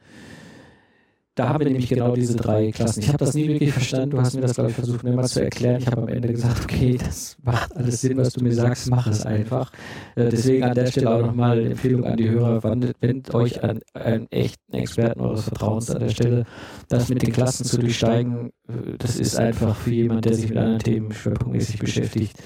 da 1.36 1.50
haben 1.50 1.58
wir 1.58 1.66
nämlich 1.66 1.90
genau 1.90 2.14
diese 2.14 2.34
drei 2.34 2.72
Klassen. 2.72 3.00
Ich 3.00 3.08
habe 3.08 3.18
das 3.18 3.34
nie 3.34 3.46
wirklich 3.46 3.70
verstanden. 3.70 4.10
Du 4.10 4.18
hast 4.18 4.34
mir 4.34 4.40
das, 4.40 4.54
glaube 4.54 4.70
ich, 4.70 4.74
versucht, 4.74 5.04
mir 5.04 5.12
mal 5.12 5.28
zu 5.28 5.44
erklären. 5.44 5.76
Ich 5.82 5.86
habe 5.86 6.00
am 6.00 6.08
Ende 6.08 6.32
gesagt, 6.32 6.64
okay, 6.64 6.96
das 6.96 7.36
macht 7.42 7.76
alles 7.76 8.00
Sinn, 8.00 8.16
was 8.16 8.32
du 8.32 8.42
mir 8.42 8.54
sagst, 8.54 8.88
mach 8.88 9.06
es 9.06 9.26
einfach. 9.26 9.70
Äh, 10.14 10.30
deswegen 10.30 10.64
an 10.64 10.74
der 10.74 10.86
Stelle 10.86 11.10
auch 11.10 11.20
nochmal 11.20 11.72
Empfehlung 11.72 12.04
an 12.04 12.16
die 12.16 12.30
Hörer, 12.30 12.62
wendet 12.64 13.34
euch 13.34 13.62
an 13.62 13.80
einen 13.92 14.26
echten 14.30 14.72
Experten 14.72 15.20
eures 15.20 15.44
Vertrauens 15.44 15.90
an 15.90 16.00
der 16.00 16.08
Stelle. 16.08 16.46
Das 16.88 17.10
mit 17.10 17.20
den 17.20 17.32
Klassen 17.32 17.66
zu 17.66 17.78
durchsteigen, 17.78 18.52
äh, 18.66 18.96
das 18.96 19.18
ist 19.20 19.36
einfach 19.36 19.76
für 19.76 19.90
jemanden, 19.90 20.22
der 20.22 20.34
sich 20.34 20.48
mit 20.48 20.56
anderen 20.56 20.78
Themen 20.78 21.12
schwerpunktmäßig 21.12 21.78
beschäftigt, 21.78 22.42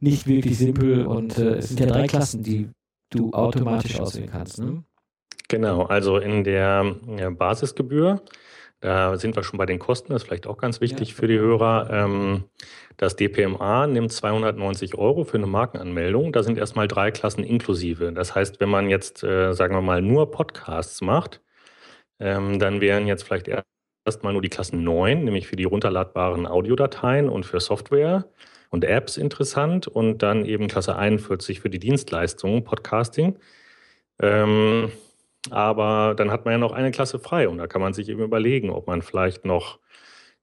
nicht 0.00 0.26
wirklich 0.26 0.56
simpel. 0.56 1.04
Und 1.04 1.36
äh, 1.36 1.56
es 1.56 1.68
sind 1.68 1.80
ja 1.80 1.86
drei 1.86 2.06
Klassen, 2.06 2.42
die 2.42 2.70
du 3.10 3.30
automatisch 3.32 4.00
auswählen 4.00 4.30
kannst. 4.30 4.58
Ne? 4.58 4.84
Genau, 5.48 5.82
also 5.84 6.18
in 6.18 6.44
der 6.44 6.96
Basisgebühr, 7.30 8.22
da 8.80 9.16
sind 9.16 9.36
wir 9.36 9.42
schon 9.42 9.58
bei 9.58 9.66
den 9.66 9.78
Kosten, 9.78 10.12
das 10.12 10.22
ist 10.22 10.28
vielleicht 10.28 10.46
auch 10.46 10.58
ganz 10.58 10.80
wichtig 10.80 11.10
ja. 11.10 11.14
für 11.14 11.26
die 11.26 11.38
Hörer. 11.38 11.88
Ähm, 11.90 12.44
das 12.96 13.16
DPMA 13.16 13.86
nimmt 13.86 14.12
290 14.12 14.96
Euro 14.96 15.24
für 15.24 15.38
eine 15.38 15.46
Markenanmeldung. 15.46 16.32
Da 16.32 16.42
sind 16.42 16.58
erstmal 16.58 16.88
drei 16.88 17.10
Klassen 17.10 17.42
inklusive. 17.42 18.12
Das 18.12 18.34
heißt, 18.34 18.60
wenn 18.60 18.68
man 18.68 18.88
jetzt, 18.88 19.22
äh, 19.22 19.52
sagen 19.54 19.74
wir 19.74 19.82
mal, 19.82 20.02
nur 20.02 20.30
Podcasts 20.30 21.00
macht, 21.00 21.40
ähm, 22.20 22.58
dann 22.58 22.80
wären 22.80 23.06
jetzt 23.06 23.24
vielleicht 23.24 23.48
erstmal 24.04 24.32
nur 24.32 24.42
die 24.42 24.48
Klassen 24.48 24.84
9, 24.84 25.24
nämlich 25.24 25.46
für 25.46 25.56
die 25.56 25.64
runterladbaren 25.64 26.46
Audiodateien 26.46 27.28
und 27.28 27.44
für 27.44 27.60
Software 27.60 28.26
und 28.70 28.84
Apps 28.84 29.16
interessant 29.16 29.88
und 29.88 30.22
dann 30.22 30.44
eben 30.44 30.68
Klasse 30.68 30.96
41 30.96 31.60
für 31.60 31.70
die 31.70 31.78
Dienstleistungen, 31.78 32.64
Podcasting. 32.64 33.38
Ähm, 34.20 34.90
aber 35.50 36.14
dann 36.16 36.30
hat 36.30 36.44
man 36.44 36.52
ja 36.52 36.58
noch 36.58 36.72
eine 36.72 36.90
Klasse 36.90 37.18
frei 37.18 37.48
und 37.48 37.58
da 37.58 37.66
kann 37.66 37.80
man 37.80 37.92
sich 37.92 38.08
eben 38.08 38.22
überlegen, 38.22 38.70
ob 38.70 38.86
man 38.86 39.02
vielleicht 39.02 39.44
noch 39.44 39.78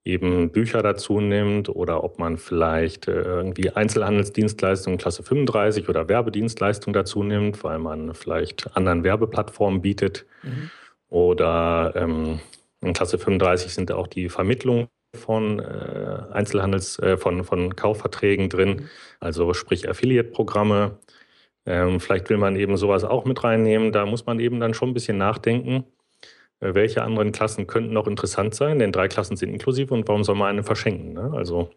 eben 0.05 0.49
Bücher 0.51 0.81
dazu 0.81 1.21
nimmt 1.21 1.69
oder 1.69 2.03
ob 2.03 2.19
man 2.19 2.37
vielleicht 2.37 3.07
äh, 3.07 3.21
irgendwie 3.21 3.69
Einzelhandelsdienstleistungen 3.69 4.97
Klasse 4.97 5.23
35 5.23 5.87
oder 5.87 6.09
Werbedienstleistungen 6.09 6.93
dazu 6.93 7.23
nimmt, 7.23 7.63
weil 7.63 7.79
man 7.79 8.13
vielleicht 8.13 8.75
anderen 8.75 9.03
Werbeplattformen 9.03 9.81
bietet. 9.81 10.25
Mhm. 10.43 10.69
Oder 11.09 11.93
ähm, 11.95 12.39
in 12.81 12.93
Klasse 12.93 13.17
35 13.17 13.73
sind 13.73 13.91
auch 13.91 14.07
die 14.07 14.27
Vermittlungen 14.29 14.87
von 15.15 15.59
äh, 15.59 16.17
Einzelhandels, 16.33 16.99
äh, 16.99 17.17
von, 17.17 17.43
von 17.43 17.75
Kaufverträgen 17.75 18.49
drin, 18.49 18.69
mhm. 18.69 18.89
also 19.19 19.53
sprich 19.53 19.87
Affiliate-Programme. 19.87 20.97
Ähm, 21.65 21.99
vielleicht 21.99 22.29
will 22.29 22.37
man 22.37 22.55
eben 22.55 22.77
sowas 22.77 23.03
auch 23.03 23.25
mit 23.25 23.43
reinnehmen. 23.43 23.91
Da 23.91 24.05
muss 24.05 24.25
man 24.25 24.39
eben 24.39 24.59
dann 24.59 24.73
schon 24.73 24.89
ein 24.89 24.93
bisschen 24.93 25.17
nachdenken, 25.17 25.85
äh, 26.59 26.73
welche 26.73 27.03
anderen 27.03 27.31
Klassen 27.31 27.67
könnten 27.67 27.93
noch 27.93 28.07
interessant 28.07 28.55
sein, 28.55 28.79
denn 28.79 28.91
drei 28.91 29.07
Klassen 29.07 29.37
sind 29.37 29.49
inklusive 29.49 29.93
und 29.93 30.07
warum 30.07 30.23
soll 30.23 30.35
man 30.35 30.49
eine 30.49 30.63
verschenken? 30.63 31.13
Ne? 31.13 31.31
Also 31.33 31.69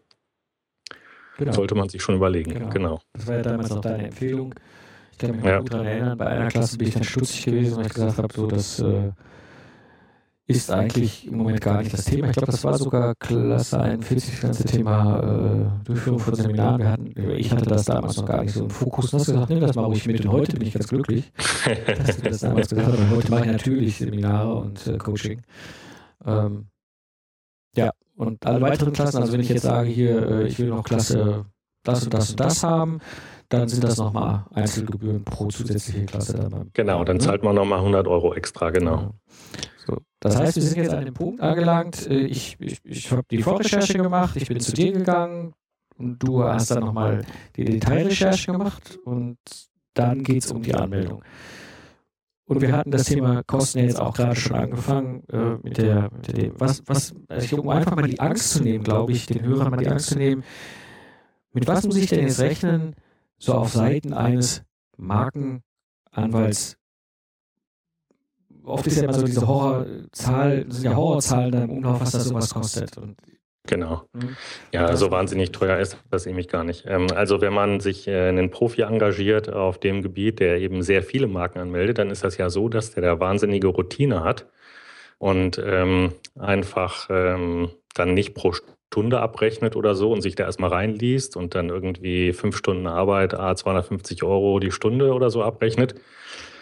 genau. 1.37 1.51
sollte 1.51 1.75
man 1.75 1.89
sich 1.89 2.01
schon 2.01 2.15
überlegen. 2.15 2.53
Genau. 2.53 2.69
genau. 2.69 3.01
Das 3.13 3.27
war 3.27 3.35
ja 3.35 3.41
damals 3.41 3.71
auch 3.71 3.81
deine 3.81 4.05
Empfehlung. 4.05 4.53
Ich 5.11 5.17
kann 5.17 5.35
mich 5.35 5.45
ja. 5.45 5.59
gut 5.59 5.73
daran 5.73 5.85
erinnern, 5.87 6.17
bei 6.17 6.27
einer 6.27 6.47
Klasse 6.47 6.77
bin 6.77 6.89
ich 6.89 6.93
dann 6.93 7.03
stutzig 7.03 7.45
gewesen, 7.45 7.77
weil 7.77 7.87
ich 7.87 7.93
gesagt 7.93 8.17
habe, 8.17 8.33
so, 8.33 8.47
dass 8.47 8.79
äh, 8.79 9.11
ist 10.47 10.71
eigentlich 10.71 11.27
im 11.27 11.37
Moment 11.37 11.59
gar 11.59 11.79
nicht 11.79 11.91
das 11.91 12.05
Thema. 12.05 12.27
Ich 12.29 12.33
glaube, 12.33 12.51
das 12.51 12.63
war 12.63 12.77
sogar 12.77 13.15
Klasse 13.15 13.81
41, 13.81 14.31
das 14.31 14.41
ganze 14.41 14.63
Thema 14.63 15.19
äh, 15.19 15.85
Durchführung 15.85 16.19
von 16.19 16.35
Seminaren. 16.35 16.79
Wir 16.79 16.89
hatten, 16.89 17.31
ich 17.35 17.51
hatte 17.51 17.65
das 17.65 17.83
damals 17.83 18.15
noch 18.15 18.25
gar 18.25 18.43
nicht 18.43 18.53
so 18.53 18.63
im 18.63 18.69
Fokus. 18.69 19.11
Und 19.11 19.19
hast 19.19 19.25
gesagt, 19.25 19.49
nee, 19.49 19.59
das 19.59 19.75
mache 19.75 19.91
ich 19.93 20.07
mit 20.07 20.25
und 20.25 20.31
heute 20.31 20.57
bin 20.57 20.67
ich 20.67 20.73
ganz 20.73 20.87
glücklich, 20.87 21.33
dass 21.97 22.15
du 22.15 22.21
das 22.23 22.39
damals 22.39 22.69
gesagt 22.69 22.97
hast. 22.97 23.09
heute 23.09 23.31
mache 23.31 23.41
ich 23.41 23.51
natürlich 23.51 23.97
Seminare 23.97 24.55
und 24.55 24.87
äh, 24.87 24.97
Coaching. 24.97 25.41
Ähm, 26.25 26.67
ja, 27.75 27.91
und 28.15 28.45
alle 28.45 28.61
weiteren 28.61 28.93
Klassen, 28.93 29.17
also 29.17 29.33
wenn 29.33 29.41
ich 29.41 29.49
jetzt 29.49 29.63
sage, 29.63 29.89
hier, 29.89 30.29
äh, 30.29 30.47
ich 30.47 30.57
will 30.59 30.69
noch 30.69 30.83
Klasse 30.83 31.45
das 31.83 32.03
und 32.05 32.13
das 32.13 32.29
und 32.31 32.39
das 32.39 32.63
haben, 32.63 32.99
dann 33.49 33.67
sind 33.67 33.83
das 33.83 33.97
nochmal 33.97 34.45
Einzelgebühren 34.53 35.23
pro 35.23 35.47
zusätzliche 35.47 36.05
Klasse. 36.05 36.49
genau, 36.73 37.03
dann 37.03 37.17
ne? 37.17 37.23
zahlt 37.23 37.43
man 37.43 37.55
nochmal 37.55 37.79
100 37.79 38.07
Euro 38.07 38.33
extra, 38.33 38.71
genau. 38.71 39.13
So. 39.87 39.97
Das 40.19 40.35
heißt, 40.35 40.55
wir 40.57 40.63
sind 40.63 40.77
jetzt 40.83 40.93
an 40.93 41.05
dem 41.05 41.13
Punkt 41.13 41.39
angelangt, 41.41 42.07
äh, 42.07 42.19
ich, 42.19 42.57
ich, 42.59 42.79
ich 42.83 43.11
habe 43.11 43.23
die 43.31 43.41
Vorrecherche 43.41 43.97
gemacht, 43.97 44.35
ich 44.35 44.47
bin 44.47 44.59
zu 44.59 44.73
dir 44.73 44.91
gegangen 44.91 45.53
und 45.97 46.19
du 46.21 46.43
hast 46.43 46.71
dann 46.71 46.81
nochmal 46.81 47.23
die 47.55 47.63
Detailrecherche 47.65 48.51
gemacht 48.51 48.99
und 49.05 49.37
dann 49.93 50.23
geht 50.23 50.43
es 50.43 50.51
um 50.51 50.61
die 50.61 50.75
Anmeldung. 50.75 51.23
und 52.49 52.61
wir 52.61 52.71
hatten 52.73 52.91
das 52.91 53.05
Thema 53.05 53.43
Kosten 53.43 53.79
jetzt 53.79 53.99
auch 53.99 54.13
gerade 54.13 54.35
schon 54.35 54.55
angefangen 54.57 55.23
äh, 55.31 55.57
mit 55.63 55.77
der, 55.77 56.09
mit 56.11 56.37
dem, 56.37 56.53
was, 56.59 56.83
was, 56.85 57.13
also 57.29 57.57
um 57.61 57.69
einfach 57.69 57.95
mal 57.95 58.07
die 58.07 58.19
Angst 58.19 58.51
zu 58.51 58.63
nehmen, 58.63 58.83
glaube 58.83 59.11
ich, 59.13 59.25
den 59.27 59.41
Hörern 59.43 59.71
mal 59.71 59.77
die 59.77 59.87
Angst 59.89 60.07
zu 60.09 60.17
nehmen. 60.17 60.43
Mit 61.53 61.67
was 61.67 61.85
muss 61.85 61.95
ich 61.97 62.07
denn 62.09 62.21
jetzt 62.21 62.39
rechnen, 62.39 62.95
so 63.37 63.53
auf 63.53 63.71
Seiten 63.73 64.13
eines 64.13 64.63
Markenanwalts? 64.97 66.77
Oft 68.67 68.87
ist 68.87 68.97
ja 68.97 69.03
immer 69.03 69.13
so 69.13 69.25
diese 69.25 69.47
Horrorzahl, 69.47 70.65
sind 70.69 70.83
ja 70.83 70.95
Horrorzahlen 70.95 71.51
da 71.51 71.63
im 71.63 71.69
Umlauf, 71.69 72.01
was 72.01 72.11
da 72.11 72.19
sowas 72.19 72.53
kostet. 72.53 72.97
Und 72.97 73.15
Genau. 73.67 74.03
Mhm. 74.13 74.35
Ja, 74.73 74.95
so 74.95 75.11
wahnsinnig 75.11 75.51
teuer 75.51 75.77
ist 75.77 75.97
das 76.09 76.25
nämlich 76.25 76.47
gar 76.47 76.63
nicht. 76.63 76.85
Ähm, 76.87 77.07
also 77.13 77.41
wenn 77.41 77.53
man 77.53 77.79
sich 77.79 78.07
äh, 78.07 78.29
einen 78.29 78.49
Profi 78.49 78.81
engagiert 78.81 79.51
auf 79.51 79.77
dem 79.77 80.01
Gebiet, 80.01 80.39
der 80.39 80.59
eben 80.59 80.81
sehr 80.81 81.03
viele 81.03 81.27
Marken 81.27 81.59
anmeldet, 81.59 81.99
dann 81.99 82.09
ist 82.09 82.23
das 82.23 82.37
ja 82.37 82.49
so, 82.49 82.69
dass 82.69 82.91
der 82.91 83.03
da 83.03 83.19
wahnsinnige 83.19 83.67
Routine 83.67 84.23
hat 84.23 84.47
und 85.19 85.61
ähm, 85.63 86.13
einfach 86.39 87.07
ähm, 87.09 87.69
dann 87.93 88.13
nicht 88.13 88.33
pro 88.33 88.53
Stunde 88.53 89.19
abrechnet 89.19 89.75
oder 89.75 89.95
so 89.95 90.11
und 90.11 90.21
sich 90.21 90.35
da 90.35 90.45
erstmal 90.45 90.69
reinliest 90.69 91.35
und 91.35 91.55
dann 91.55 91.69
irgendwie 91.69 92.31
fünf 92.31 92.55
Stunden 92.57 92.87
Arbeit, 92.87 93.33
a 93.33 93.55
250 93.55 94.23
Euro 94.23 94.59
die 94.59 94.71
Stunde 94.71 95.13
oder 95.13 95.29
so 95.29 95.43
abrechnet, 95.43 95.95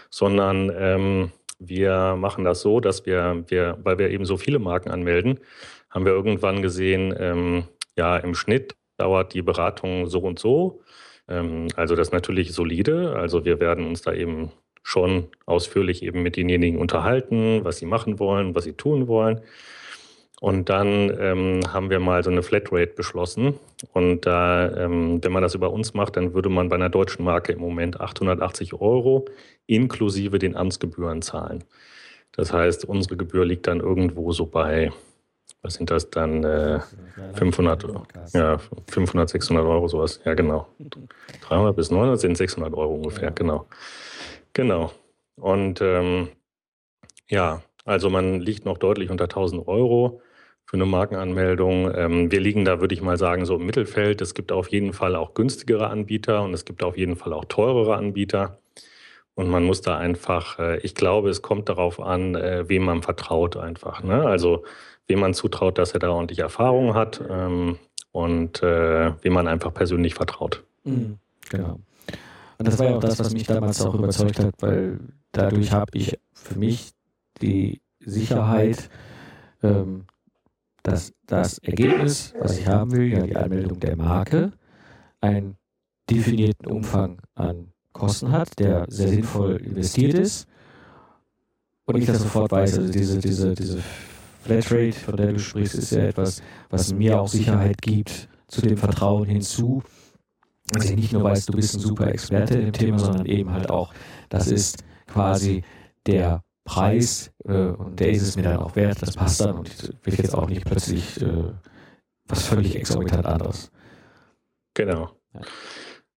sondern 0.10 0.72
ähm, 0.76 1.32
wir 1.60 2.16
machen 2.18 2.44
das 2.44 2.62
so, 2.62 2.80
dass 2.80 3.06
wir, 3.06 3.44
wir, 3.48 3.78
weil 3.84 3.98
wir 3.98 4.10
eben 4.10 4.26
so 4.26 4.38
viele 4.38 4.60
Marken 4.60 4.92
anmelden, 4.92 5.40
haben 5.90 6.06
wir 6.06 6.14
irgendwann 6.14 6.62
gesehen, 6.62 7.14
ähm, 7.18 7.64
ja, 7.98 8.18
im 8.18 8.36
Schnitt 8.36 8.76
dauert 8.98 9.34
die 9.34 9.42
Beratung 9.42 10.08
so 10.08 10.20
und 10.20 10.40
so. 10.40 10.82
Ähm, 11.28 11.68
also 11.76 11.96
das 11.96 12.10
ist 12.10 12.14
natürlich 12.14 12.54
solide. 12.54 13.16
Also 13.16 13.46
wir 13.46 13.60
werden 13.60 13.88
uns 13.88 14.02
da 14.02 14.14
eben 14.14 14.52
schon 14.84 15.30
ausführlich 15.46 16.04
eben 16.04 16.22
mit 16.22 16.36
denjenigen 16.38 16.80
unterhalten, 16.80 17.64
was 17.64 17.78
sie 17.78 17.86
machen 17.86 18.20
wollen, 18.20 18.54
was 18.56 18.66
sie 18.66 18.74
tun 18.74 19.08
wollen. 19.08 19.42
Und 20.42 20.70
dann 20.70 21.16
ähm, 21.20 21.62
haben 21.72 21.90
wir 21.90 22.00
mal 22.00 22.24
so 22.24 22.30
eine 22.30 22.44
Flatrate 22.44 22.94
beschlossen. 22.94 23.58
Und 23.94 24.26
da, 24.26 24.70
ähm, 24.76 25.24
wenn 25.24 25.32
man 25.32 25.42
das 25.42 25.56
über 25.56 25.72
uns 25.72 25.94
macht, 25.94 26.18
dann 26.18 26.34
würde 26.34 26.50
man 26.50 26.70
bei 26.70 26.76
einer 26.76 26.90
deutschen 26.90 27.24
Marke 27.24 27.54
im 27.54 27.60
Moment 27.60 28.02
880 28.02 28.74
Euro 28.74 29.26
inklusive 29.66 30.38
den 30.38 30.56
Amtsgebühren 30.56 31.22
zahlen. 31.22 31.64
Das 32.34 32.52
heißt, 32.52 32.86
unsere 32.86 33.16
Gebühr 33.16 33.46
liegt 33.46 33.68
dann 33.68 33.80
irgendwo 33.80 34.34
so 34.34 34.46
bei 34.46 34.92
was 35.66 35.74
sind 35.74 35.90
das 35.90 36.12
dann? 36.12 36.44
Äh, 36.44 36.80
500, 37.34 37.88
ja, 38.34 38.60
500, 38.88 39.30
600 39.30 39.66
Euro 39.66 39.88
sowas. 39.88 40.22
Ja, 40.24 40.36
genau. 40.36 40.68
300 41.42 41.76
bis 41.76 41.90
900 41.90 42.20
sind 42.20 42.38
600 42.38 42.74
Euro 42.76 42.94
ungefähr, 42.94 43.32
genau. 43.32 43.66
Genau. 44.54 44.92
Und 45.38 45.82
ähm, 45.82 46.30
ja, 47.28 47.64
also 47.86 48.10
man 48.10 48.42
liegt 48.42 48.66
noch 48.66 48.78
deutlich 48.78 49.10
unter 49.10 49.26
1000 49.26 49.68
Euro 49.68 50.22
für 50.66 50.78
eine 50.78 50.86
Markenanmeldung. 50.86 51.92
Ähm, 51.96 52.32
wir 52.32 52.42
liegen 52.42 52.66
da, 52.66 52.82
würde 52.82 52.96
ich 52.96 53.02
mal 53.02 53.18
sagen, 53.18 53.46
so 53.46 53.56
im 53.56 53.66
Mittelfeld. 53.66 54.22
Es 54.22 54.34
gibt 54.34 54.52
auf 54.52 54.70
jeden 54.70 54.94
Fall 54.94 55.16
auch 55.16 55.36
günstigere 55.36 55.88
Anbieter 55.88 56.42
und 56.44 56.54
es 56.54 56.66
gibt 56.66 56.84
auf 56.84 56.98
jeden 56.98 57.16
Fall 57.16 57.32
auch 57.34 57.46
teurere 57.46 57.96
Anbieter. 57.96 58.58
Und 59.36 59.50
man 59.50 59.64
muss 59.64 59.82
da 59.82 59.98
einfach, 59.98 60.60
äh, 60.60 60.80
ich 60.80 60.96
glaube, 60.96 61.30
es 61.30 61.42
kommt 61.42 61.70
darauf 61.70 62.00
an, 62.00 62.36
äh, 62.36 62.68
wem 62.68 62.84
man 62.84 63.04
vertraut 63.04 63.58
einfach. 63.58 64.02
Ne? 64.02 64.26
Also 64.26 64.64
wem 65.08 65.20
man 65.20 65.34
zutraut, 65.34 65.78
dass 65.78 65.92
er 65.92 66.00
da 66.00 66.10
ordentlich 66.10 66.40
Erfahrung 66.40 66.96
hat 66.96 67.22
ähm, 67.30 67.78
und 68.12 68.64
äh, 68.64 69.12
wem 69.22 69.34
man 69.34 69.48
einfach 69.48 69.74
persönlich 69.74 70.16
vertraut. 70.16 70.64
Mhm, 70.84 71.20
genau. 71.50 71.80
Und 72.58 72.68
das 72.68 72.80
war 72.80 72.88
ja 72.88 72.96
auch 72.96 73.02
das, 73.02 73.20
was 73.20 73.34
mich 73.34 73.44
damals 73.44 73.82
auch 73.86 73.94
überzeugt 73.94 74.40
hat, 74.40 74.54
weil 74.62 75.00
dadurch 75.34 75.72
habe 75.74 75.92
ich 75.94 76.18
für 76.34 76.58
mich 76.58 76.95
die 77.42 77.82
Sicherheit, 78.00 78.90
ähm, 79.64 80.06
dass 80.84 81.14
das 81.26 81.58
Ergebnis, 81.60 82.34
was 82.40 82.58
ich 82.58 82.68
haben 82.68 82.92
will, 82.92 83.12
ja 83.12 83.26
die 83.26 83.36
Anmeldung 83.36 83.80
der 83.80 83.96
Marke, 83.96 84.52
einen 85.22 85.58
definierten 86.10 86.68
Umfang 86.68 87.20
an 87.34 87.72
Kosten 87.94 88.32
hat, 88.32 88.60
der 88.60 88.86
sehr 88.90 89.08
sinnvoll 89.08 89.56
investiert 89.58 90.14
ist 90.14 90.48
und 91.86 91.98
ich 91.98 92.06
das 92.06 92.20
sofort 92.20 92.52
weiß, 92.52 92.80
also 92.80 92.92
diese, 92.92 93.20
diese, 93.20 93.54
diese 93.54 93.80
Flatrate, 94.42 94.94
von 94.94 95.18
der 95.18 95.34
du 95.34 95.40
sprichst, 95.40 95.76
ist 95.76 95.92
ja 95.92 96.04
etwas, 96.04 96.42
was 96.70 96.94
mir 96.94 97.20
auch 97.20 97.28
Sicherheit 97.28 97.82
gibt 97.82 98.28
zu 98.48 98.62
dem 98.62 98.78
Vertrauen 98.78 99.26
hinzu. 99.26 99.84
Also 100.74 100.96
nicht 100.96 101.14
nur 101.14 101.24
weißt, 101.24 101.50
du 101.50 101.54
bist 101.54 101.76
ein 101.76 101.80
super 101.80 102.08
Experte 102.08 102.58
dem 102.58 102.74
Thema, 102.74 102.98
sondern 102.98 103.28
eben 103.28 103.52
halt 103.52 103.70
auch, 103.70 103.94
das 104.30 104.48
ist 104.48 104.84
quasi 105.06 105.64
der 106.08 106.44
Preis 106.66 107.32
äh, 107.46 107.52
und 107.52 108.00
der 108.00 108.10
ist 108.10 108.24
es 108.24 108.36
mir 108.36 108.44
dann 108.44 108.58
auch 108.58 108.76
wert, 108.76 109.02
das 109.02 109.16
passt 109.16 109.40
dann 109.40 109.60
und 109.60 109.70
ich 109.70 109.90
will 110.04 110.16
jetzt 110.16 110.36
auch 110.36 110.50
nicht 110.50 110.66
plötzlich 110.66 111.22
äh, 111.22 111.54
was 112.28 112.48
völlig 112.48 112.76
exorbitant 112.76 113.26
anderes. 113.26 113.72
Genau. 114.74 115.12
Ja. 115.34 115.42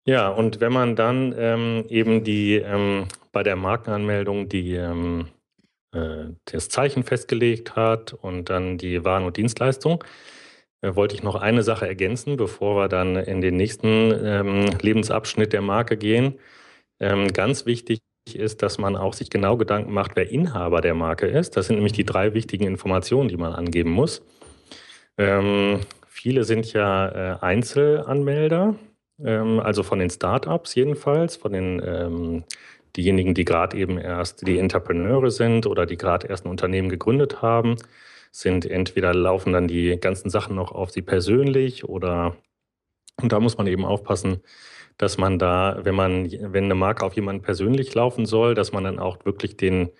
ja, 0.04 0.28
und 0.30 0.60
wenn 0.60 0.72
man 0.72 0.96
dann 0.96 1.34
ähm, 1.36 1.84
eben 1.88 2.24
die 2.24 2.56
ähm, 2.56 3.06
bei 3.30 3.42
der 3.42 3.56
Markenanmeldung 3.56 4.48
die 4.48 4.74
ähm, 4.74 5.28
äh, 5.92 6.32
das 6.46 6.70
Zeichen 6.70 7.02
festgelegt 7.02 7.76
hat 7.76 8.14
und 8.14 8.50
dann 8.50 8.78
die 8.78 9.04
Waren 9.04 9.24
und 9.24 9.36
Dienstleistung, 9.36 10.02
äh, 10.80 10.94
wollte 10.94 11.14
ich 11.14 11.22
noch 11.22 11.34
eine 11.34 11.62
Sache 11.62 11.86
ergänzen, 11.86 12.38
bevor 12.38 12.76
wir 12.76 12.88
dann 12.88 13.16
in 13.16 13.42
den 13.42 13.56
nächsten 13.56 14.12
ähm, 14.24 14.66
Lebensabschnitt 14.80 15.52
der 15.52 15.62
Marke 15.62 15.98
gehen. 15.98 16.38
Ähm, 17.00 17.32
ganz 17.32 17.66
wichtig 17.66 18.00
ist, 18.36 18.62
dass 18.62 18.78
man 18.78 18.96
auch 18.96 19.14
sich 19.14 19.30
genau 19.30 19.56
Gedanken 19.56 19.92
macht, 19.92 20.12
wer 20.14 20.30
Inhaber 20.30 20.80
der 20.80 20.94
Marke 20.94 21.26
ist. 21.26 21.56
Das 21.56 21.66
sind 21.66 21.76
nämlich 21.76 21.92
die 21.92 22.04
drei 22.04 22.34
wichtigen 22.34 22.66
Informationen, 22.66 23.28
die 23.28 23.36
man 23.36 23.52
angeben 23.52 23.90
muss. 23.90 24.22
Ähm, 25.16 25.80
viele 26.06 26.44
sind 26.44 26.72
ja 26.72 27.08
äh, 27.08 27.38
Einzelanmelder, 27.40 28.74
ähm, 29.24 29.60
also 29.60 29.82
von 29.82 29.98
den 29.98 30.10
Startups 30.10 30.74
jedenfalls, 30.74 31.36
von 31.36 31.52
den 31.52 31.82
ähm, 31.84 32.44
diejenigen, 32.96 33.34
die 33.34 33.44
gerade 33.44 33.76
eben 33.76 33.98
erst 33.98 34.46
die 34.46 34.58
Entrepreneure 34.58 35.30
sind 35.30 35.66
oder 35.66 35.86
die 35.86 35.96
gerade 35.96 36.26
erst 36.28 36.44
ein 36.44 36.50
Unternehmen 36.50 36.88
gegründet 36.88 37.42
haben, 37.42 37.76
sind 38.30 38.66
entweder 38.66 39.14
laufen 39.14 39.52
dann 39.52 39.68
die 39.68 39.98
ganzen 39.98 40.30
Sachen 40.30 40.54
noch 40.54 40.72
auf 40.72 40.90
sie 40.90 41.02
persönlich 41.02 41.84
oder 41.84 42.36
und 43.20 43.32
da 43.32 43.40
muss 43.40 43.58
man 43.58 43.66
eben 43.66 43.84
aufpassen, 43.84 44.42
dass 44.98 45.16
man 45.16 45.38
da, 45.38 45.78
wenn 45.82 45.94
man, 45.94 46.30
wenn 46.30 46.64
eine 46.64 46.74
Marke 46.74 47.06
auf 47.06 47.14
jemanden 47.14 47.42
persönlich 47.42 47.94
laufen 47.94 48.26
soll, 48.26 48.54
dass 48.54 48.72
man 48.72 48.84
dann 48.84 48.98
auch 48.98 49.24
wirklich 49.24 49.56
den 49.56 49.90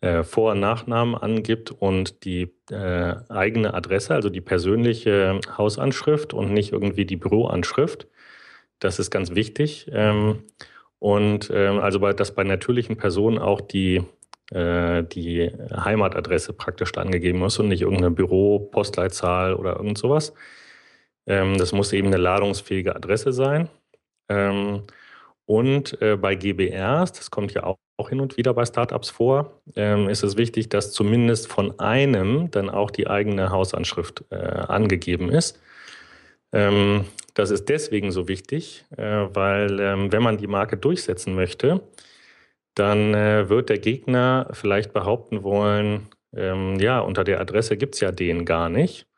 äh, 0.00 0.24
Vor- 0.24 0.52
und 0.52 0.60
Nachnamen 0.60 1.14
angibt 1.14 1.70
und 1.70 2.24
die 2.24 2.52
äh, 2.70 3.14
eigene 3.28 3.74
Adresse, 3.74 4.14
also 4.14 4.28
die 4.28 4.40
persönliche 4.40 5.40
Hausanschrift 5.56 6.34
und 6.34 6.52
nicht 6.52 6.72
irgendwie 6.72 7.04
die 7.04 7.16
Büroanschrift. 7.16 8.08
Das 8.80 8.98
ist 8.98 9.10
ganz 9.10 9.34
wichtig. 9.34 9.88
Ähm, 9.92 10.44
und 10.98 11.50
ähm, 11.54 11.78
also 11.80 12.00
bei, 12.00 12.12
dass 12.12 12.34
bei 12.34 12.44
natürlichen 12.44 12.96
Personen 12.96 13.38
auch 13.38 13.60
die, 13.60 14.02
äh, 14.50 15.04
die 15.04 15.50
Heimatadresse 15.72 16.52
praktisch 16.54 16.96
angegeben 16.96 17.38
muss 17.38 17.58
und 17.58 17.68
nicht 17.68 17.82
irgendeine 17.82 18.10
Büro, 18.10 18.58
Postleitzahl 18.58 19.54
oder 19.54 19.76
irgend 19.76 19.98
sowas. 19.98 20.34
Ähm, 21.26 21.58
das 21.58 21.72
muss 21.72 21.92
eben 21.92 22.08
eine 22.08 22.16
ladungsfähige 22.18 22.96
Adresse 22.96 23.32
sein. 23.32 23.68
Ähm, 24.30 24.84
und 25.44 26.00
äh, 26.00 26.16
bei 26.16 26.36
GBRs, 26.36 27.12
das 27.12 27.30
kommt 27.30 27.52
ja 27.52 27.64
auch, 27.64 27.76
auch, 27.96 28.08
hin 28.08 28.20
und 28.20 28.36
wieder 28.36 28.54
bei 28.54 28.64
Startups 28.64 29.10
vor, 29.10 29.60
ähm, 29.76 30.08
ist 30.08 30.22
es 30.22 30.36
wichtig, 30.36 30.68
dass 30.68 30.92
zumindest 30.92 31.48
von 31.48 31.78
einem 31.80 32.50
dann 32.50 32.70
auch 32.70 32.90
die 32.90 33.08
eigene 33.08 33.50
Hausanschrift 33.50 34.24
äh, 34.30 34.36
angegeben 34.36 35.28
ist. 35.28 35.60
Ähm, 36.52 37.04
das 37.34 37.50
ist 37.50 37.68
deswegen 37.68 38.12
so 38.12 38.28
wichtig, 38.28 38.84
äh, 38.96 39.02
weil 39.02 39.80
ähm, 39.80 40.12
wenn 40.12 40.22
man 40.22 40.38
die 40.38 40.46
Marke 40.46 40.76
durchsetzen 40.76 41.34
möchte, 41.34 41.82
dann 42.74 43.14
äh, 43.14 43.48
wird 43.48 43.68
der 43.68 43.78
Gegner 43.78 44.48
vielleicht 44.52 44.92
behaupten 44.92 45.42
wollen, 45.42 46.08
ähm, 46.34 46.78
ja, 46.78 47.00
unter 47.00 47.24
der 47.24 47.40
Adresse 47.40 47.76
gibt 47.76 47.94
es 47.96 48.00
ja 48.00 48.12
den 48.12 48.44
gar 48.44 48.68
nicht. 48.68 49.09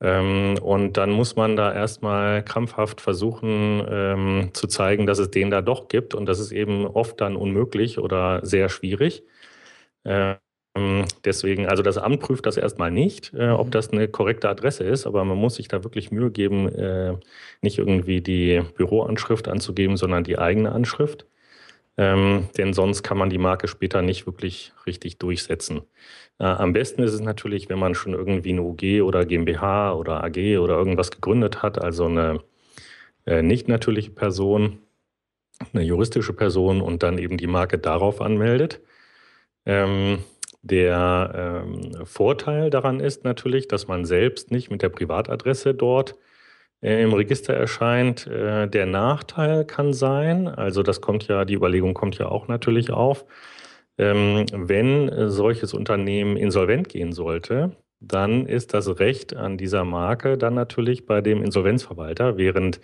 Ähm, 0.00 0.56
und 0.62 0.96
dann 0.96 1.10
muss 1.10 1.36
man 1.36 1.56
da 1.56 1.72
erstmal 1.74 2.42
krampfhaft 2.44 3.00
versuchen 3.00 3.86
ähm, 3.90 4.50
zu 4.54 4.66
zeigen, 4.66 5.06
dass 5.06 5.18
es 5.18 5.30
den 5.30 5.50
da 5.50 5.62
doch 5.62 5.88
gibt. 5.88 6.14
Und 6.14 6.26
das 6.26 6.40
ist 6.40 6.52
eben 6.52 6.86
oft 6.86 7.20
dann 7.20 7.36
unmöglich 7.36 7.98
oder 7.98 8.44
sehr 8.44 8.68
schwierig. 8.68 9.22
Äh, 10.04 10.36
ähm, 10.76 11.04
deswegen, 11.24 11.66
also 11.66 11.82
das 11.82 11.98
Amt 11.98 12.20
prüft 12.20 12.46
das 12.46 12.56
erstmal 12.56 12.90
nicht, 12.90 13.34
äh, 13.34 13.50
ob 13.50 13.68
mhm. 13.68 13.70
das 13.72 13.90
eine 13.90 14.08
korrekte 14.08 14.48
Adresse 14.48 14.84
ist, 14.84 15.06
aber 15.06 15.24
man 15.24 15.38
muss 15.38 15.56
sich 15.56 15.68
da 15.68 15.84
wirklich 15.84 16.10
Mühe 16.12 16.30
geben, 16.30 16.68
äh, 16.68 17.16
nicht 17.62 17.78
irgendwie 17.78 18.20
die 18.20 18.62
Büroanschrift 18.76 19.48
anzugeben, 19.48 19.96
sondern 19.96 20.24
die 20.24 20.38
eigene 20.38 20.72
Anschrift. 20.72 21.26
Ähm, 22.00 22.48
denn 22.56 22.72
sonst 22.72 23.02
kann 23.02 23.18
man 23.18 23.28
die 23.28 23.36
Marke 23.36 23.68
später 23.68 24.00
nicht 24.00 24.24
wirklich 24.24 24.72
richtig 24.86 25.18
durchsetzen. 25.18 25.82
Äh, 26.38 26.44
am 26.44 26.72
besten 26.72 27.02
ist 27.02 27.12
es 27.12 27.20
natürlich, 27.20 27.68
wenn 27.68 27.78
man 27.78 27.94
schon 27.94 28.14
irgendwie 28.14 28.52
eine 28.52 28.62
UG 28.62 29.02
oder 29.02 29.26
GmbH 29.26 29.92
oder 29.92 30.24
AG 30.24 30.56
oder 30.58 30.78
irgendwas 30.78 31.10
gegründet 31.10 31.62
hat, 31.62 31.78
also 31.78 32.06
eine 32.06 32.40
äh, 33.26 33.42
nicht 33.42 33.68
natürliche 33.68 34.12
Person, 34.12 34.78
eine 35.74 35.82
juristische 35.82 36.32
Person 36.32 36.80
und 36.80 37.02
dann 37.02 37.18
eben 37.18 37.36
die 37.36 37.46
Marke 37.46 37.76
darauf 37.76 38.22
anmeldet. 38.22 38.80
Ähm, 39.66 40.20
der 40.62 41.64
ähm, 41.66 42.06
Vorteil 42.06 42.70
daran 42.70 43.00
ist 43.00 43.24
natürlich, 43.24 43.68
dass 43.68 43.88
man 43.88 44.06
selbst 44.06 44.50
nicht 44.50 44.70
mit 44.70 44.80
der 44.80 44.88
Privatadresse 44.88 45.74
dort 45.74 46.14
im 46.80 47.12
Register 47.12 47.54
erscheint. 47.54 48.26
Äh, 48.26 48.68
der 48.68 48.86
Nachteil 48.86 49.64
kann 49.64 49.92
sein, 49.92 50.48
also 50.48 50.82
das 50.82 51.00
kommt 51.00 51.28
ja, 51.28 51.44
die 51.44 51.54
Überlegung 51.54 51.94
kommt 51.94 52.18
ja 52.18 52.28
auch 52.28 52.48
natürlich 52.48 52.90
auf, 52.90 53.24
ähm, 53.98 54.46
wenn 54.52 55.30
solches 55.30 55.74
Unternehmen 55.74 56.36
insolvent 56.36 56.88
gehen 56.88 57.12
sollte, 57.12 57.76
dann 58.00 58.46
ist 58.46 58.72
das 58.72 58.98
Recht 58.98 59.36
an 59.36 59.58
dieser 59.58 59.84
Marke 59.84 60.38
dann 60.38 60.54
natürlich 60.54 61.06
bei 61.06 61.20
dem 61.20 61.42
Insolvenzverwalter, 61.42 62.38
während 62.38 62.80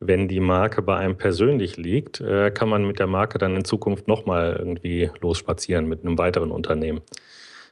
wenn 0.00 0.28
die 0.28 0.40
Marke 0.40 0.82
bei 0.82 0.96
einem 0.96 1.16
persönlich 1.16 1.76
liegt, 1.76 2.20
äh, 2.20 2.50
kann 2.50 2.68
man 2.68 2.86
mit 2.86 2.98
der 2.98 3.06
Marke 3.06 3.38
dann 3.38 3.56
in 3.56 3.64
Zukunft 3.64 4.08
nochmal 4.08 4.56
irgendwie 4.58 5.10
losspazieren 5.20 5.86
mit 5.88 6.04
einem 6.04 6.18
weiteren 6.18 6.50
Unternehmen. 6.50 7.00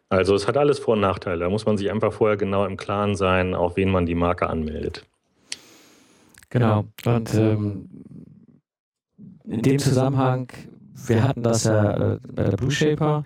Also 0.09 0.35
es 0.35 0.47
hat 0.49 0.57
alles 0.57 0.79
Vor- 0.79 0.95
und 0.95 1.01
Nachteile. 1.01 1.41
Da 1.41 1.51
muss 1.51 1.67
man 1.67 1.79
sich 1.79 1.91
einfach 1.91 2.13
vorher 2.13 2.37
genau 2.37 2.67
im 2.67 2.77
Klaren 2.77 3.17
sein, 3.17 3.55
auf 3.55 3.77
wen 3.77 3.91
man 3.91 4.07
die 4.07 4.15
Marke 4.15 4.49
anmeldet. 4.49 5.05
Genau. 6.53 6.85
Und 7.07 7.33
ähm, 7.35 7.89
in 9.45 9.63
dem 9.63 9.79
Zusammenhang, 9.79 10.49
wir 11.07 11.25
hatten 11.25 11.43
das 11.43 11.65
ja 11.65 12.13
äh, 12.15 12.19
bei 12.31 12.45
der 12.45 12.57
Blue 12.59 12.71
Shaper, 12.71 13.25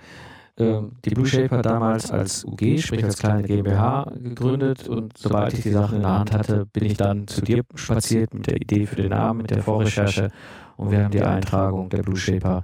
ähm, 0.56 0.92
die 1.04 1.10
Blue 1.10 1.26
Shaper 1.26 1.60
damals 1.60 2.12
als 2.12 2.44
UG, 2.44 2.78
sprich 2.78 3.02
als 3.02 3.18
kleine 3.18 3.42
GmbH 3.42 4.12
gegründet 4.14 4.88
und 4.88 5.18
sobald 5.18 5.54
ich 5.54 5.62
die 5.62 5.72
Sachen 5.72 5.96
in 5.96 6.02
der 6.02 6.20
Hand 6.20 6.32
hatte, 6.32 6.66
bin 6.66 6.84
ich 6.84 6.96
dann 6.96 7.26
zu 7.26 7.40
dir 7.42 7.64
spaziert 7.74 8.32
mit 8.32 8.46
der 8.46 8.56
Idee 8.58 8.86
für 8.86 8.94
den 8.94 9.10
Namen, 9.10 9.38
mit 9.38 9.50
der 9.50 9.64
Vorrecherche 9.64 10.30
und 10.76 10.92
wir 10.92 11.02
haben 11.02 11.10
die 11.10 11.22
Eintragung 11.22 11.88
der 11.88 12.04
Blue 12.04 12.16
Shaper 12.16 12.62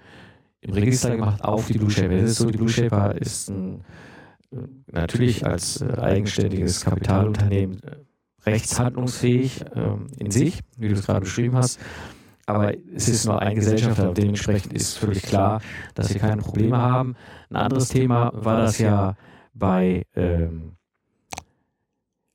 im 0.60 0.74
Register 0.74 1.10
gemacht 1.10 1.42
auf 1.42 1.66
die 1.66 1.78
Blue 1.78 1.90
Shaper. 1.90 2.12
Es 2.12 2.30
ist 2.30 2.38
so, 2.38 2.48
die 2.48 2.58
Blue 2.58 2.68
Shaper 2.68 3.16
ist 3.16 3.50
ein, 3.50 3.80
äh, 4.52 4.58
natürlich 4.92 5.44
als 5.44 5.80
äh, 5.80 5.92
eigenständiges 5.98 6.84
Kapitalunternehmen 6.84 7.80
rechtshandlungsfähig 8.44 9.64
ähm, 9.74 10.06
in 10.18 10.30
sich, 10.30 10.60
wie 10.76 10.88
du 10.88 10.94
es 10.94 11.06
gerade 11.06 11.20
beschrieben 11.20 11.56
hast. 11.56 11.78
Aber 12.46 12.72
es 12.94 13.08
ist 13.08 13.24
nur 13.24 13.40
ein 13.40 13.54
Gesellschafter 13.54 14.08
und 14.08 14.18
dementsprechend 14.18 14.72
ist 14.72 14.98
völlig 14.98 15.22
klar, 15.22 15.60
dass 15.94 16.08
sie 16.08 16.18
keine 16.18 16.42
Probleme 16.42 16.76
haben. 16.76 17.14
Ein 17.50 17.56
anderes 17.56 17.88
Thema 17.88 18.32
war 18.34 18.58
das 18.58 18.78
ja 18.78 19.16
bei, 19.54 20.04
ähm, 20.16 20.72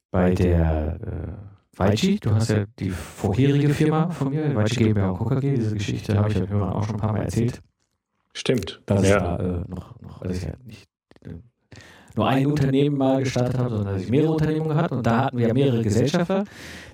bei 0.10 0.34
der 0.34 1.00
äh, 1.02 1.78
Weichi. 1.78 2.20
Du 2.20 2.34
hast 2.34 2.50
ja 2.50 2.66
die 2.80 2.90
vorherige 2.90 3.70
Firma 3.70 4.10
von 4.10 4.30
mir, 4.30 4.56
Weichi 4.56 4.76
GmbH 4.76 5.10
und 5.10 5.28
KKG. 5.28 5.56
Diese 5.56 5.76
Geschichte 5.76 6.18
habe 6.18 6.30
ich 6.30 6.36
den 6.36 6.50
Hörern 6.50 6.74
auch 6.74 6.86
schon 6.86 6.96
ein 6.96 7.02
paar 7.02 7.12
Mal 7.12 7.24
erzählt. 7.24 7.62
Stimmt. 8.34 8.82
Dass 8.86 9.08
ja. 9.08 9.20
da 9.20 9.38
äh, 9.38 9.64
noch, 9.68 10.00
noch 10.00 10.22
also 10.22 10.48
ja 10.48 10.54
nicht 10.64 10.88
nur 12.18 12.28
ein 12.28 12.48
Unternehmen 12.48 12.98
mal 12.98 13.24
gestartet 13.24 13.58
habe, 13.58 13.70
sondern 13.70 13.94
dass 13.94 14.04
ich 14.04 14.10
mehrere 14.10 14.32
Unternehmen 14.32 14.68
gehabt 14.68 14.92
und 14.92 15.06
da 15.06 15.26
hatten 15.26 15.38
wir 15.38 15.54
mehrere 15.54 15.84
Gesellschafter. 15.84 16.46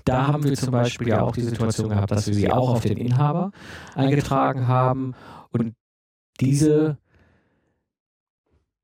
Da 0.05 0.27
haben 0.27 0.43
wir 0.43 0.53
zum 0.53 0.71
Beispiel 0.71 1.07
ja 1.07 1.21
auch 1.21 1.31
die 1.31 1.41
Situation 1.41 1.89
gehabt, 1.89 2.11
dass 2.11 2.27
wir 2.27 2.33
sie 2.33 2.51
auch 2.51 2.69
auf 2.69 2.81
den 2.81 2.97
Inhaber 2.97 3.51
eingetragen 3.95 4.67
haben 4.67 5.13
und 5.51 5.73
diese 6.41 6.97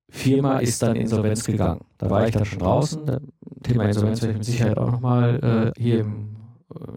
Firma 0.09 0.59
ist 0.59 0.81
dann 0.81 0.95
Insolvenz 0.95 1.45
gegangen. 1.45 1.81
Da 1.97 2.09
war 2.09 2.25
ich 2.25 2.33
dann 2.33 2.45
schon 2.45 2.59
draußen. 2.59 3.05
Thema 3.63 3.85
Insolvenz 3.85 4.21
werde 4.21 4.31
ich 4.31 4.37
mit 4.37 4.45
Sicherheit 4.45 4.77
auch 4.77 4.91
nochmal 4.91 5.73
äh, 5.75 5.79
hier 5.79 5.99
im, 5.99 6.35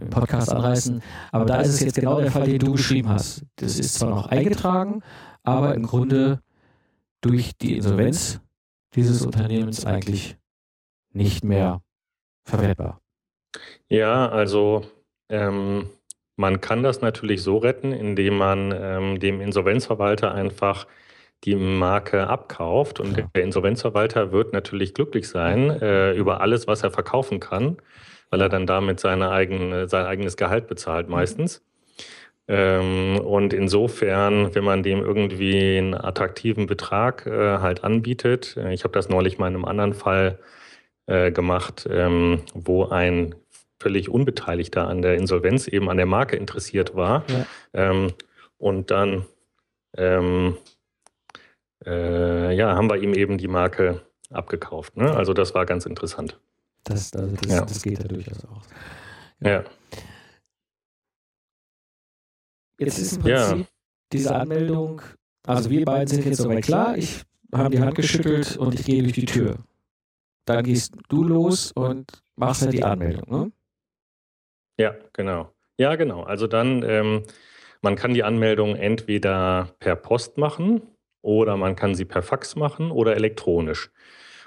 im, 0.00 0.08
Podcast 0.08 0.50
anreißen. 0.50 1.02
Aber 1.30 1.44
da 1.44 1.60
ist 1.60 1.68
es 1.68 1.80
jetzt 1.80 1.96
genau 1.96 2.20
der 2.20 2.30
Fall, 2.30 2.46
den 2.46 2.58
du 2.58 2.72
beschrieben 2.72 3.10
hast. 3.10 3.44
Das 3.56 3.78
ist 3.78 3.94
zwar 3.94 4.10
noch 4.10 4.26
eingetragen, 4.26 5.02
aber 5.42 5.74
im 5.74 5.82
Grunde 5.82 6.40
durch 7.20 7.56
die 7.58 7.76
Insolvenz 7.76 8.40
dieses 8.94 9.24
Unternehmens 9.24 9.84
eigentlich 9.84 10.36
nicht 11.12 11.44
mehr 11.44 11.82
verwertbar. 12.44 13.00
Ja, 13.88 14.28
also 14.28 14.84
ähm, 15.28 15.90
man 16.36 16.60
kann 16.60 16.82
das 16.82 17.00
natürlich 17.00 17.42
so 17.42 17.58
retten, 17.58 17.92
indem 17.92 18.36
man 18.36 18.72
ähm, 18.74 19.20
dem 19.20 19.40
Insolvenzverwalter 19.40 20.32
einfach 20.32 20.86
die 21.44 21.56
Marke 21.56 22.28
abkauft 22.28 23.00
und 23.00 23.18
ja. 23.18 23.28
der 23.34 23.42
Insolvenzverwalter 23.42 24.32
wird 24.32 24.52
natürlich 24.52 24.94
glücklich 24.94 25.28
sein 25.28 25.70
äh, 25.70 26.12
über 26.12 26.40
alles, 26.40 26.66
was 26.66 26.82
er 26.82 26.90
verkaufen 26.90 27.40
kann, 27.40 27.78
weil 28.30 28.40
er 28.40 28.48
dann 28.48 28.66
damit 28.66 29.00
seine 29.00 29.30
eigene, 29.30 29.88
sein 29.88 30.06
eigenes 30.06 30.36
Gehalt 30.36 30.68
bezahlt 30.68 31.08
meistens. 31.08 31.62
Ähm, 32.48 33.18
und 33.18 33.52
insofern, 33.52 34.54
wenn 34.54 34.64
man 34.64 34.82
dem 34.82 35.00
irgendwie 35.00 35.78
einen 35.78 35.94
attraktiven 35.94 36.66
Betrag 36.66 37.26
äh, 37.26 37.58
halt 37.58 37.84
anbietet, 37.84 38.56
äh, 38.56 38.72
ich 38.74 38.84
habe 38.84 38.92
das 38.92 39.08
neulich 39.08 39.38
mal 39.38 39.48
in 39.48 39.54
einem 39.54 39.64
anderen 39.64 39.94
Fall 39.94 40.38
äh, 41.06 41.30
gemacht, 41.30 41.88
ähm, 41.90 42.42
wo 42.54 42.86
ein 42.86 43.34
völlig 43.80 44.08
Unbeteiligter 44.08 44.86
an 44.86 45.02
der 45.02 45.16
Insolvenz 45.16 45.68
eben 45.68 45.88
an 45.88 45.96
der 45.96 46.06
Marke 46.06 46.36
interessiert 46.36 46.94
war. 46.94 47.24
Ja. 47.28 47.46
Ähm, 47.74 48.12
und 48.58 48.90
dann 48.90 49.26
ähm, 49.96 50.56
äh, 51.84 52.54
ja, 52.54 52.74
haben 52.76 52.88
wir 52.88 52.96
ihm 52.96 53.14
eben 53.14 53.38
die 53.38 53.48
Marke 53.48 54.02
abgekauft. 54.30 54.96
Ne? 54.96 55.14
Also 55.14 55.32
das 55.32 55.54
war 55.54 55.66
ganz 55.66 55.86
interessant. 55.86 56.38
Das, 56.84 57.12
also 57.14 57.34
das, 57.36 57.52
ja. 57.52 57.64
das 57.64 57.82
geht 57.82 57.98
ja 57.98 58.04
durchaus 58.04 58.44
auch. 58.44 58.62
Ja. 59.40 59.50
ja. 59.50 59.64
Jetzt 62.86 62.98
ist 62.98 63.16
im 63.16 63.22
Prinzip 63.22 63.58
ja. 63.58 63.64
diese 64.12 64.34
Anmeldung, 64.34 65.02
also 65.46 65.70
wir 65.70 65.84
beiden 65.84 66.08
sind 66.08 66.24
jetzt 66.24 66.38
soweit 66.38 66.64
klar, 66.64 66.96
ich 66.96 67.22
habe 67.52 67.70
die 67.70 67.80
Hand 67.80 67.94
geschüttelt 67.94 68.56
und 68.56 68.74
ich 68.74 68.84
gehe 68.84 69.02
durch 69.02 69.12
die 69.12 69.24
Tür. 69.24 69.58
Dann 70.44 70.64
gehst 70.64 70.94
du 71.08 71.22
los 71.22 71.72
und 71.72 72.10
machst 72.36 72.62
ja 72.62 72.70
die 72.70 72.82
Anmeldung, 72.82 73.30
ne? 73.30 73.52
Ja, 74.78 74.94
genau. 75.12 75.52
Ja, 75.78 75.94
genau. 75.96 76.22
Also 76.22 76.46
dann, 76.46 76.82
ähm, 76.82 77.22
man 77.82 77.94
kann 77.94 78.14
die 78.14 78.24
Anmeldung 78.24 78.74
entweder 78.74 79.74
per 79.78 79.96
Post 79.96 80.38
machen 80.38 80.82
oder 81.20 81.56
man 81.56 81.76
kann 81.76 81.94
sie 81.94 82.04
per 82.04 82.22
Fax 82.22 82.56
machen 82.56 82.90
oder 82.90 83.14
elektronisch. 83.14 83.90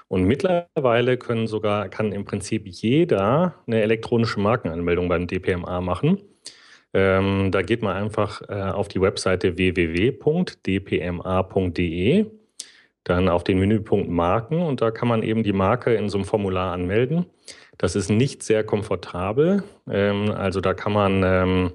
Und 0.08 0.24
mittlerweile 0.24 1.16
können 1.16 1.46
sogar, 1.46 1.88
kann 1.88 2.12
im 2.12 2.24
Prinzip 2.24 2.66
jeder 2.66 3.54
eine 3.66 3.82
elektronische 3.82 4.40
Markenanmeldung 4.40 5.08
beim 5.08 5.26
DPMA 5.26 5.80
machen. 5.80 6.22
Ähm, 6.96 7.50
da 7.52 7.60
geht 7.60 7.82
man 7.82 7.94
einfach 7.94 8.40
äh, 8.48 8.54
auf 8.54 8.88
die 8.88 9.02
Webseite 9.02 9.58
www.dpma.de, 9.58 10.16
dann 13.04 13.28
auf 13.28 13.44
den 13.44 13.58
Menüpunkt 13.58 14.08
Marken 14.08 14.62
und 14.62 14.80
da 14.80 14.90
kann 14.90 15.06
man 15.06 15.22
eben 15.22 15.42
die 15.42 15.52
Marke 15.52 15.92
in 15.92 16.08
so 16.08 16.16
einem 16.16 16.24
Formular 16.24 16.72
anmelden. 16.72 17.26
Das 17.76 17.96
ist 17.96 18.08
nicht 18.08 18.42
sehr 18.42 18.64
komfortabel. 18.64 19.62
Ähm, 19.90 20.30
also 20.30 20.62
da 20.62 20.72
kann 20.72 20.94
man 20.94 21.22
ähm, 21.22 21.72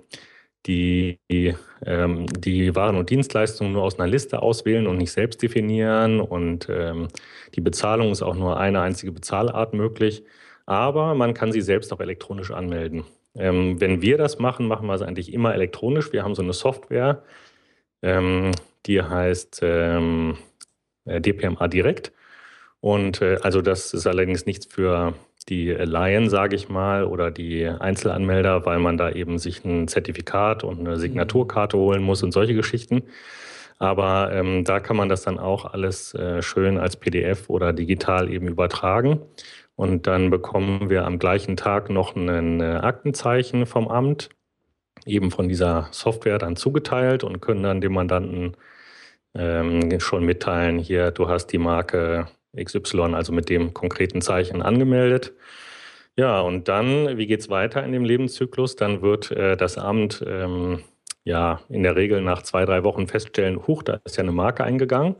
die, 0.65 1.19
die, 1.29 1.55
ähm, 1.85 2.25
die 2.25 2.75
Waren 2.75 2.95
und 2.95 3.11
Dienstleistungen 3.11 3.73
nur 3.73 3.83
aus 3.83 3.99
einer 3.99 4.07
Liste 4.07 4.41
auswählen 4.41 4.87
und 4.87 4.97
nicht 4.97 5.11
selbst 5.11 5.43
definieren. 5.43 6.19
Und 6.19 6.67
ähm, 6.67 7.09
die 7.53 7.61
Bezahlung 7.61 8.11
ist 8.11 8.23
auch 8.23 8.35
nur 8.35 8.59
eine 8.59 8.81
einzige 8.81 9.11
Bezahlart 9.11 9.75
möglich. 9.75 10.23
Aber 10.65 11.13
man 11.13 11.35
kann 11.35 11.51
sie 11.51 11.61
selbst 11.61 11.93
auch 11.93 11.99
elektronisch 11.99 12.49
anmelden. 12.49 13.05
Ähm, 13.35 13.79
wenn 13.79 14.01
wir 14.01 14.17
das 14.17 14.39
machen, 14.39 14.67
machen 14.67 14.87
wir 14.87 14.93
es 14.93 15.01
eigentlich 15.01 15.33
immer 15.33 15.53
elektronisch. 15.53 16.11
Wir 16.11 16.23
haben 16.23 16.35
so 16.35 16.41
eine 16.41 16.53
Software, 16.53 17.23
ähm, 18.01 18.51
die 18.85 19.01
heißt 19.01 19.61
ähm, 19.63 20.37
äh, 21.05 21.21
DPMA 21.21 21.67
Direkt. 21.67 22.11
Und 22.81 23.21
äh, 23.21 23.37
also 23.41 23.61
das 23.61 23.93
ist 23.93 24.07
allerdings 24.07 24.45
nichts 24.45 24.65
für 24.65 25.13
die 25.49 25.71
Laien, 25.71 26.29
sage 26.29 26.55
ich 26.55 26.69
mal, 26.69 27.05
oder 27.05 27.31
die 27.31 27.67
Einzelanmelder, 27.67 28.65
weil 28.65 28.79
man 28.79 28.97
da 28.97 29.11
eben 29.11 29.39
sich 29.39 29.63
ein 29.65 29.87
Zertifikat 29.87 30.63
und 30.63 30.79
eine 30.79 30.97
Signaturkarte 30.97 31.77
holen 31.77 32.03
muss 32.03 32.23
und 32.23 32.31
solche 32.31 32.53
Geschichten. 32.53 33.03
Aber 33.79 34.31
ähm, 34.31 34.63
da 34.63 34.79
kann 34.79 34.95
man 34.95 35.09
das 35.09 35.23
dann 35.23 35.39
auch 35.39 35.73
alles 35.73 36.13
äh, 36.13 36.43
schön 36.43 36.77
als 36.77 36.97
PDF 36.97 37.49
oder 37.49 37.73
digital 37.73 38.31
eben 38.31 38.47
übertragen. 38.47 39.21
Und 39.81 40.05
dann 40.05 40.29
bekommen 40.29 40.91
wir 40.91 41.05
am 41.05 41.17
gleichen 41.17 41.57
Tag 41.57 41.89
noch 41.89 42.15
ein 42.15 42.61
äh, 42.61 42.65
Aktenzeichen 42.83 43.65
vom 43.65 43.87
Amt, 43.87 44.29
eben 45.07 45.31
von 45.31 45.49
dieser 45.49 45.87
Software 45.89 46.37
dann 46.37 46.55
zugeteilt 46.55 47.23
und 47.23 47.41
können 47.41 47.63
dann 47.63 47.81
dem 47.81 47.93
Mandanten 47.93 48.55
ähm, 49.33 49.99
schon 49.99 50.23
mitteilen, 50.23 50.77
hier, 50.77 51.09
du 51.09 51.27
hast 51.27 51.47
die 51.47 51.57
Marke 51.57 52.27
XY, 52.55 53.15
also 53.15 53.33
mit 53.33 53.49
dem 53.49 53.73
konkreten 53.73 54.21
Zeichen 54.21 54.61
angemeldet. 54.61 55.33
Ja, 56.15 56.41
und 56.41 56.67
dann, 56.67 57.17
wie 57.17 57.25
geht 57.25 57.39
es 57.39 57.49
weiter 57.49 57.83
in 57.83 57.91
dem 57.91 58.05
Lebenszyklus? 58.05 58.75
Dann 58.75 59.01
wird 59.01 59.31
äh, 59.31 59.57
das 59.57 59.79
Amt 59.79 60.23
ähm, 60.27 60.83
ja 61.23 61.59
in 61.69 61.81
der 61.81 61.95
Regel 61.95 62.21
nach 62.21 62.43
zwei, 62.43 62.65
drei 62.65 62.83
Wochen 62.83 63.07
feststellen, 63.07 63.65
huch, 63.65 63.81
da 63.81 63.99
ist 64.05 64.15
ja 64.15 64.21
eine 64.21 64.31
Marke 64.31 64.63
eingegangen. 64.63 65.15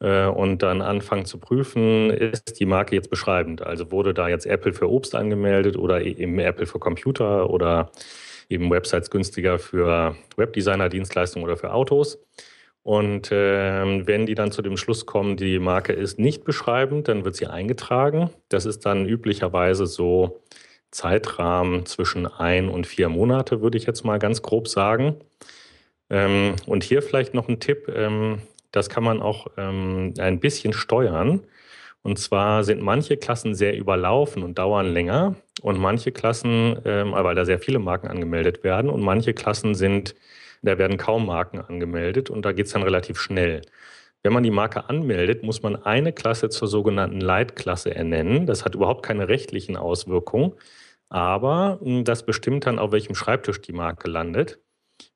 Äh, 0.00 0.26
und 0.26 0.62
dann 0.62 0.80
anfangen 0.80 1.24
zu 1.24 1.38
prüfen, 1.38 2.10
ist 2.10 2.60
die 2.60 2.66
Marke 2.66 2.94
jetzt 2.94 3.10
beschreibend? 3.10 3.62
Also 3.62 3.90
wurde 3.90 4.14
da 4.14 4.28
jetzt 4.28 4.46
Apple 4.46 4.72
für 4.72 4.90
Obst 4.90 5.14
angemeldet 5.14 5.76
oder 5.76 6.02
e-, 6.02 6.12
eben 6.12 6.38
Apple 6.38 6.66
für 6.66 6.78
Computer 6.78 7.50
oder 7.50 7.90
eben 8.48 8.70
Websites 8.70 9.10
günstiger 9.10 9.58
für 9.58 10.16
Webdesigner-Dienstleistungen 10.36 11.44
oder 11.44 11.56
für 11.56 11.72
Autos? 11.72 12.18
Und 12.82 13.32
äh, 13.32 14.06
wenn 14.06 14.24
die 14.24 14.34
dann 14.34 14.52
zu 14.52 14.62
dem 14.62 14.76
Schluss 14.78 15.04
kommen, 15.04 15.36
die 15.36 15.58
Marke 15.58 15.92
ist 15.92 16.18
nicht 16.18 16.44
beschreibend, 16.44 17.08
dann 17.08 17.24
wird 17.24 17.36
sie 17.36 17.46
eingetragen. 17.46 18.30
Das 18.48 18.64
ist 18.64 18.86
dann 18.86 19.06
üblicherweise 19.06 19.86
so 19.86 20.40
Zeitrahmen 20.90 21.84
zwischen 21.86 22.26
ein 22.26 22.68
und 22.68 22.86
vier 22.86 23.08
Monate, 23.10 23.60
würde 23.60 23.76
ich 23.76 23.84
jetzt 23.84 24.04
mal 24.04 24.18
ganz 24.18 24.42
grob 24.42 24.68
sagen. 24.68 25.16
Ähm, 26.08 26.54
und 26.66 26.82
hier 26.84 27.02
vielleicht 27.02 27.34
noch 27.34 27.48
ein 27.48 27.60
Tipp, 27.60 27.92
ähm, 27.94 28.40
das 28.72 28.88
kann 28.88 29.04
man 29.04 29.20
auch 29.20 29.48
ähm, 29.56 30.14
ein 30.18 30.40
bisschen 30.40 30.72
steuern. 30.72 31.46
Und 32.02 32.18
zwar 32.18 32.64
sind 32.64 32.80
manche 32.80 33.16
Klassen 33.16 33.54
sehr 33.54 33.76
überlaufen 33.76 34.42
und 34.42 34.58
dauern 34.58 34.92
länger 34.92 35.34
und 35.62 35.78
manche 35.78 36.12
Klassen, 36.12 36.80
ähm, 36.84 37.12
weil 37.12 37.34
da 37.34 37.44
sehr 37.44 37.58
viele 37.58 37.78
Marken 37.78 38.08
angemeldet 38.08 38.64
werden 38.64 38.90
und 38.90 39.02
manche 39.02 39.34
Klassen 39.34 39.74
sind, 39.74 40.14
da 40.62 40.78
werden 40.78 40.96
kaum 40.96 41.26
Marken 41.26 41.60
angemeldet 41.60 42.30
und 42.30 42.44
da 42.44 42.52
geht 42.52 42.66
es 42.66 42.72
dann 42.72 42.82
relativ 42.82 43.20
schnell. 43.20 43.62
Wenn 44.22 44.32
man 44.32 44.42
die 44.42 44.50
Marke 44.50 44.88
anmeldet, 44.88 45.42
muss 45.42 45.62
man 45.62 45.76
eine 45.76 46.12
Klasse 46.12 46.48
zur 46.48 46.66
sogenannten 46.68 47.20
Leitklasse 47.20 47.94
ernennen. 47.94 48.46
Das 48.46 48.64
hat 48.64 48.74
überhaupt 48.74 49.04
keine 49.04 49.28
rechtlichen 49.28 49.76
Auswirkungen, 49.76 50.54
aber 51.08 51.78
hm, 51.82 52.04
das 52.04 52.26
bestimmt 52.26 52.66
dann, 52.66 52.78
auf 52.78 52.92
welchem 52.92 53.14
Schreibtisch 53.14 53.60
die 53.60 53.72
Marke 53.72 54.10
landet. 54.10 54.60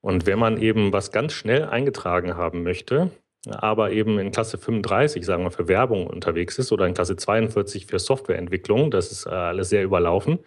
Und 0.01 0.27
wenn 0.27 0.39
man 0.39 0.59
eben 0.59 0.93
was 0.93 1.13
ganz 1.13 1.33
schnell 1.33 1.65
eingetragen 1.65 2.37
haben 2.37 2.63
möchte, 2.63 3.11
aber 3.49 3.91
eben 3.91 4.19
in 4.19 4.31
Klasse 4.31 4.59
35, 4.59 5.25
sagen 5.25 5.45
wir, 5.45 5.51
für 5.51 5.69
Werbung 5.69 6.07
unterwegs 6.07 6.59
ist 6.59 6.73
oder 6.73 6.87
in 6.87 6.95
Klasse 6.95 7.17
42 7.17 7.87
für 7.87 7.99
Softwareentwicklung, 7.99 8.91
das 8.91 9.11
ist 9.11 9.27
äh, 9.27 9.31
alles 9.31 9.69
sehr 9.69 9.83
überlaufen, 9.83 10.39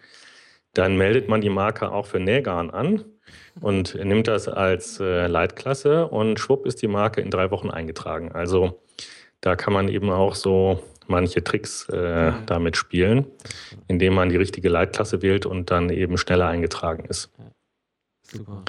dann 0.72 0.96
meldet 0.96 1.28
man 1.28 1.40
die 1.40 1.50
Marke 1.50 1.90
auch 1.90 2.06
für 2.06 2.20
Nähgarn 2.20 2.70
an 2.70 3.04
und 3.60 3.94
nimmt 3.94 4.28
das 4.28 4.48
als 4.48 5.00
äh, 5.00 5.26
Leitklasse 5.26 6.06
und 6.06 6.38
schwupp 6.38 6.66
ist 6.66 6.82
die 6.82 6.88
Marke 6.88 7.20
in 7.20 7.30
drei 7.30 7.50
Wochen 7.50 7.70
eingetragen. 7.70 8.32
Also 8.32 8.80
da 9.40 9.56
kann 9.56 9.72
man 9.72 9.88
eben 9.88 10.10
auch 10.10 10.34
so 10.34 10.82
manche 11.06 11.42
Tricks 11.44 11.88
äh, 11.88 12.32
damit 12.46 12.76
spielen, 12.76 13.26
indem 13.88 14.14
man 14.14 14.28
die 14.28 14.36
richtige 14.36 14.68
Leitklasse 14.68 15.22
wählt 15.22 15.46
und 15.46 15.70
dann 15.70 15.90
eben 15.90 16.18
schneller 16.18 16.48
eingetragen 16.48 17.04
ist. 17.06 17.30
Super. 18.22 18.64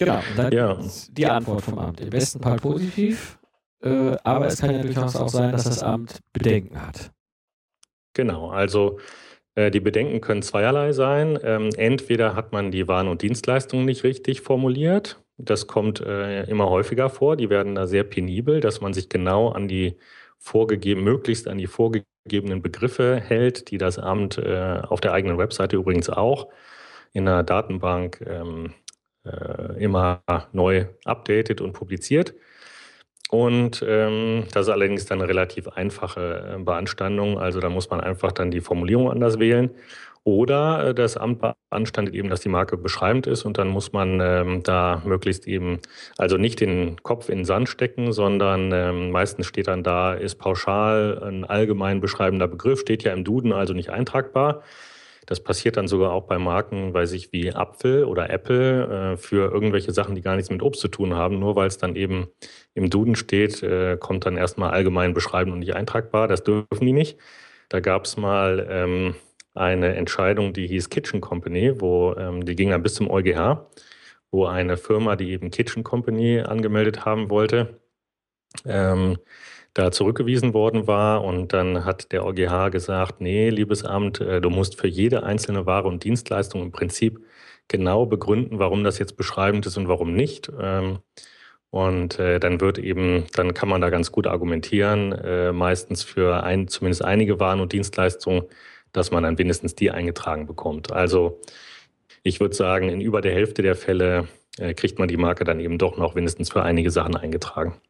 Genau, 0.00 0.20
dann 0.34 0.50
ja. 0.50 0.78
die 1.10 1.26
Antwort 1.26 1.60
vom 1.60 1.78
Amt. 1.78 2.00
Im 2.00 2.08
besten 2.08 2.40
Fall 2.40 2.56
positiv, 2.56 3.38
äh, 3.82 4.16
aber 4.24 4.46
es 4.46 4.58
kann 4.58 4.70
ja 4.70 4.80
durchaus 4.80 5.14
auch 5.14 5.28
sein, 5.28 5.52
dass 5.52 5.64
das 5.64 5.82
Amt 5.82 6.20
Bedenken 6.32 6.80
hat. 6.80 7.12
Genau, 8.14 8.48
also 8.48 8.98
äh, 9.56 9.70
die 9.70 9.80
Bedenken 9.80 10.22
können 10.22 10.40
zweierlei 10.40 10.92
sein. 10.92 11.38
Ähm, 11.42 11.68
entweder 11.76 12.34
hat 12.34 12.50
man 12.50 12.70
die 12.70 12.88
Waren 12.88 13.08
und 13.08 13.20
Dienstleistungen 13.20 13.84
nicht 13.84 14.02
richtig 14.02 14.40
formuliert. 14.40 15.22
Das 15.36 15.66
kommt 15.66 16.00
äh, 16.00 16.44
immer 16.44 16.70
häufiger 16.70 17.10
vor. 17.10 17.36
Die 17.36 17.50
werden 17.50 17.74
da 17.74 17.86
sehr 17.86 18.04
penibel, 18.04 18.60
dass 18.60 18.80
man 18.80 18.94
sich 18.94 19.10
genau 19.10 19.50
an 19.50 19.68
die 19.68 19.98
vorgegeben, 20.38 21.04
möglichst 21.04 21.46
an 21.46 21.58
die 21.58 21.66
vorgegebenen 21.66 22.62
Begriffe 22.62 23.20
hält, 23.20 23.70
die 23.70 23.76
das 23.76 23.98
Amt 23.98 24.38
äh, 24.38 24.80
auf 24.88 25.02
der 25.02 25.12
eigenen 25.12 25.36
Webseite 25.36 25.76
übrigens 25.76 26.08
auch 26.08 26.48
in 27.12 27.26
der 27.26 27.42
Datenbank 27.42 28.24
ähm, 28.26 28.72
äh, 29.24 29.82
immer 29.82 30.22
neu 30.52 30.86
updatet 31.04 31.60
und 31.60 31.72
publiziert. 31.72 32.34
Und 33.30 33.84
ähm, 33.86 34.44
das 34.52 34.66
ist 34.66 34.72
allerdings 34.72 35.06
dann 35.06 35.20
eine 35.20 35.28
relativ 35.28 35.68
einfache 35.68 36.56
äh, 36.56 36.62
Beanstandung. 36.62 37.38
Also 37.38 37.60
da 37.60 37.68
muss 37.68 37.88
man 37.88 38.00
einfach 38.00 38.32
dann 38.32 38.50
die 38.50 38.60
Formulierung 38.60 39.08
anders 39.08 39.38
wählen. 39.38 39.70
Oder 40.24 40.88
äh, 40.88 40.94
das 40.94 41.16
Amt 41.16 41.40
beanstandet 41.70 42.14
eben, 42.14 42.28
dass 42.28 42.40
die 42.40 42.48
Marke 42.48 42.76
beschreibend 42.76 43.26
ist 43.26 43.44
und 43.44 43.56
dann 43.56 43.68
muss 43.68 43.92
man 43.92 44.20
ähm, 44.20 44.62
da 44.62 45.00
möglichst 45.04 45.46
eben, 45.46 45.78
also 46.18 46.36
nicht 46.36 46.60
den 46.60 47.02
Kopf 47.02 47.28
in 47.28 47.38
den 47.38 47.44
Sand 47.44 47.68
stecken, 47.68 48.12
sondern 48.12 48.72
ähm, 48.72 49.10
meistens 49.12 49.46
steht 49.46 49.68
dann 49.68 49.82
da, 49.82 50.12
ist 50.12 50.36
pauschal 50.36 51.22
ein 51.22 51.44
allgemein 51.44 52.00
beschreibender 52.00 52.48
Begriff, 52.48 52.80
steht 52.80 53.02
ja 53.04 53.12
im 53.12 53.24
Duden, 53.24 53.52
also 53.52 53.72
nicht 53.72 53.90
eintragbar. 53.90 54.62
Das 55.30 55.38
passiert 55.38 55.76
dann 55.76 55.86
sogar 55.86 56.10
auch 56.10 56.24
bei 56.24 56.38
Marken, 56.38 56.92
weiß 56.92 57.12
ich, 57.12 57.32
wie 57.32 57.54
Apfel 57.54 58.02
oder 58.02 58.30
Apple 58.30 59.12
äh, 59.12 59.16
für 59.16 59.48
irgendwelche 59.48 59.92
Sachen, 59.92 60.16
die 60.16 60.22
gar 60.22 60.34
nichts 60.34 60.50
mit 60.50 60.60
Obst 60.60 60.80
zu 60.80 60.88
tun 60.88 61.14
haben. 61.14 61.38
Nur 61.38 61.54
weil 61.54 61.68
es 61.68 61.78
dann 61.78 61.94
eben 61.94 62.26
im 62.74 62.90
Duden 62.90 63.14
steht, 63.14 63.62
äh, 63.62 63.96
kommt 63.96 64.26
dann 64.26 64.36
erstmal 64.36 64.72
allgemein 64.72 65.14
beschreiben 65.14 65.52
und 65.52 65.60
nicht 65.60 65.76
eintragbar. 65.76 66.26
Das 66.26 66.42
dürfen 66.42 66.84
die 66.84 66.92
nicht. 66.92 67.16
Da 67.68 67.78
gab 67.78 68.06
es 68.06 68.16
mal 68.16 68.66
ähm, 68.68 69.14
eine 69.54 69.94
Entscheidung, 69.94 70.52
die 70.52 70.66
hieß 70.66 70.90
Kitchen 70.90 71.20
Company, 71.20 71.80
wo 71.80 72.12
ähm, 72.18 72.44
die 72.44 72.56
ging 72.56 72.70
dann 72.70 72.82
bis 72.82 72.94
zum 72.94 73.08
EuGH, 73.08 73.68
wo 74.32 74.46
eine 74.46 74.76
Firma, 74.76 75.14
die 75.14 75.30
eben 75.30 75.52
Kitchen 75.52 75.84
Company 75.84 76.40
angemeldet 76.40 77.04
haben 77.04 77.30
wollte, 77.30 77.78
ähm, 78.66 79.16
da 79.74 79.90
zurückgewiesen 79.92 80.54
worden 80.54 80.86
war. 80.86 81.24
Und 81.24 81.52
dann 81.52 81.84
hat 81.84 82.12
der 82.12 82.24
EuGH 82.24 82.70
gesagt, 82.70 83.20
nee, 83.20 83.50
liebes 83.50 83.84
Amt, 83.84 84.20
äh, 84.20 84.40
du 84.40 84.50
musst 84.50 84.80
für 84.80 84.88
jede 84.88 85.22
einzelne 85.22 85.66
Ware 85.66 85.88
und 85.88 86.04
Dienstleistung 86.04 86.62
im 86.62 86.72
Prinzip 86.72 87.20
genau 87.68 88.06
begründen, 88.06 88.58
warum 88.58 88.84
das 88.84 88.98
jetzt 88.98 89.16
beschreibend 89.16 89.66
ist 89.66 89.76
und 89.76 89.88
warum 89.88 90.14
nicht. 90.14 90.50
Ähm, 90.60 90.98
und 91.70 92.18
äh, 92.18 92.40
dann 92.40 92.60
wird 92.60 92.78
eben, 92.78 93.26
dann 93.34 93.54
kann 93.54 93.68
man 93.68 93.80
da 93.80 93.90
ganz 93.90 94.10
gut 94.10 94.26
argumentieren, 94.26 95.12
äh, 95.12 95.52
meistens 95.52 96.02
für 96.02 96.42
ein, 96.42 96.66
zumindest 96.68 97.04
einige 97.04 97.38
Waren 97.38 97.60
und 97.60 97.72
Dienstleistungen, 97.72 98.44
dass 98.92 99.12
man 99.12 99.22
dann 99.22 99.38
wenigstens 99.38 99.76
die 99.76 99.92
eingetragen 99.92 100.46
bekommt. 100.46 100.90
Also 100.92 101.40
ich 102.24 102.40
würde 102.40 102.56
sagen, 102.56 102.88
in 102.88 103.00
über 103.00 103.20
der 103.20 103.32
Hälfte 103.32 103.62
der 103.62 103.76
Fälle 103.76 104.28
kriegt 104.76 104.98
man 104.98 105.08
die 105.08 105.16
Marke 105.16 105.44
dann 105.44 105.60
eben 105.60 105.78
doch 105.78 105.96
noch 105.96 106.16
wenigstens 106.16 106.50
für 106.50 106.62
einige 106.62 106.90
Sachen 106.90 107.16
eingetragen. 107.16 107.80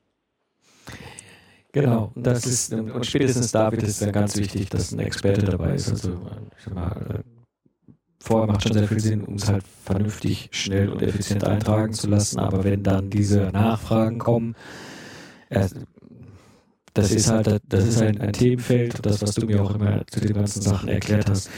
Genau, 1.73 2.11
und 2.15 2.27
das 2.27 2.47
ist, 2.47 2.73
und 2.73 3.07
spätestens 3.07 3.53
da 3.53 3.71
wird 3.71 3.85
es 3.85 3.99
dann 4.01 4.13
ganz 4.13 4.37
wichtig, 4.37 4.69
dass 4.71 4.93
ein 4.93 4.99
Experte 4.99 5.43
dabei 5.43 5.75
ist. 5.75 5.89
Also, 5.91 6.15
ich 6.59 6.65
sag 6.65 6.75
mal, 6.75 7.23
äh, 7.23 7.93
vorher 8.21 8.49
macht 8.49 8.63
schon 8.63 8.73
sehr 8.73 8.89
viel 8.89 9.01
Sinn, 9.01 9.25
um 9.25 9.35
es 9.35 9.49
halt 9.49 9.65
vernünftig, 9.85 10.49
schnell 10.53 10.89
und 10.91 11.03
effizient 11.03 11.45
eintragen 11.45 11.93
zu 11.93 12.09
lassen, 12.09 12.41
aber 12.41 12.65
wenn 12.65 12.83
dann 12.83 13.11
diese 13.11 13.51
Nachfragen 13.53 14.19
kommen, 14.19 14.57
äh, 15.51 15.69
das 16.95 17.13
ist 17.13 17.31
halt, 17.31 17.61
das 17.69 17.87
ist 17.87 18.03
ein, 18.03 18.21
ein 18.21 18.33
Themenfeld, 18.33 19.05
das, 19.07 19.23
was 19.23 19.35
du 19.35 19.47
mir 19.47 19.63
auch 19.63 19.75
immer 19.75 20.05
zu 20.09 20.21
den 20.21 20.35
ganzen 20.35 20.61
Sachen 20.63 20.89
erklärt 20.89 21.31
hast, 21.31 21.51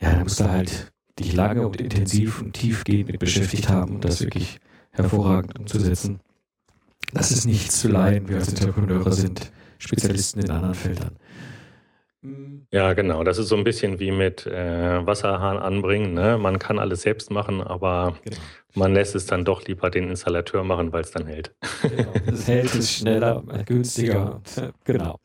ja, 0.00 0.12
da 0.14 0.22
musst 0.22 0.40
du 0.40 0.50
halt 0.50 0.92
dich 1.18 1.32
lange 1.32 1.66
und 1.66 1.80
intensiv 1.80 2.42
und 2.42 2.52
tiefgehend 2.54 3.08
mit 3.08 3.18
beschäftigt 3.20 3.68
haben, 3.68 3.96
um 3.96 4.00
das 4.00 4.20
wirklich 4.20 4.58
hervorragend 4.90 5.58
umzusetzen. 5.58 6.20
Das 7.14 7.30
ist 7.30 7.46
nichts 7.46 7.80
zu 7.80 7.88
leiden. 7.88 8.28
Wir 8.28 8.36
als 8.36 8.48
Entrepreneure 8.48 9.12
sind 9.12 9.52
Spezialisten 9.78 10.40
in 10.40 10.50
anderen 10.50 10.74
Feldern. 10.74 11.16
Ja, 12.72 12.94
genau. 12.94 13.22
Das 13.22 13.38
ist 13.38 13.48
so 13.48 13.56
ein 13.56 13.64
bisschen 13.64 14.00
wie 14.00 14.10
mit 14.10 14.46
äh, 14.46 15.06
Wasserhahn 15.06 15.58
anbringen. 15.58 16.14
Ne? 16.14 16.38
Man 16.38 16.58
kann 16.58 16.78
alles 16.78 17.02
selbst 17.02 17.30
machen, 17.30 17.60
aber 17.60 18.16
genau. 18.24 18.36
man 18.74 18.94
lässt 18.94 19.14
es 19.14 19.26
dann 19.26 19.44
doch 19.44 19.64
lieber 19.66 19.90
den 19.90 20.08
Installateur 20.08 20.64
machen, 20.64 20.92
weil 20.92 21.02
es 21.02 21.10
dann 21.10 21.26
hält. 21.26 21.54
Genau. 21.82 22.12
Es 22.26 22.48
hält 22.48 22.74
es 22.74 22.90
schneller, 22.92 23.42
günstiger. 23.66 24.40
Genau. 24.84 25.20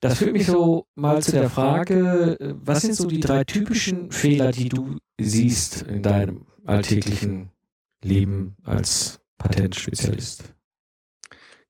Das 0.00 0.18
führt 0.18 0.32
mich 0.32 0.46
so 0.46 0.86
mal 0.96 1.22
zu 1.22 1.32
der 1.32 1.48
Frage, 1.48 2.36
was 2.62 2.82
sind 2.82 2.94
so 2.94 3.06
die 3.06 3.20
drei 3.20 3.44
typischen 3.44 4.10
Fehler, 4.10 4.50
die 4.50 4.68
du 4.68 4.98
siehst 5.18 5.82
in 5.82 6.02
deinem 6.02 6.46
alltäglichen 6.66 7.50
Leben 8.02 8.56
als 8.64 9.23
Patentspezialist. 9.38 10.54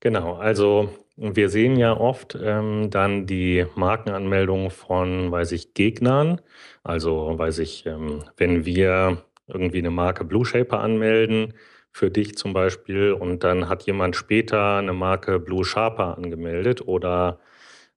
Genau, 0.00 0.34
also 0.34 0.90
wir 1.16 1.48
sehen 1.48 1.76
ja 1.76 1.96
oft 1.96 2.36
ähm, 2.40 2.90
dann 2.90 3.26
die 3.26 3.66
Markenanmeldung 3.74 4.70
von, 4.70 5.30
weiß 5.30 5.52
ich, 5.52 5.74
Gegnern. 5.74 6.40
Also, 6.82 7.38
weiß 7.38 7.60
ich, 7.60 7.86
ähm, 7.86 8.24
wenn 8.36 8.64
wir 8.66 9.24
irgendwie 9.46 9.78
eine 9.78 9.90
Marke 9.90 10.24
Blue 10.24 10.44
Shaper 10.44 10.80
anmelden, 10.80 11.54
für 11.94 12.10
dich 12.10 12.36
zum 12.36 12.52
Beispiel, 12.52 13.12
und 13.12 13.44
dann 13.44 13.68
hat 13.68 13.84
jemand 13.84 14.16
später 14.16 14.78
eine 14.78 14.92
Marke 14.92 15.38
Blue 15.38 15.64
Sharper 15.64 16.18
angemeldet 16.18 16.86
oder 16.88 17.38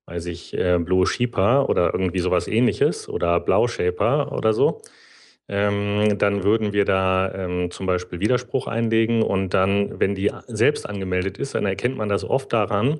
weiß 0.06 0.28
ich, 0.28 0.54
äh, 0.54 0.78
Blue 0.80 1.08
Sheeper 1.08 1.68
oder 1.70 1.94
irgendwie 1.94 2.20
sowas 2.20 2.48
ähnliches 2.48 3.10
oder 3.10 3.40
Blau 3.40 3.68
Shaper 3.68 4.32
oder 4.32 4.54
so 4.54 4.82
ähm, 5.50 6.18
dann 6.18 6.44
würden 6.44 6.74
wir 6.74 6.86
da 6.86 7.32
ähm, 7.34 7.72
zum 7.72 7.86
Beispiel 7.86 8.20
Widerspruch 8.20 8.68
einlegen 8.68 9.22
und 9.22 9.54
dann, 9.54 10.00
wenn 10.00 10.14
die 10.14 10.32
selbst 10.48 10.88
angemeldet 10.88 11.38
ist, 11.38 11.56
dann 11.56 11.66
erkennt 11.66 11.98
man 11.98 12.10
das 12.10 12.24
oft 12.26 12.52
daran, 12.52 13.00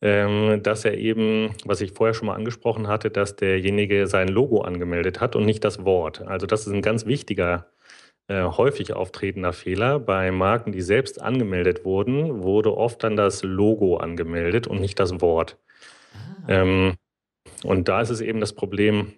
ähm, 0.00 0.62
dass 0.62 0.84
er 0.84 0.96
eben, 0.96 1.50
was 1.64 1.80
ich 1.80 1.92
vorher 1.92 2.14
schon 2.14 2.26
mal 2.26 2.36
angesprochen 2.36 2.86
hatte, 2.86 3.10
dass 3.10 3.34
derjenige 3.34 4.06
sein 4.06 4.28
Logo 4.28 4.60
angemeldet 4.60 5.20
hat 5.20 5.34
und 5.34 5.44
nicht 5.44 5.64
das 5.64 5.84
Wort. 5.84 6.20
Also 6.26 6.46
das 6.46 6.66
ist 6.66 6.72
ein 6.72 6.82
ganz 6.82 7.06
wichtiger, 7.06 7.66
äh, 8.28 8.44
häufig 8.44 8.92
auftretender 8.94 9.52
Fehler. 9.52 9.98
Bei 9.98 10.30
Marken, 10.30 10.70
die 10.70 10.82
selbst 10.82 11.20
angemeldet 11.20 11.84
wurden, 11.84 12.44
wurde 12.44 12.76
oft 12.76 13.02
dann 13.02 13.16
das 13.16 13.42
Logo 13.42 13.96
angemeldet 13.96 14.68
und 14.68 14.80
nicht 14.80 15.00
das 15.00 15.20
Wort. 15.20 15.58
Ah. 16.12 16.52
Ähm, 16.52 16.94
und 17.64 17.88
da 17.88 18.00
ist 18.00 18.10
es 18.10 18.20
eben 18.20 18.38
das 18.38 18.52
Problem, 18.52 19.14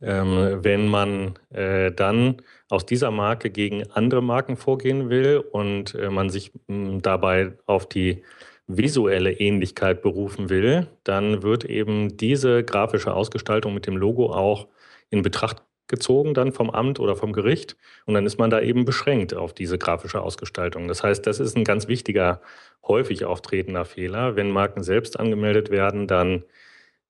wenn 0.00 0.88
man 0.88 1.38
äh, 1.50 1.92
dann 1.92 2.42
aus 2.68 2.86
dieser 2.86 3.10
Marke 3.10 3.50
gegen 3.50 3.90
andere 3.92 4.22
Marken 4.22 4.56
vorgehen 4.56 5.10
will 5.10 5.38
und 5.38 5.94
äh, 5.94 6.10
man 6.10 6.30
sich 6.30 6.52
mh, 6.66 7.00
dabei 7.02 7.52
auf 7.66 7.88
die 7.88 8.22
visuelle 8.66 9.32
Ähnlichkeit 9.32 10.02
berufen 10.02 10.48
will, 10.48 10.88
dann 11.04 11.42
wird 11.42 11.64
eben 11.64 12.16
diese 12.16 12.64
grafische 12.64 13.14
Ausgestaltung 13.14 13.74
mit 13.74 13.86
dem 13.86 13.96
Logo 13.96 14.32
auch 14.32 14.68
in 15.10 15.22
Betracht 15.22 15.62
gezogen 15.86 16.34
dann 16.34 16.52
vom 16.52 16.70
Amt 16.70 16.98
oder 16.98 17.14
vom 17.14 17.32
Gericht 17.32 17.76
und 18.06 18.14
dann 18.14 18.24
ist 18.26 18.38
man 18.38 18.50
da 18.50 18.60
eben 18.60 18.84
beschränkt 18.84 19.34
auf 19.34 19.52
diese 19.52 19.78
grafische 19.78 20.22
Ausgestaltung. 20.22 20.88
Das 20.88 21.02
heißt, 21.02 21.26
das 21.26 21.40
ist 21.40 21.56
ein 21.56 21.64
ganz 21.64 21.88
wichtiger, 21.88 22.40
häufig 22.86 23.24
auftretender 23.24 23.84
Fehler. 23.84 24.36
Wenn 24.36 24.50
Marken 24.50 24.82
selbst 24.82 25.18
angemeldet 25.18 25.70
werden, 25.70 26.06
dann 26.06 26.44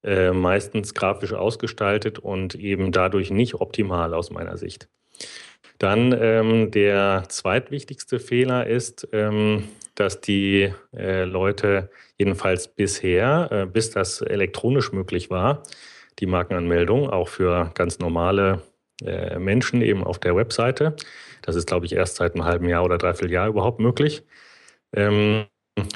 äh, 0.04 0.32
meistens 0.32 0.94
grafisch 0.94 1.32
ausgestaltet 1.32 2.18
und 2.18 2.54
eben 2.54 2.92
dadurch 2.92 3.30
nicht 3.30 3.54
optimal 3.54 4.14
aus 4.14 4.30
meiner 4.30 4.56
Sicht. 4.56 4.88
Dann 5.78 6.16
ähm, 6.18 6.70
der 6.70 7.24
zweitwichtigste 7.28 8.20
Fehler 8.20 8.66
ist, 8.66 9.08
ähm, 9.12 9.64
dass 9.94 10.20
die 10.20 10.72
äh, 10.96 11.24
Leute 11.24 11.90
jedenfalls 12.18 12.68
bisher, 12.68 13.48
äh, 13.50 13.66
bis 13.66 13.90
das 13.90 14.20
elektronisch 14.20 14.92
möglich 14.92 15.30
war, 15.30 15.62
die 16.20 16.26
Markenanmeldung 16.26 17.10
auch 17.10 17.28
für 17.28 17.70
ganz 17.74 17.98
normale 17.98 18.62
äh, 19.04 19.38
Menschen 19.38 19.82
eben 19.82 20.04
auf 20.04 20.18
der 20.18 20.36
Webseite. 20.36 20.96
Das 21.42 21.56
ist, 21.56 21.66
glaube 21.66 21.86
ich, 21.86 21.92
erst 21.94 22.16
seit 22.16 22.34
einem 22.34 22.44
halben 22.44 22.68
Jahr 22.68 22.84
oder 22.84 22.98
dreiviertel 22.98 23.32
Jahr 23.32 23.48
überhaupt 23.48 23.80
möglich. 23.80 24.22
Ähm, 24.94 25.46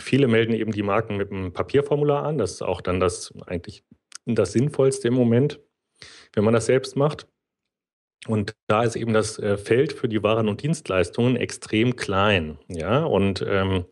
viele 0.01 0.27
melden 0.29 0.55
eben 0.55 0.73
die 0.73 0.83
Marken 0.83 1.17
mit 1.17 1.31
einem 1.31 1.53
Papierformular 1.53 2.25
an. 2.25 2.39
Das 2.39 2.53
ist 2.53 2.63
auch 2.63 2.81
dann 2.81 3.01
das 3.01 3.33
eigentlich 3.47 3.85
das 4.35 4.53
Sinnvollste 4.53 5.09
im 5.09 5.15
Moment, 5.15 5.61
wenn 6.33 6.45
man 6.45 6.55
das 6.55 6.67
selbst 6.67 6.97
macht. 6.97 7.27
Und 8.27 8.55
da 8.67 8.83
ist 8.83 8.97
eben 8.97 9.13
das 9.13 9.39
äh, 9.39 9.57
Feld 9.57 9.93
für 9.93 10.09
die 10.09 10.23
Waren 10.23 10.49
und 10.49 10.63
Dienstleistungen 10.63 11.37
extrem 11.37 11.97
klein. 11.97 12.59
Ja, 12.69 13.05
und 13.05 13.45
ähm, 13.49 13.85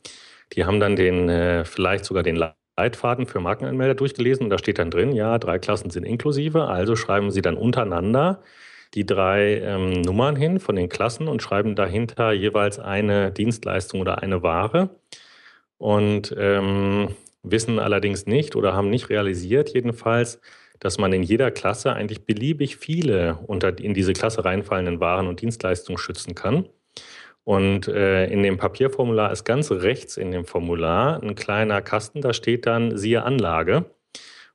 die 0.53 0.65
haben 0.65 0.81
dann 0.81 0.97
den, 0.97 1.29
äh, 1.29 1.65
vielleicht 1.65 2.05
sogar 2.05 2.23
den 2.23 2.37
Leitfaden 2.77 3.27
für 3.27 3.41
Markenanmelder 3.41 3.95
durchgelesen 3.95 4.45
und 4.45 4.51
da 4.51 4.59
steht 4.59 4.79
dann 4.79 4.91
drin, 4.91 5.13
ja, 5.13 5.39
drei 5.39 5.59
Klassen 5.59 5.91
sind 5.91 6.05
inklusive, 6.05 6.65
also 6.65 6.97
schreiben 6.97 7.31
sie 7.31 7.43
dann 7.43 7.57
untereinander 7.57 8.43
die 8.95 9.07
drei 9.07 9.61
ähm, 9.61 10.01
Nummern 10.03 10.37
hin 10.37 10.61
von 10.61 10.77
den 10.77 10.89
Klassen 10.89 11.29
und 11.29 11.43
schreiben 11.43 11.75
dahinter 11.75 12.33
jeweils 12.33 12.79
eine 12.79 13.33
Dienstleistung 13.33 14.01
oder 14.01 14.23
eine 14.23 14.43
Ware 14.43 14.91
und 15.79 16.35
ähm, 16.39 17.15
wissen 17.51 17.79
allerdings 17.79 18.27
nicht 18.27 18.57
oder 18.57 18.75
haben 18.75 18.91
nicht 18.91 19.09
realisiert 19.09 19.73
jedenfalls, 19.73 20.41
dass 20.81 20.99
man 20.99 21.13
in 21.13 21.23
jeder 21.23 21.51
Klasse 21.51 21.93
eigentlich 21.93 22.25
beliebig 22.25 22.77
viele 22.77 23.39
unter 23.47 23.79
in 23.79 23.95
diese 23.95 24.13
Klasse 24.13 24.45
reinfallenden 24.45 25.01
Waren 25.01 25.27
und 25.27 25.41
Dienstleistungen 25.41 25.99
schützen 25.99 26.35
kann. 26.35 26.69
Und 27.45 27.87
äh, 27.87 28.27
in 28.27 28.43
dem 28.43 28.59
Papierformular 28.59 29.31
ist 29.31 29.45
ganz 29.45 29.71
rechts 29.71 30.17
in 30.17 30.33
dem 30.33 30.45
Formular 30.45 31.23
ein 31.23 31.37
kleiner 31.37 31.81
Kasten, 31.81 32.21
da 32.21 32.33
steht 32.33 32.67
dann 32.67 32.97
siehe 32.97 33.23
Anlage. 33.23 33.85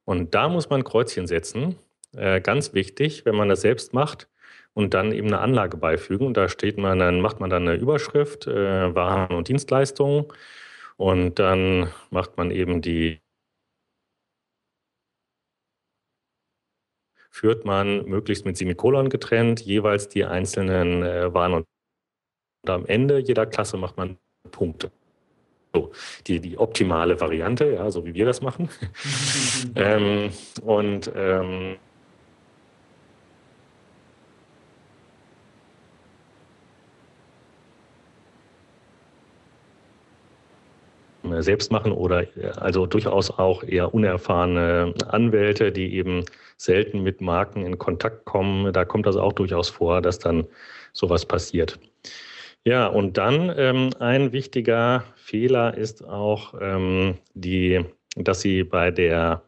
Und 0.04 0.36
da 0.36 0.50
muss 0.50 0.70
man 0.70 0.84
Kreuzchen 0.84 1.26
setzen. 1.26 1.76
Äh, 2.16 2.42
ganz 2.42 2.74
wichtig, 2.74 3.26
wenn 3.26 3.36
man 3.36 3.48
das 3.48 3.62
selbst 3.62 3.94
macht 3.94 4.28
und 4.74 4.94
dann 4.94 5.14
eben 5.14 5.28
eine 5.28 5.39
Anlage 5.39 5.78
beifügen. 5.78 6.28
Und 6.28 6.36
da 6.36 6.50
steht 6.50 6.78
man, 6.78 7.00
dann 7.00 7.22
macht 7.22 7.39
man 7.39 7.50
dann 7.50 7.68
eine 7.68 7.78
Überschrift, 7.78 8.48
äh, 8.48 8.94
Waren 8.94 9.36
und 9.36 9.48
Dienstleistungen. 9.48 10.26
Und 11.02 11.39
dann 11.39 11.91
macht 12.12 12.38
man 12.38 12.52
eben 12.52 12.80
die 12.84 13.22
führt 17.32 17.66
man 17.66 18.06
möglichst 18.06 18.45
mit 18.45 18.56
Semikolon 18.56 19.10
getrennt 19.10 19.62
jeweils 19.62 20.10
die 20.10 20.26
einzelnen 20.26 21.02
äh, 21.02 21.34
Waren 21.34 21.54
und, 21.54 21.66
und 22.64 22.70
am 22.70 22.86
Ende 22.86 23.18
jeder 23.18 23.47
Klasse 23.47 23.78
macht 23.78 23.97
man 23.97 24.20
Punkte. 24.52 24.91
So, 25.74 25.91
die, 26.28 26.39
die 26.39 26.60
optimale 26.60 27.20
Variante, 27.20 27.74
ja, 27.74 27.89
so 27.89 28.06
wie 28.06 28.14
wir 28.14 28.28
das 28.28 28.41
machen. 28.41 28.70
ähm, 29.76 30.32
und 30.62 31.12
ähm, 31.16 31.80
selbst 41.39 41.72
machen 41.72 41.91
oder 41.91 42.26
also 42.57 42.86
durchaus 42.86 43.32
auch 43.32 43.63
eher 43.63 43.93
unerfahrene 43.93 44.93
Anwälte, 45.07 45.72
die 45.72 45.95
eben 45.95 46.26
selten 46.57 47.01
mit 47.03 47.22
Marken 47.22 47.65
in 47.65 47.78
Kontakt 47.78 48.26
kommen. 48.26 48.72
Da 48.74 48.86
kommt 48.86 49.05
das 49.05 49.15
auch 49.15 49.34
durchaus 49.34 49.69
vor, 49.69 50.01
dass 50.01 50.19
dann 50.19 50.45
sowas 50.93 51.26
passiert. 51.26 51.80
Ja, 52.63 52.88
und 52.88 53.17
dann 53.17 53.51
ähm, 53.57 53.89
ein 53.99 54.32
wichtiger 54.34 55.03
Fehler 55.15 55.76
ist 55.76 56.07
auch 56.07 56.53
ähm, 56.61 57.17
die, 57.34 57.84
dass 58.15 58.41
Sie 58.41 58.63
bei 58.63 58.91
der 58.91 59.41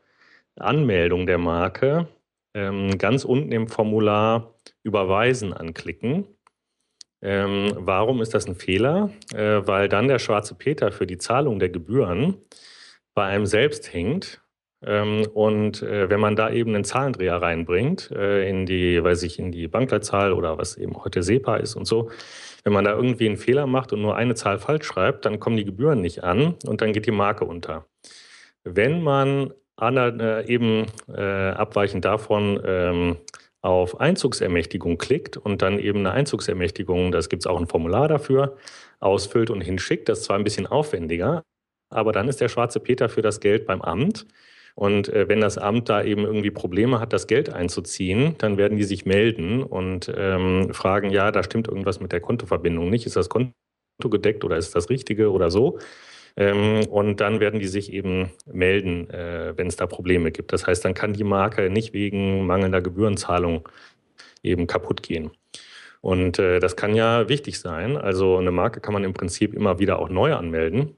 Anmeldung 0.56 1.28
der 1.28 1.38
Marke 1.38 2.08
ähm, 2.56 2.98
ganz 2.98 3.24
unten 3.24 3.52
im 3.52 3.68
Formular 3.68 4.56
Überweisen 4.82 5.54
anklicken. 5.54 6.26
Ähm, 7.24 7.72
warum 7.78 8.22
ist 8.22 8.34
das 8.34 8.48
ein 8.48 8.56
Fehler? 8.56 9.10
Äh, 9.34 9.66
weil 9.66 9.88
dann 9.88 10.10
der 10.10 10.20
schwarze 10.20 10.56
Peter 10.56 10.92
für 10.92 11.08
die 11.08 11.18
Zahlung 11.18 11.58
der 11.58 11.70
Gebühren 11.70 12.36
bei 13.16 13.24
einem 13.26 13.46
selbst 13.46 13.94
hängt. 13.94 14.42
Ähm, 14.86 15.26
und 15.34 15.82
äh, 15.82 16.10
wenn 16.10 16.20
man 16.20 16.36
da 16.36 16.50
eben 16.52 16.76
einen 16.76 16.84
Zahlendreher 16.84 17.42
reinbringt, 17.42 18.12
äh, 18.12 18.50
in 18.50 18.66
die, 18.66 19.02
weiß 19.02 19.24
ich, 19.24 19.40
in 19.40 19.54
die 19.54 19.70
Bankleitzahl 19.70 20.34
oder 20.34 20.58
was 20.58 20.76
eben 20.76 21.02
heute 21.02 21.24
SEPA 21.24 21.56
ist 21.58 21.76
und 21.76 21.86
so, 21.86 22.12
wenn 22.66 22.74
man 22.74 22.84
da 22.84 22.92
irgendwie 22.92 23.28
einen 23.28 23.38
Fehler 23.38 23.68
macht 23.68 23.94
und 23.94 24.02
nur 24.02 24.18
eine 24.18 24.36
Zahl 24.36 24.60
falsch 24.60 24.86
schreibt, 24.86 25.26
dann 25.26 25.40
kommen 25.40 25.56
die 25.56 25.66
Gebühren 25.66 26.02
nicht 26.02 26.26
an 26.26 26.56
und 26.66 26.82
dann 26.82 26.92
geht 26.92 27.06
die 27.06 27.12
Marke 27.12 27.46
unter. 27.46 27.86
Wenn 28.66 29.02
man 29.02 29.54
an, 29.78 29.98
äh, 30.20 30.46
eben 30.46 30.86
äh, 31.14 31.52
abweichend 31.52 32.04
davon 32.04 32.62
ähm, 32.66 33.18
auf 33.64 34.00
Einzugsermächtigung 34.00 34.98
klickt 34.98 35.38
und 35.38 35.62
dann 35.62 35.80
eben 35.80 36.00
eine 36.00 36.12
Einzugsermächtigung, 36.12 37.12
das 37.12 37.30
gibt 37.30 37.44
es 37.44 37.48
auch 37.48 37.60
ein 37.60 37.68
Formular 37.68 38.10
dafür, 38.10 38.58
ausfüllt 39.00 39.50
und 39.50 39.62
hinschickt. 39.62 40.10
Das 40.10 40.20
ist 40.20 40.26
zwar 40.26 40.38
ein 40.38 40.44
bisschen 40.44 40.68
aufwendiger, 40.68 41.44
aber 41.90 42.12
dann 42.12 42.28
ist 42.28 42.42
der 42.42 42.50
schwarze 42.50 42.82
Peter 42.82 43.08
für 43.08 43.22
das 43.22 43.40
Geld 43.40 43.66
beim 43.66 43.82
Amt. 43.82 44.28
Und 44.76 45.08
äh, 45.10 45.30
wenn 45.30 45.40
das 45.40 45.58
Amt 45.58 45.88
da 45.88 46.04
eben 46.04 46.26
irgendwie 46.26 46.52
Probleme 46.52 47.00
hat, 47.00 47.14
das 47.14 47.28
Geld 47.28 47.54
einzuziehen, 47.54 48.36
dann 48.40 48.58
werden 48.58 48.78
die 48.78 48.84
sich 48.84 49.06
melden 49.06 49.64
und 49.64 50.12
ähm, 50.16 50.74
fragen, 50.74 51.10
ja, 51.12 51.32
da 51.32 51.42
stimmt 51.44 51.68
irgendwas 51.70 52.02
mit 52.02 52.12
der 52.12 52.22
Kontoverbindung 52.22 52.90
nicht. 52.90 53.06
Ist 53.06 53.16
das 53.16 53.30
Konto 53.30 53.54
gedeckt 54.02 54.44
oder 54.44 54.58
ist 54.58 54.76
das 54.76 54.90
Richtige 54.90 55.32
oder 55.32 55.52
so? 55.52 55.80
Ähm, 56.36 56.88
und 56.88 57.22
dann 57.22 57.40
werden 57.40 57.60
die 57.60 57.68
sich 57.68 57.94
eben 57.94 58.32
melden, 58.46 59.10
äh, 59.10 59.54
wenn 59.56 59.68
es 59.68 59.76
da 59.76 59.86
Probleme 59.86 60.32
gibt. 60.32 60.52
Das 60.54 60.66
heißt, 60.66 60.84
dann 60.84 60.94
kann 60.94 61.14
die 61.14 61.24
Marke 61.24 61.70
nicht 61.70 61.94
wegen 61.94 62.46
mangelnder 62.46 62.82
Gebührenzahlung 62.82 63.68
eben 64.42 64.68
kaputt 64.68 65.04
gehen. 65.04 65.32
Und 66.02 66.40
äh, 66.40 66.60
das 66.60 66.76
kann 66.76 66.96
ja 66.96 67.30
wichtig 67.30 67.60
sein. 67.60 67.98
Also 67.98 68.38
eine 68.38 68.52
Marke 68.52 68.82
kann 68.82 68.94
man 68.94 69.04
im 69.04 69.14
Prinzip 69.14 69.54
immer 69.54 69.80
wieder 69.80 70.00
auch 70.00 70.10
neu 70.10 70.34
anmelden. 70.34 70.98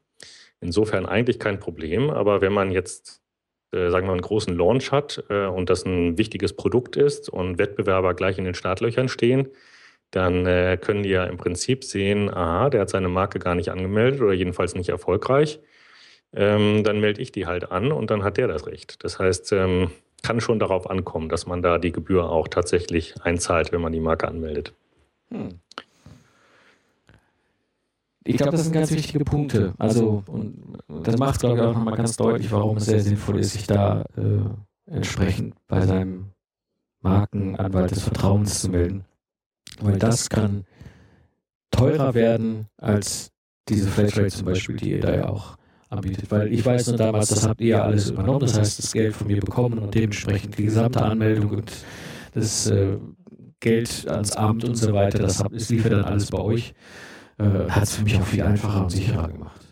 Insofern 0.62 1.06
eigentlich 1.06 1.40
kein 1.40 1.60
Problem. 1.60 2.10
Aber 2.10 2.42
wenn 2.42 2.54
man 2.54 2.72
jetzt, 2.72 3.22
äh, 3.72 3.90
sagen 3.92 4.08
wir, 4.08 4.14
einen 4.14 4.22
großen 4.22 4.58
Launch 4.58 4.92
hat 4.92 5.24
äh, 5.30 5.46
und 5.46 5.70
das 5.70 5.86
ein 5.86 6.18
wichtiges 6.18 6.54
Produkt 6.54 6.96
ist 6.96 7.30
und 7.30 7.60
Wettbewerber 7.60 8.16
gleich 8.16 8.38
in 8.40 8.46
den 8.46 8.56
Startlöchern 8.56 9.10
stehen, 9.10 9.50
dann 10.16 10.45
äh, 10.45 10.78
können 10.80 11.03
die 11.03 11.09
ja 11.09 11.26
im 11.26 11.36
Prinzip 11.36 11.84
sehen, 11.84 12.34
aha, 12.34 12.70
der 12.70 12.82
hat 12.82 12.89
seine 12.89 13.09
Marke 13.09 13.38
gar 13.38 13.53
nicht 13.53 13.70
angemeldet 13.70 14.22
oder 14.22 14.32
jedenfalls 14.32 14.74
nicht 14.74 14.88
erfolgreich. 14.88 15.59
Ähm, 16.34 16.86
dann 16.86 17.01
melde 17.01 17.22
ich 17.22 17.34
die 17.34 17.45
halt 17.45 17.70
an 17.72 17.91
und 17.91 18.09
dann 18.11 18.24
hat 18.24 18.38
der 18.38 18.47
das 18.47 18.66
Recht. 18.66 19.03
Das 19.03 19.20
heißt, 19.20 19.51
ähm, 19.51 19.91
kann 20.24 20.39
schon 20.39 20.57
darauf 20.57 20.89
ankommen, 20.89 21.28
dass 21.28 21.47
man 21.47 21.61
da 21.61 21.80
die 21.80 21.91
Gebühr 21.91 22.30
auch 22.30 22.47
tatsächlich 22.47 23.22
einzahlt, 23.24 23.74
wenn 23.74 23.82
man 23.82 23.91
die 23.91 23.99
Marke 23.99 24.30
anmeldet. 24.30 24.74
Hm. 25.32 25.59
Ich 28.24 28.38
glaube, 28.38 28.53
das 28.53 28.63
sind 28.63 28.74
ganz 28.74 28.91
wichtige 28.91 29.26
Punkte. 29.26 29.74
Also, 29.78 30.24
und 30.28 30.80
das 31.03 31.18
macht, 31.18 31.41
glaube 31.41 31.57
ich, 31.57 31.61
auch 31.61 31.74
nochmal 31.74 31.95
ganz 31.95 32.16
deutlich, 32.16 32.51
warum 32.53 32.78
es 32.78 32.86
sehr 32.86 33.01
sinnvoll 33.01 33.39
ist, 33.39 33.51
sich 33.51 33.68
da 33.68 34.05
äh, 34.18 34.91
entsprechend 34.91 35.55
bei 35.68 35.86
seinem 35.86 36.32
Markenanwalt 37.01 37.91
des 37.91 38.01
Vertrauens 38.01 38.61
zu 38.61 38.70
melden 38.70 39.05
weil 39.82 39.97
das 39.97 40.30
kann 40.30 40.65
teurer 41.71 42.13
werden 42.13 42.67
als 42.78 43.32
diese 43.67 43.89
Flatrate 43.89 44.30
zum 44.30 44.45
Beispiel, 44.45 44.76
die 44.76 44.91
ihr 44.91 45.01
da 45.01 45.15
ja 45.15 45.30
auch 45.30 45.57
anbietet. 45.89 46.30
Weil 46.32 46.51
ich 46.53 46.65
weiß 46.65 46.88
nur 46.88 46.97
damals, 46.97 47.30
das 47.30 47.47
habt 47.47 47.61
ihr 47.61 47.67
ja 47.67 47.84
alles 47.84 48.09
übernommen, 48.09 48.41
das 48.41 48.57
heißt, 48.57 48.80
das 48.80 48.91
Geld 48.91 49.15
von 49.15 49.28
mir 49.28 49.39
bekommen 49.39 49.80
und 49.80 49.93
dementsprechend 49.93 50.57
die 50.57 50.65
gesamte 50.65 51.01
Anmeldung 51.01 51.51
und 51.51 51.71
das 52.34 52.67
äh, 52.67 52.97
Geld 53.59 54.07
ans 54.07 54.34
Amt 54.34 54.63
und 54.63 54.76
so 54.76 54.93
weiter, 54.93 55.19
das, 55.19 55.43
hab, 55.43 55.51
das 55.51 55.69
liefert 55.69 55.93
dann 55.93 56.05
alles 56.05 56.30
bei 56.30 56.39
euch. 56.39 56.73
Äh, 57.38 57.69
Hat 57.69 57.84
es 57.84 57.95
für 57.95 58.03
mich 58.03 58.15
auch 58.17 58.26
viel 58.26 58.43
einfacher 58.43 58.84
und 58.84 58.91
sicherer 58.91 59.28
gemacht. 59.28 59.64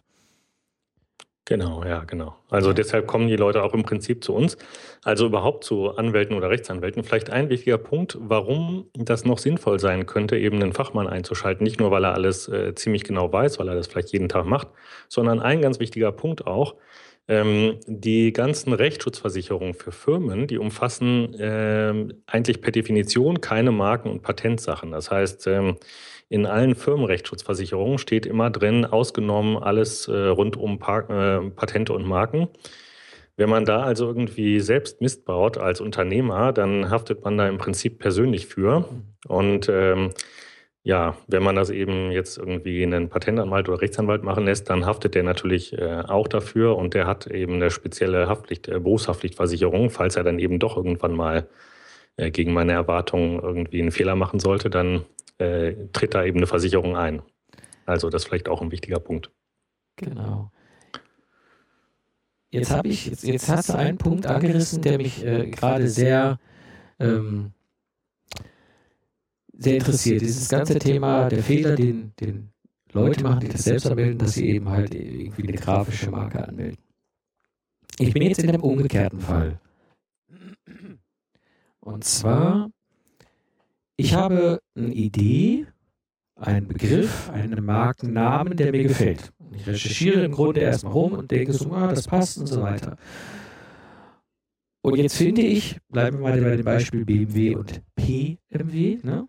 Genau, 1.45 1.83
ja, 1.83 2.05
genau. 2.05 2.37
Also 2.49 2.69
ja. 2.69 2.73
deshalb 2.73 3.05
kommen 3.05 3.27
die 3.27 3.35
Leute 3.35 3.63
auch 3.63 3.73
im 3.73 3.83
Prinzip 3.83 4.23
zu 4.23 4.33
uns, 4.33 4.57
also 5.03 5.25
überhaupt 5.25 5.65
zu 5.65 5.89
Anwälten 5.89 6.37
oder 6.37 6.49
Rechtsanwälten. 6.49 7.03
Vielleicht 7.03 7.31
ein 7.31 7.49
wichtiger 7.49 7.77
Punkt, 7.77 8.17
warum 8.21 8.85
das 8.93 9.25
noch 9.25 9.37
sinnvoll 9.37 9.77
sein 9.77 10.05
könnte, 10.05 10.37
eben 10.37 10.61
einen 10.61 10.71
Fachmann 10.71 11.07
einzuschalten. 11.07 11.65
Nicht 11.65 11.81
nur, 11.81 11.91
weil 11.91 12.05
er 12.05 12.13
alles 12.13 12.47
äh, 12.47 12.73
ziemlich 12.75 13.03
genau 13.03 13.31
weiß, 13.31 13.59
weil 13.59 13.67
er 13.67 13.75
das 13.75 13.87
vielleicht 13.87 14.13
jeden 14.13 14.29
Tag 14.29 14.45
macht, 14.45 14.69
sondern 15.09 15.41
ein 15.41 15.61
ganz 15.61 15.81
wichtiger 15.81 16.13
Punkt 16.13 16.47
auch, 16.47 16.75
ähm, 17.27 17.79
die 17.87 18.31
ganzen 18.33 18.73
Rechtsschutzversicherungen 18.73 19.73
für 19.73 19.91
Firmen, 19.91 20.47
die 20.47 20.57
umfassen 20.57 21.33
äh, 21.35 21.93
eigentlich 22.25 22.61
per 22.61 22.71
Definition 22.71 23.41
keine 23.41 23.71
Marken- 23.71 24.09
und 24.09 24.21
Patentsachen. 24.21 24.91
Das 24.91 25.11
heißt, 25.11 25.47
ähm, 25.47 25.77
in 26.33 26.47
allen 26.47 26.73
Firmenrechtsschutzversicherungen 26.73 27.99
steht 27.99 28.25
immer 28.25 28.49
drin, 28.49 28.85
ausgenommen 28.85 29.55
alles 29.55 30.07
äh, 30.07 30.13
rund 30.13 30.57
um 30.57 30.79
pa 30.79 31.01
äh, 31.01 31.51
Patente 31.51 31.93
und 31.93 32.07
Marken. 32.07 32.47
Wenn 33.37 33.49
man 33.49 33.65
da 33.65 33.83
also 33.83 34.07
irgendwie 34.07 34.59
selbst 34.59 34.99
Mist 34.99 35.25
baut 35.25 35.59
als 35.59 35.79
Unternehmer, 35.79 36.51
dann 36.51 36.89
haftet 36.89 37.23
man 37.23 37.37
da 37.37 37.47
im 37.47 37.59
Prinzip 37.59 37.99
persönlich 37.99 38.47
für. 38.47 38.85
Und 39.27 39.69
ähm, 39.69 40.09
ja, 40.81 41.15
wenn 41.27 41.43
man 41.43 41.55
das 41.55 41.69
eben 41.69 42.09
jetzt 42.09 42.39
irgendwie 42.39 42.81
einen 42.81 43.09
Patentanwalt 43.09 43.69
oder 43.69 43.81
Rechtsanwalt 43.81 44.23
machen 44.23 44.45
lässt, 44.45 44.71
dann 44.71 44.87
haftet 44.87 45.13
der 45.13 45.21
natürlich 45.21 45.77
äh, 45.77 46.01
auch 46.07 46.27
dafür 46.27 46.77
und 46.77 46.95
der 46.95 47.05
hat 47.05 47.27
eben 47.27 47.53
eine 47.53 47.69
spezielle 47.69 48.27
Haftpflicht, 48.27 48.69
äh, 48.69 48.79
Berufshaftpflichtversicherung. 48.79 49.91
Falls 49.91 50.15
er 50.15 50.23
dann 50.23 50.39
eben 50.39 50.57
doch 50.57 50.77
irgendwann 50.77 51.13
mal 51.13 51.47
äh, 52.17 52.31
gegen 52.31 52.53
meine 52.53 52.73
Erwartungen 52.73 53.39
irgendwie 53.39 53.81
einen 53.81 53.91
Fehler 53.91 54.15
machen 54.15 54.39
sollte, 54.39 54.69
dann 54.69 55.05
äh, 55.37 55.73
tritt 55.93 56.13
da 56.13 56.23
eben 56.23 56.37
eine 56.37 56.47
Versicherung 56.47 56.95
ein. 56.95 57.21
Also 57.85 58.09
das 58.09 58.23
ist 58.23 58.27
vielleicht 58.27 58.49
auch 58.49 58.61
ein 58.61 58.71
wichtiger 58.71 58.99
Punkt. 58.99 59.31
Genau. 59.97 60.51
Jetzt 62.49 62.71
habe 62.71 62.87
ich, 62.87 63.07
jetzt, 63.07 63.23
jetzt 63.23 63.49
hast 63.49 63.69
du 63.69 63.73
einen 63.73 63.97
Punkt 63.97 64.27
angerissen, 64.27 64.81
der 64.83 64.97
mich 64.97 65.25
äh, 65.25 65.49
gerade 65.49 65.87
sehr, 65.87 66.39
ähm, 66.99 67.51
sehr 69.53 69.77
interessiert. 69.77 70.21
Dieses 70.21 70.49
ganze 70.49 70.77
Thema 70.77 71.29
der 71.29 71.41
Fehler, 71.41 71.75
den, 71.75 72.13
den 72.19 72.49
Leute 72.91 73.23
machen, 73.23 73.39
die 73.39 73.49
das 73.49 73.63
selbst 73.63 73.87
anmelden, 73.87 74.19
dass 74.19 74.33
sie 74.33 74.49
eben 74.49 74.69
halt 74.69 74.93
irgendwie 74.93 75.47
eine 75.47 75.57
grafische 75.57 76.11
Marke 76.11 76.47
anmelden. 76.47 76.77
Ich 77.97 78.13
bin 78.13 78.21
jetzt 78.21 78.39
in 78.39 78.49
einem 78.49 78.61
umgekehrten 78.61 79.19
Fall. 79.19 79.59
Und 81.83 82.03
zwar 82.03 82.69
ich 83.95 84.13
habe 84.13 84.59
eine 84.75 84.93
Idee, 84.93 85.67
einen 86.35 86.67
Begriff, 86.67 87.29
einen 87.29 87.63
Markennamen, 87.63 88.57
der 88.57 88.71
mir 88.71 88.83
gefällt. 88.83 89.31
Ich 89.53 89.67
recherchiere 89.67 90.25
im 90.25 90.31
Grunde 90.31 90.61
erstmal 90.61 90.93
rum 90.93 91.13
und 91.13 91.29
denke 91.29 91.53
so, 91.53 91.71
ah, 91.71 91.87
das 91.87 92.07
passt 92.07 92.39
und 92.39 92.47
so 92.47 92.61
weiter. 92.61 92.97
Und 94.81 94.97
jetzt 94.97 95.15
finde 95.15 95.41
ich, 95.41 95.77
bleiben 95.89 96.17
wir 96.17 96.23
mal 96.23 96.41
bei 96.41 96.55
dem 96.55 96.65
Beispiel 96.65 97.05
BMW 97.05 97.55
und 97.55 97.81
PMW, 97.95 98.99
ne? 99.03 99.27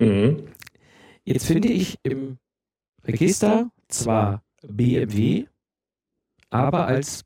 Mhm. 0.00 0.48
Jetzt 1.24 1.46
finde 1.46 1.68
ich 1.68 1.98
im 2.02 2.38
Register 3.04 3.70
zwar 3.88 4.42
BMW, 4.66 5.46
aber 6.50 6.86
als 6.86 7.24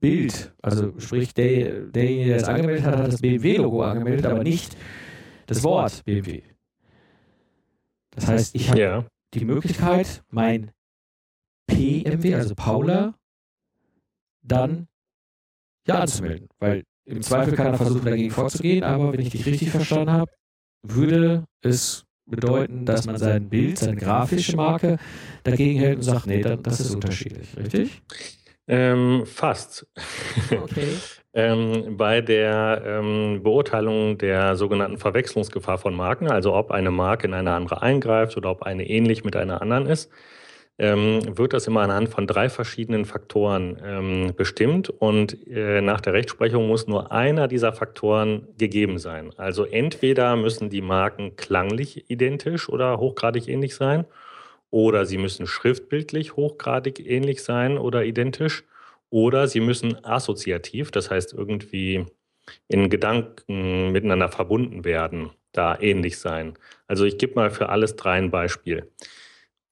Bild, 0.00 0.54
also 0.62 0.98
sprich, 0.98 1.32
der, 1.34 1.86
derjenige, 1.86 2.28
der 2.28 2.36
es 2.36 2.44
angemeldet 2.44 2.84
hat, 2.84 2.96
hat 2.96 3.12
das 3.12 3.20
BMW-Logo 3.20 3.82
angemeldet, 3.82 4.26
aber 4.26 4.42
nicht 4.42 4.76
das 5.46 5.62
Wort 5.62 6.04
BMW. 6.04 6.42
Das 8.10 8.28
heißt, 8.28 8.54
ich 8.54 8.70
habe 8.70 8.80
ja. 8.80 9.06
die 9.34 9.44
Möglichkeit, 9.44 10.22
mein 10.30 10.70
PMW, 11.66 12.34
also 12.34 12.54
Paula, 12.54 13.14
dann 14.42 14.88
ja 15.86 16.00
anzumelden. 16.00 16.48
Weil 16.58 16.84
im 17.04 17.22
Zweifel 17.22 17.54
kann 17.54 17.68
er 17.68 17.74
versuchen, 17.74 18.04
dagegen 18.04 18.30
vorzugehen, 18.30 18.84
aber 18.84 19.12
wenn 19.12 19.20
ich 19.20 19.30
dich 19.30 19.46
richtig 19.46 19.70
verstanden 19.70 20.10
habe, 20.10 20.30
würde 20.82 21.46
es 21.62 22.04
bedeuten, 22.26 22.84
dass 22.84 23.06
man 23.06 23.18
sein 23.18 23.48
Bild, 23.48 23.78
seine 23.78 23.96
grafische 23.96 24.56
Marke 24.56 24.98
dagegen 25.44 25.78
hält 25.78 25.96
und 25.96 26.02
sagt, 26.02 26.26
nee, 26.26 26.42
dann, 26.42 26.62
das 26.62 26.80
ist 26.80 26.94
unterschiedlich, 26.94 27.56
richtig? 27.56 28.02
Ähm, 28.68 29.24
fast. 29.26 29.86
Okay. 30.50 30.88
ähm, 31.34 31.96
bei 31.96 32.20
der 32.20 32.82
ähm, 32.84 33.42
Beurteilung 33.42 34.18
der 34.18 34.56
sogenannten 34.56 34.98
Verwechslungsgefahr 34.98 35.78
von 35.78 35.94
Marken, 35.94 36.28
also 36.30 36.54
ob 36.54 36.70
eine 36.70 36.90
Marke 36.90 37.26
in 37.26 37.34
eine 37.34 37.52
andere 37.52 37.82
eingreift 37.82 38.36
oder 38.36 38.50
ob 38.50 38.62
eine 38.62 38.88
ähnlich 38.88 39.24
mit 39.24 39.34
einer 39.34 39.60
anderen 39.60 39.86
ist, 39.86 40.10
ähm, 40.78 41.36
wird 41.36 41.52
das 41.52 41.66
immer 41.66 41.80
anhand 41.80 42.10
von 42.10 42.26
drei 42.26 42.48
verschiedenen 42.48 43.06
Faktoren 43.06 43.80
ähm, 43.84 44.34
bestimmt 44.36 44.90
und 44.90 45.46
äh, 45.48 45.80
nach 45.80 46.00
der 46.00 46.12
Rechtsprechung 46.12 46.68
muss 46.68 46.86
nur 46.86 47.12
einer 47.12 47.48
dieser 47.48 47.72
Faktoren 47.72 48.48
gegeben 48.58 48.98
sein. 48.98 49.30
Also 49.36 49.64
entweder 49.64 50.36
müssen 50.36 50.70
die 50.70 50.82
Marken 50.82 51.36
klanglich 51.36 52.10
identisch 52.10 52.68
oder 52.68 52.98
hochgradig 52.98 53.48
ähnlich 53.48 53.74
sein 53.74 54.04
oder 54.76 55.06
sie 55.06 55.16
müssen 55.16 55.46
schriftbildlich 55.46 56.36
hochgradig 56.36 57.00
ähnlich 57.00 57.42
sein 57.42 57.78
oder 57.78 58.04
identisch 58.04 58.64
oder 59.08 59.48
sie 59.48 59.60
müssen 59.60 60.04
assoziativ, 60.04 60.90
das 60.90 61.10
heißt 61.10 61.32
irgendwie 61.32 62.04
in 62.68 62.90
Gedanken 62.90 63.90
miteinander 63.92 64.28
verbunden 64.28 64.84
werden, 64.84 65.30
da 65.52 65.80
ähnlich 65.80 66.18
sein. 66.18 66.58
Also 66.88 67.06
ich 67.06 67.16
gebe 67.16 67.36
mal 67.36 67.48
für 67.50 67.70
alles 67.70 67.96
drei 67.96 68.18
ein 68.18 68.30
Beispiel. 68.30 68.90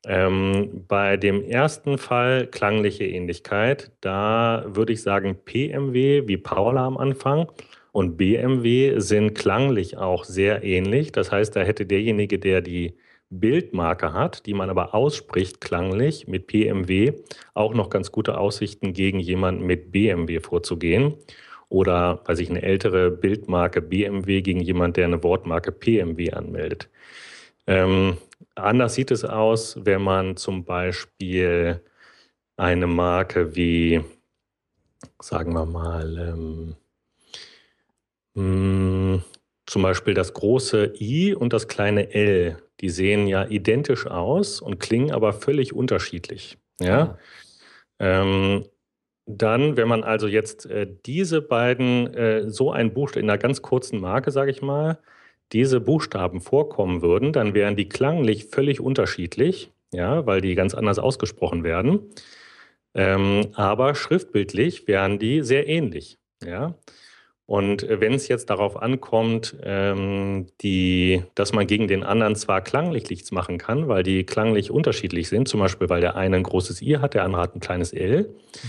Ähm, 0.06 0.86
bei 0.88 1.18
dem 1.18 1.44
ersten 1.44 1.98
Fall 1.98 2.46
klangliche 2.46 3.04
Ähnlichkeit, 3.04 3.92
da 4.00 4.64
würde 4.68 4.94
ich 4.94 5.02
sagen 5.02 5.36
PMW 5.44 6.26
wie 6.28 6.38
Paula 6.38 6.86
am 6.86 6.96
Anfang 6.96 7.52
und 7.92 8.16
BMW 8.16 8.98
sind 9.00 9.34
klanglich 9.34 9.98
auch 9.98 10.24
sehr 10.24 10.64
ähnlich. 10.64 11.12
Das 11.12 11.30
heißt, 11.30 11.54
da 11.54 11.60
hätte 11.60 11.84
derjenige, 11.84 12.38
der 12.38 12.62
die 12.62 12.94
Bildmarke 13.30 14.12
hat, 14.12 14.46
die 14.46 14.54
man 14.54 14.70
aber 14.70 14.94
ausspricht 14.94 15.60
klanglich 15.60 16.28
mit 16.28 16.46
PMW, 16.46 17.12
auch 17.54 17.74
noch 17.74 17.90
ganz 17.90 18.12
gute 18.12 18.38
Aussichten 18.38 18.92
gegen 18.92 19.20
jemanden 19.20 19.66
mit 19.66 19.92
BMW 19.92 20.40
vorzugehen. 20.40 21.14
Oder, 21.68 22.20
weiß 22.26 22.38
ich, 22.38 22.50
eine 22.50 22.62
ältere 22.62 23.10
Bildmarke 23.10 23.82
BMW 23.82 24.42
gegen 24.42 24.60
jemanden, 24.60 24.94
der 24.94 25.06
eine 25.06 25.22
Wortmarke 25.22 25.72
PMW 25.72 26.30
anmeldet. 26.32 26.88
Ähm, 27.66 28.18
anders 28.54 28.94
sieht 28.94 29.10
es 29.10 29.24
aus, 29.24 29.84
wenn 29.84 30.02
man 30.02 30.36
zum 30.36 30.64
Beispiel 30.64 31.82
eine 32.56 32.86
Marke 32.86 33.56
wie, 33.56 34.04
sagen 35.20 35.54
wir 35.54 35.66
mal, 35.66 36.18
ähm, 36.18 36.76
hm, 38.36 39.22
zum 39.66 39.82
Beispiel 39.82 40.14
das 40.14 40.34
große 40.34 40.94
I 41.00 41.34
und 41.34 41.52
das 41.52 41.68
kleine 41.68 42.12
L 42.14 42.58
die 42.80 42.90
sehen 42.90 43.26
ja 43.26 43.46
identisch 43.46 44.06
aus 44.06 44.60
und 44.60 44.80
klingen 44.80 45.12
aber 45.12 45.32
völlig 45.32 45.72
unterschiedlich. 45.72 46.58
Ja. 46.80 47.18
Ähm, 47.98 48.66
dann, 49.26 49.76
wenn 49.76 49.88
man 49.88 50.04
also 50.04 50.26
jetzt 50.26 50.66
äh, 50.66 50.86
diese 51.06 51.40
beiden, 51.40 52.12
äh, 52.12 52.50
so 52.50 52.72
ein 52.72 52.92
Buchstaben 52.92 53.24
in 53.24 53.30
einer 53.30 53.38
ganz 53.38 53.62
kurzen 53.62 54.00
Marke, 54.00 54.30
sage 54.30 54.50
ich 54.50 54.60
mal, 54.60 54.98
diese 55.52 55.80
Buchstaben 55.80 56.40
vorkommen 56.40 57.00
würden, 57.00 57.32
dann 57.32 57.54
wären 57.54 57.76
die 57.76 57.88
klanglich 57.88 58.46
völlig 58.46 58.80
unterschiedlich, 58.80 59.70
ja, 59.92 60.26
weil 60.26 60.40
die 60.40 60.54
ganz 60.54 60.74
anders 60.74 60.98
ausgesprochen 60.98 61.64
werden. 61.64 62.00
Ähm, 62.94 63.48
aber 63.54 63.94
schriftbildlich 63.94 64.86
wären 64.88 65.18
die 65.18 65.42
sehr 65.42 65.68
ähnlich, 65.68 66.18
ja. 66.44 66.74
Und 67.46 67.82
äh, 67.82 68.00
wenn 68.00 68.14
es 68.14 68.28
jetzt 68.28 68.48
darauf 68.50 68.80
ankommt, 68.80 69.56
ähm, 69.62 70.46
die, 70.62 71.22
dass 71.34 71.52
man 71.52 71.66
gegen 71.66 71.88
den 71.88 72.02
anderen 72.02 72.36
zwar 72.36 72.62
klanglich 72.62 73.10
nichts 73.10 73.32
machen 73.32 73.58
kann, 73.58 73.88
weil 73.88 74.02
die 74.02 74.24
klanglich 74.24 74.70
unterschiedlich 74.70 75.28
sind, 75.28 75.48
zum 75.48 75.60
Beispiel 75.60 75.88
weil 75.88 76.00
der 76.00 76.16
eine 76.16 76.36
ein 76.36 76.42
großes 76.42 76.80
I 76.80 76.98
hat, 76.98 77.14
der 77.14 77.24
andere 77.24 77.42
hat 77.42 77.54
ein 77.54 77.60
kleines 77.60 77.92
L. 77.92 78.22
Mhm. 78.22 78.68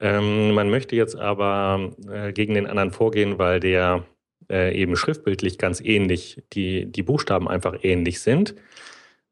Ähm, 0.00 0.52
man 0.52 0.70
möchte 0.70 0.96
jetzt 0.96 1.16
aber 1.16 1.92
äh, 2.10 2.32
gegen 2.32 2.54
den 2.54 2.66
anderen 2.66 2.92
vorgehen, 2.92 3.38
weil 3.38 3.60
der 3.60 4.04
äh, 4.50 4.74
eben 4.80 4.96
schriftbildlich 4.96 5.58
ganz 5.58 5.80
ähnlich, 5.80 6.42
die, 6.52 6.86
die 6.86 7.02
Buchstaben 7.02 7.48
einfach 7.48 7.76
ähnlich 7.82 8.20
sind. 8.20 8.54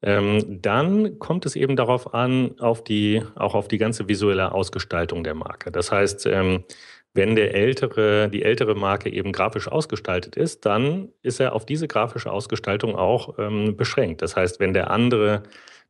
Ähm, 0.02 0.60
dann 0.60 1.18
kommt 1.18 1.46
es 1.46 1.56
eben 1.56 1.74
darauf 1.74 2.12
an, 2.12 2.58
auf 2.60 2.84
die, 2.84 3.22
auch 3.34 3.54
auf 3.54 3.68
die 3.68 3.78
ganze 3.78 4.08
visuelle 4.08 4.52
Ausgestaltung 4.52 5.24
der 5.24 5.34
Marke. 5.34 5.70
Das 5.72 5.90
heißt, 5.90 6.26
ähm, 6.26 6.64
wenn 7.16 7.34
der 7.34 7.54
ältere, 7.54 8.28
die 8.28 8.42
ältere 8.42 8.74
Marke 8.74 9.10
eben 9.10 9.32
grafisch 9.32 9.68
ausgestaltet 9.68 10.36
ist, 10.36 10.66
dann 10.66 11.08
ist 11.22 11.40
er 11.40 11.54
auf 11.54 11.66
diese 11.66 11.88
grafische 11.88 12.30
Ausgestaltung 12.30 12.94
auch 12.94 13.38
ähm, 13.38 13.76
beschränkt. 13.76 14.22
Das 14.22 14.36
heißt, 14.36 14.60
wenn 14.60 14.72
der 14.72 14.90
andere 14.90 15.42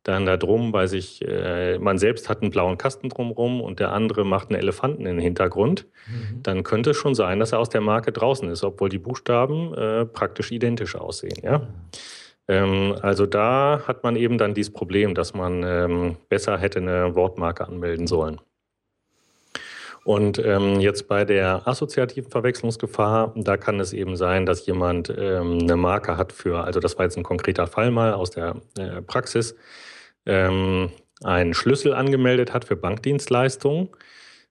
dann 0.03 0.25
da 0.25 0.37
drum, 0.37 0.71
weil 0.71 0.87
sich, 0.87 1.21
äh, 1.27 1.77
man 1.79 1.97
selbst 1.97 2.29
hat 2.29 2.41
einen 2.41 2.51
blauen 2.51 2.77
Kasten 2.77 3.09
drumherum 3.09 3.59
und 3.59 3.79
der 3.79 3.91
andere 3.91 4.25
macht 4.25 4.49
einen 4.49 4.59
Elefanten 4.59 5.05
in 5.05 5.17
den 5.17 5.19
Hintergrund, 5.19 5.85
mhm. 6.07 6.43
dann 6.43 6.63
könnte 6.63 6.91
es 6.91 6.97
schon 6.97 7.13
sein, 7.13 7.39
dass 7.39 7.51
er 7.51 7.59
aus 7.59 7.69
der 7.69 7.81
Marke 7.81 8.11
draußen 8.13 8.49
ist, 8.49 8.63
obwohl 8.63 8.89
die 8.89 8.99
Buchstaben 8.99 9.73
äh, 9.73 10.05
praktisch 10.05 10.51
identisch 10.51 10.95
aussehen. 10.95 11.37
Ja? 11.43 11.59
Mhm. 11.59 11.65
Ähm, 12.47 12.95
also 13.01 13.25
da 13.25 13.81
hat 13.85 14.03
man 14.03 14.15
eben 14.15 14.37
dann 14.37 14.53
dieses 14.53 14.71
Problem, 14.71 15.13
dass 15.13 15.33
man 15.33 15.63
ähm, 15.63 16.15
besser 16.29 16.57
hätte 16.57 16.79
eine 16.79 17.15
Wortmarke 17.15 17.67
anmelden 17.67 18.07
sollen. 18.07 18.39
Und 20.07 20.39
ähm, 20.39 20.79
jetzt 20.79 21.09
bei 21.09 21.25
der 21.25 21.67
assoziativen 21.67 22.31
Verwechslungsgefahr, 22.31 23.33
da 23.35 23.57
kann 23.57 23.77
es 23.81 23.91
eben 23.91 24.15
sein, 24.15 24.45
dass 24.45 24.65
jemand 24.65 25.09
ähm, 25.09 25.59
eine 25.59 25.75
Marke 25.75 26.15
hat 26.15 26.31
für, 26.31 26.63
also 26.63 26.79
das 26.79 26.97
war 26.97 27.03
jetzt 27.03 27.17
ein 27.17 27.23
konkreter 27.23 27.67
Fall 27.67 27.91
mal 27.91 28.13
aus 28.13 28.31
der 28.31 28.55
äh, 28.77 29.01
Praxis, 29.01 29.53
ähm, 30.25 30.91
einen 31.25 31.53
Schlüssel 31.53 31.93
angemeldet 31.93 32.53
hat 32.53 32.63
für 32.63 32.77
Bankdienstleistungen. 32.77 33.89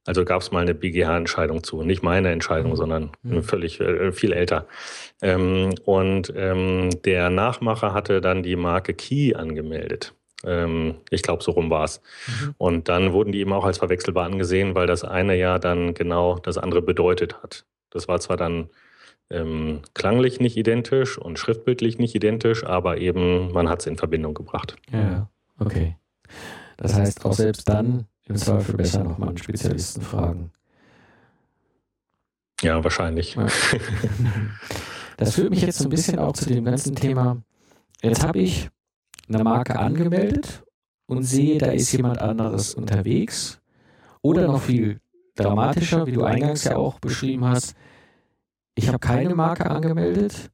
Also 0.04 0.26
gab 0.26 0.42
es 0.42 0.50
mal 0.52 0.60
eine 0.60 0.74
BGH-Entscheidung 0.74 1.64
zu, 1.64 1.82
nicht 1.82 2.02
meine 2.02 2.32
Entscheidung, 2.32 2.72
mhm. 2.72 2.76
sondern 2.76 3.10
mhm. 3.22 3.42
völlig 3.42 3.80
äh, 3.80 4.12
viel 4.12 4.34
älter. 4.34 4.66
Ähm, 5.22 5.74
und 5.86 6.34
ähm, 6.36 6.90
der 7.06 7.30
Nachmacher 7.30 7.94
hatte 7.94 8.20
dann 8.20 8.42
die 8.42 8.56
Marke 8.56 8.92
Key 8.92 9.34
angemeldet. 9.34 10.12
Ähm, 10.46 10.96
ich 11.10 11.22
glaube, 11.22 11.42
so 11.42 11.50
rum 11.50 11.70
war 11.70 11.84
es. 11.84 12.00
Mhm. 12.26 12.54
Und 12.56 12.88
dann 12.88 13.12
wurden 13.12 13.32
die 13.32 13.40
eben 13.40 13.52
auch 13.52 13.64
als 13.64 13.78
verwechselbar 13.78 14.24
angesehen, 14.24 14.74
weil 14.74 14.86
das 14.86 15.04
eine 15.04 15.36
ja 15.36 15.58
dann 15.58 15.92
genau 15.94 16.38
das 16.38 16.56
andere 16.56 16.82
bedeutet 16.82 17.42
hat. 17.42 17.66
Das 17.90 18.08
war 18.08 18.20
zwar 18.20 18.36
dann 18.36 18.70
ähm, 19.28 19.80
klanglich 19.94 20.40
nicht 20.40 20.56
identisch 20.56 21.18
und 21.18 21.38
schriftbildlich 21.38 21.98
nicht 21.98 22.14
identisch, 22.14 22.64
aber 22.64 22.98
eben 22.98 23.52
man 23.52 23.68
hat 23.68 23.80
es 23.80 23.86
in 23.86 23.96
Verbindung 23.96 24.34
gebracht. 24.34 24.76
Ja, 24.92 25.28
okay. 25.58 25.96
Das 26.76 26.94
heißt, 26.94 27.24
auch 27.24 27.32
selbst 27.32 27.68
dann 27.68 28.06
im 28.28 28.36
Zweifel 28.36 28.76
besser 28.76 29.02
nochmal 29.02 29.30
einen 29.30 29.38
Spezialisten 29.38 30.02
fragen. 30.02 30.52
Ja, 32.62 32.82
wahrscheinlich. 32.82 33.34
Ja. 33.34 33.46
Das 35.18 35.34
führt 35.34 35.48
mich 35.48 35.62
jetzt 35.62 35.78
so 35.78 35.84
ein 35.84 35.90
bisschen 35.90 36.18
auch 36.18 36.34
zu 36.34 36.44
dem 36.44 36.66
ganzen 36.66 36.94
Thema. 36.94 37.42
Jetzt 38.02 38.22
habe 38.22 38.38
ich 38.38 38.68
eine 39.28 39.42
Marke 39.42 39.78
angemeldet 39.78 40.64
und 41.06 41.22
sehe, 41.22 41.58
da 41.58 41.66
ist 41.66 41.92
jemand 41.92 42.18
anderes 42.18 42.74
unterwegs. 42.74 43.60
Oder 44.22 44.46
noch 44.46 44.62
viel 44.62 45.00
dramatischer, 45.34 46.06
wie 46.06 46.12
du 46.12 46.24
eingangs 46.24 46.64
ja 46.64 46.76
auch 46.76 46.98
beschrieben 46.98 47.44
hast, 47.44 47.74
ich 48.74 48.88
habe 48.88 48.98
keine 48.98 49.34
Marke 49.34 49.70
angemeldet 49.70 50.50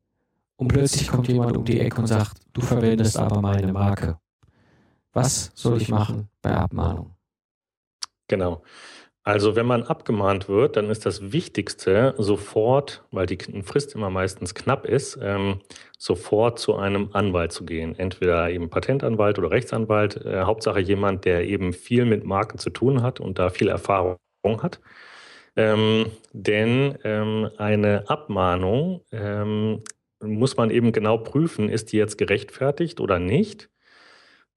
und 0.57 0.69
plötzlich 0.69 1.09
kommt 1.09 1.29
jemand 1.29 1.57
um 1.57 1.65
die 1.65 1.81
Ecke 1.81 2.01
und 2.01 2.07
sagt, 2.07 2.39
du 2.53 2.61
verwendest 2.61 3.17
aber 3.17 3.41
meine 3.41 3.73
Marke. 3.73 4.19
Was 5.13 5.51
soll 5.55 5.83
ich 5.83 5.89
machen 5.89 6.29
bei 6.41 6.53
Abmahnung? 6.53 7.15
Genau. 8.29 8.63
Also 9.25 9.55
wenn 9.55 9.67
man 9.67 9.85
abgemahnt 9.85 10.49
wird, 10.49 10.77
dann 10.77 10.91
ist 10.91 11.07
das 11.07 11.33
Wichtigste 11.33 12.15
sofort, 12.19 13.05
weil 13.13 13.27
die 13.27 13.39
Frist 13.63 13.95
immer 13.95 14.11
meistens 14.11 14.53
knapp 14.53 14.85
ist, 14.85 15.17
ähm, 15.23 15.61
sofort 15.97 16.59
zu 16.59 16.75
einem 16.75 17.11
Anwalt 17.13 17.53
zu 17.53 17.65
gehen. 17.65 17.97
Entweder 17.97 18.51
eben 18.51 18.69
Patentanwalt 18.69 19.39
oder 19.39 19.53
Rechtsanwalt. 19.53 20.17
Äh, 20.25 20.43
Hauptsache 20.43 20.81
jemand, 20.81 21.25
der 21.25 21.47
eben 21.47 21.73
viel 21.73 22.05
mit 22.05 22.25
Marken 22.25 22.59
zu 22.59 22.71
tun 22.71 23.03
hat 23.03 23.21
und 23.21 23.39
da 23.39 23.51
viel 23.51 23.69
Erfahrung 23.69 24.19
hat. 24.45 24.81
Ähm, 25.55 26.07
denn 26.33 26.99
ähm, 27.05 27.51
eine 27.59 28.09
Abmahnung 28.09 29.03
ähm, 29.13 29.83
muss 30.21 30.57
man 30.57 30.71
eben 30.71 30.91
genau 30.91 31.19
prüfen, 31.19 31.69
ist 31.69 31.93
die 31.93 31.97
jetzt 31.97 32.19
gerechtfertigt 32.19 33.01
oder 33.01 33.21
nicht. 33.21 33.69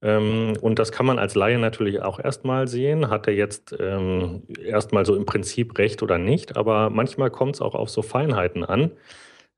Ähm, 0.06 0.53
und 0.62 0.78
das 0.78 0.91
kann 0.91 1.08
man 1.08 1.18
als 1.18 1.34
Laie 1.34 1.58
natürlich 1.58 1.99
auch 2.01 2.20
erstmal 2.20 2.68
sehen. 2.68 3.10
Hat 3.10 3.26
er 3.26 3.34
jetzt 3.34 3.76
ähm, 3.80 4.43
erstmal 4.64 5.03
so 5.03 5.16
im 5.16 5.26
Prinzip 5.26 5.80
recht 5.80 6.03
oder 6.03 6.20
nicht? 6.20 6.58
Aber 6.58 6.91
manchmal 6.91 7.32
kommt 7.32 7.56
es 7.56 7.62
auch 7.62 7.74
auf 7.74 7.89
so 7.89 8.03
Feinheiten 8.03 8.64
an. 8.64 8.91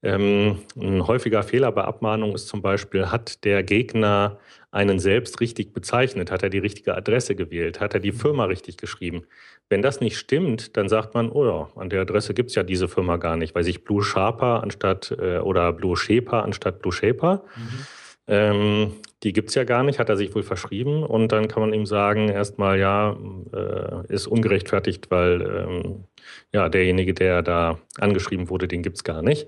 Ähm, 0.03 0.59
ein 0.79 1.05
häufiger 1.05 1.43
Fehler 1.43 1.73
bei 1.73 1.83
Abmahnung 1.83 2.33
ist 2.33 2.47
zum 2.47 2.61
Beispiel, 2.61 3.07
hat 3.07 3.43
der 3.43 3.61
Gegner 3.63 4.37
einen 4.71 4.99
selbst 4.99 5.41
richtig 5.41 5.73
bezeichnet? 5.73 6.31
Hat 6.31 6.43
er 6.43 6.49
die 6.49 6.59
richtige 6.59 6.95
Adresse 6.95 7.35
gewählt? 7.35 7.81
Hat 7.81 7.93
er 7.93 7.99
die 7.99 8.13
Firma 8.13 8.45
richtig 8.45 8.77
geschrieben? 8.77 9.23
Wenn 9.67 9.81
das 9.81 9.99
nicht 9.99 10.17
stimmt, 10.17 10.77
dann 10.77 10.87
sagt 10.87 11.13
man, 11.13 11.29
oh 11.29 11.45
ja, 11.45 11.69
an 11.75 11.89
der 11.89 12.01
Adresse 12.01 12.33
gibt 12.33 12.51
es 12.51 12.55
ja 12.55 12.63
diese 12.63 12.87
Firma 12.87 13.17
gar 13.17 13.35
nicht, 13.35 13.53
weil 13.53 13.65
sich 13.65 13.83
Blue 13.83 14.01
Sharper 14.01 14.63
anstatt 14.63 15.13
äh, 15.19 15.39
oder 15.39 15.73
Blue 15.73 15.97
Shaper 15.97 16.43
anstatt 16.43 16.79
Blue 16.79 16.93
Shaper. 16.93 17.43
Mhm. 17.57 17.87
Ähm, 18.27 18.93
die 19.23 19.33
gibt 19.33 19.49
es 19.49 19.55
ja 19.55 19.63
gar 19.63 19.83
nicht, 19.83 19.99
hat 19.99 20.09
er 20.09 20.17
sich 20.17 20.35
wohl 20.35 20.43
verschrieben. 20.43 21.03
Und 21.03 21.31
dann 21.31 21.47
kann 21.47 21.61
man 21.61 21.73
ihm 21.73 21.85
sagen, 21.85 22.29
erstmal, 22.29 22.79
ja, 22.79 23.17
äh, 23.53 24.13
ist 24.13 24.27
ungerechtfertigt, 24.27 25.09
weil 25.09 25.41
ähm, 25.41 26.03
ja, 26.51 26.69
derjenige, 26.69 27.13
der 27.13 27.41
da 27.41 27.79
angeschrieben 27.99 28.49
wurde, 28.49 28.67
den 28.67 28.83
gibt 28.83 28.97
es 28.97 29.03
gar 29.03 29.21
nicht. 29.21 29.47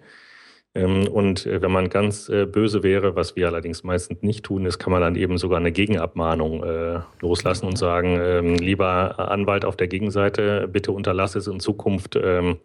Ähm, 0.75 1.07
und 1.07 1.45
äh, 1.45 1.61
wenn 1.61 1.71
man 1.71 1.89
ganz 1.89 2.29
äh, 2.29 2.45
böse 2.45 2.83
wäre, 2.83 3.15
was 3.15 3.35
wir 3.35 3.47
allerdings 3.47 3.83
meistens 3.83 4.21
nicht 4.21 4.45
tun, 4.45 4.65
ist, 4.65 4.77
kann 4.79 4.91
man 4.91 5.01
dann 5.01 5.15
eben 5.15 5.37
sogar 5.37 5.59
eine 5.59 5.71
Gegenabmahnung 5.71 6.63
äh, 6.63 6.99
loslassen 7.21 7.65
und 7.65 7.77
sagen, 7.77 8.19
ähm, 8.21 8.55
lieber 8.55 9.19
Anwalt 9.31 9.65
auf 9.65 9.77
der 9.77 9.87
Gegenseite, 9.87 10.67
bitte 10.71 10.91
unterlasse 10.91 11.39
es 11.39 11.47
in 11.47 11.59
Zukunft, 11.59 12.15
ähm, 12.21 12.57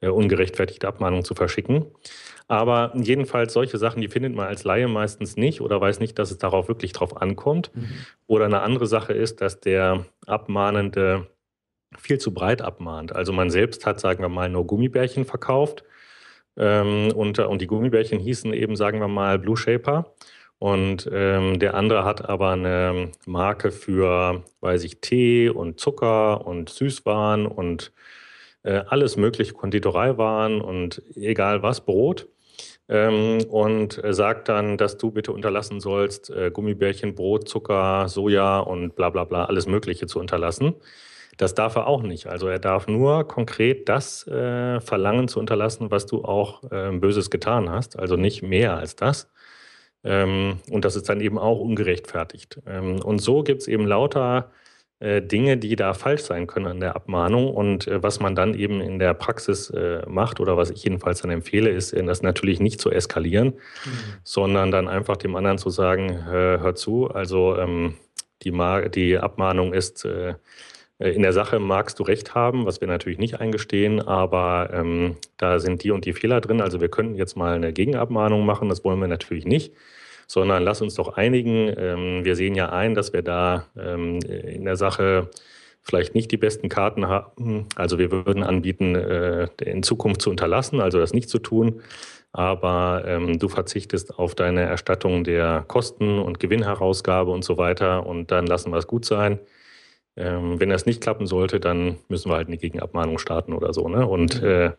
äh, 0.00 0.08
ungerechtfertigte 0.08 0.88
Abmahnungen 0.88 1.24
zu 1.24 1.34
verschicken. 1.34 1.86
Aber 2.50 2.90
jedenfalls 2.96 3.52
solche 3.52 3.78
Sachen, 3.78 4.02
die 4.02 4.08
findet 4.08 4.34
man 4.34 4.48
als 4.48 4.64
Laie 4.64 4.88
meistens 4.88 5.36
nicht 5.36 5.60
oder 5.60 5.80
weiß 5.80 6.00
nicht, 6.00 6.18
dass 6.18 6.32
es 6.32 6.38
darauf 6.38 6.66
wirklich 6.66 6.92
drauf 6.92 7.22
ankommt. 7.22 7.70
Mhm. 7.76 7.88
Oder 8.26 8.46
eine 8.46 8.62
andere 8.62 8.88
Sache 8.88 9.12
ist, 9.12 9.40
dass 9.40 9.60
der 9.60 10.04
Abmahnende 10.26 11.28
viel 11.96 12.18
zu 12.18 12.34
breit 12.34 12.60
abmahnt. 12.60 13.14
Also 13.14 13.32
man 13.32 13.50
selbst 13.50 13.86
hat, 13.86 14.00
sagen 14.00 14.20
wir 14.24 14.28
mal, 14.28 14.48
nur 14.48 14.66
Gummibärchen 14.66 15.26
verkauft. 15.26 15.84
Ähm, 16.56 17.12
und, 17.14 17.38
und 17.38 17.60
die 17.62 17.68
Gummibärchen 17.68 18.18
hießen 18.18 18.52
eben, 18.52 18.74
sagen 18.74 18.98
wir 18.98 19.06
mal, 19.06 19.38
Blue 19.38 19.56
Shaper. 19.56 20.12
Und 20.58 21.08
ähm, 21.12 21.60
der 21.60 21.74
andere 21.74 22.04
hat 22.04 22.28
aber 22.28 22.50
eine 22.50 23.12
Marke 23.26 23.70
für, 23.70 24.42
weiß 24.60 24.82
ich, 24.82 25.00
Tee 25.00 25.50
und 25.50 25.78
Zucker 25.78 26.44
und 26.44 26.68
Süßwaren 26.68 27.46
und 27.46 27.92
äh, 28.64 28.82
alles 28.88 29.16
mögliche, 29.16 29.52
Konditoreiwaren 29.52 30.60
und 30.60 31.00
egal 31.14 31.62
was, 31.62 31.84
Brot 31.84 32.26
ähm, 32.90 33.44
und 33.48 34.00
sagt 34.10 34.48
dann, 34.48 34.76
dass 34.76 34.98
du 34.98 35.12
bitte 35.12 35.32
unterlassen 35.32 35.80
sollst, 35.80 36.28
äh, 36.30 36.50
Gummibärchen, 36.50 37.14
Brot, 37.14 37.48
Zucker, 37.48 38.08
Soja 38.08 38.58
und 38.58 38.96
bla 38.96 39.10
bla 39.10 39.24
bla, 39.24 39.44
alles 39.44 39.66
Mögliche 39.66 40.06
zu 40.06 40.18
unterlassen. 40.18 40.74
Das 41.36 41.54
darf 41.54 41.76
er 41.76 41.86
auch 41.86 42.02
nicht. 42.02 42.26
Also 42.26 42.48
er 42.48 42.58
darf 42.58 42.88
nur 42.88 43.26
konkret 43.26 43.88
das 43.88 44.26
äh, 44.26 44.80
verlangen 44.80 45.28
zu 45.28 45.38
unterlassen, 45.38 45.90
was 45.90 46.04
du 46.06 46.24
auch 46.24 46.64
äh, 46.70 46.90
Böses 46.92 47.30
getan 47.30 47.70
hast, 47.70 47.98
also 47.98 48.16
nicht 48.16 48.42
mehr 48.42 48.76
als 48.76 48.96
das. 48.96 49.30
Ähm, 50.04 50.58
und 50.70 50.84
das 50.84 50.96
ist 50.96 51.08
dann 51.08 51.20
eben 51.20 51.38
auch 51.38 51.60
ungerechtfertigt. 51.60 52.60
Ähm, 52.66 53.00
und 53.00 53.20
so 53.20 53.42
gibt 53.42 53.62
es 53.62 53.68
eben 53.68 53.86
lauter 53.86 54.50
äh, 54.50 54.69
Dinge, 55.00 55.56
die 55.56 55.76
da 55.76 55.94
falsch 55.94 56.22
sein 56.22 56.46
können 56.46 56.66
an 56.66 56.80
der 56.80 56.94
Abmahnung. 56.94 57.54
Und 57.54 57.86
äh, 57.86 58.02
was 58.02 58.20
man 58.20 58.34
dann 58.34 58.54
eben 58.54 58.82
in 58.82 58.98
der 58.98 59.14
Praxis 59.14 59.70
äh, 59.70 60.02
macht 60.06 60.40
oder 60.40 60.58
was 60.58 60.70
ich 60.70 60.84
jedenfalls 60.84 61.22
dann 61.22 61.30
empfehle, 61.30 61.70
ist, 61.70 61.92
äh, 61.92 62.04
das 62.04 62.20
natürlich 62.20 62.60
nicht 62.60 62.80
zu 62.80 62.90
eskalieren, 62.90 63.48
mhm. 63.48 63.90
sondern 64.24 64.70
dann 64.70 64.88
einfach 64.88 65.16
dem 65.16 65.36
anderen 65.36 65.56
zu 65.58 65.70
sagen, 65.70 66.26
hör 66.26 66.74
zu, 66.74 67.10
also 67.10 67.56
ähm, 67.56 67.94
die, 68.42 68.52
die, 68.94 69.18
Abmahnung 69.18 69.72
ist 69.72 70.04
äh, 70.04 70.34
in 70.98 71.22
der 71.22 71.32
Sache 71.32 71.60
magst 71.60 71.98
du 71.98 72.02
recht 72.02 72.34
haben, 72.34 72.66
was 72.66 72.82
wir 72.82 72.88
natürlich 72.88 73.18
nicht 73.18 73.40
eingestehen, 73.40 74.02
aber 74.02 74.68
ähm, 74.70 75.16
da 75.38 75.58
sind 75.58 75.82
die 75.82 75.92
und 75.92 76.04
die 76.04 76.12
Fehler 76.12 76.42
drin. 76.42 76.60
Also 76.60 76.82
wir 76.82 76.90
könnten 76.90 77.14
jetzt 77.14 77.36
mal 77.38 77.54
eine 77.54 77.72
Gegenabmahnung 77.72 78.44
machen, 78.44 78.68
das 78.68 78.84
wollen 78.84 79.00
wir 79.00 79.08
natürlich 79.08 79.46
nicht 79.46 79.72
sondern 80.30 80.62
lass 80.62 80.80
uns 80.80 80.94
doch 80.94 81.16
einigen. 81.16 81.74
Ähm, 81.76 82.24
wir 82.24 82.36
sehen 82.36 82.54
ja 82.54 82.68
ein, 82.68 82.94
dass 82.94 83.12
wir 83.12 83.22
da 83.22 83.66
ähm, 83.76 84.20
in 84.20 84.64
der 84.64 84.76
Sache 84.76 85.28
vielleicht 85.82 86.14
nicht 86.14 86.30
die 86.30 86.36
besten 86.36 86.68
Karten 86.68 87.08
haben. 87.08 87.66
Also 87.74 87.98
wir 87.98 88.12
würden 88.12 88.44
anbieten, 88.44 88.94
äh, 88.94 89.48
in 89.60 89.82
Zukunft 89.82 90.22
zu 90.22 90.30
unterlassen, 90.30 90.80
also 90.80 91.00
das 91.00 91.12
nicht 91.12 91.28
zu 91.28 91.40
tun. 91.40 91.82
Aber 92.30 93.02
ähm, 93.08 93.40
du 93.40 93.48
verzichtest 93.48 94.20
auf 94.20 94.36
deine 94.36 94.60
Erstattung 94.60 95.24
der 95.24 95.64
Kosten 95.66 96.20
und 96.20 96.38
Gewinnherausgabe 96.38 97.32
und 97.32 97.44
so 97.44 97.58
weiter 97.58 98.06
und 98.06 98.30
dann 98.30 98.46
lassen 98.46 98.70
wir 98.70 98.78
es 98.78 98.86
gut 98.86 99.04
sein. 99.04 99.40
Ähm, 100.14 100.60
wenn 100.60 100.68
das 100.68 100.86
nicht 100.86 101.00
klappen 101.00 101.26
sollte, 101.26 101.58
dann 101.58 101.98
müssen 102.06 102.30
wir 102.30 102.36
halt 102.36 102.46
eine 102.46 102.58
Gegenabmahnung 102.58 103.18
starten 103.18 103.52
oder 103.52 103.74
so. 103.74 103.88
Ne? 103.88 104.06
Und 104.06 104.40
mhm. 104.40 104.48
äh, 104.48 104.70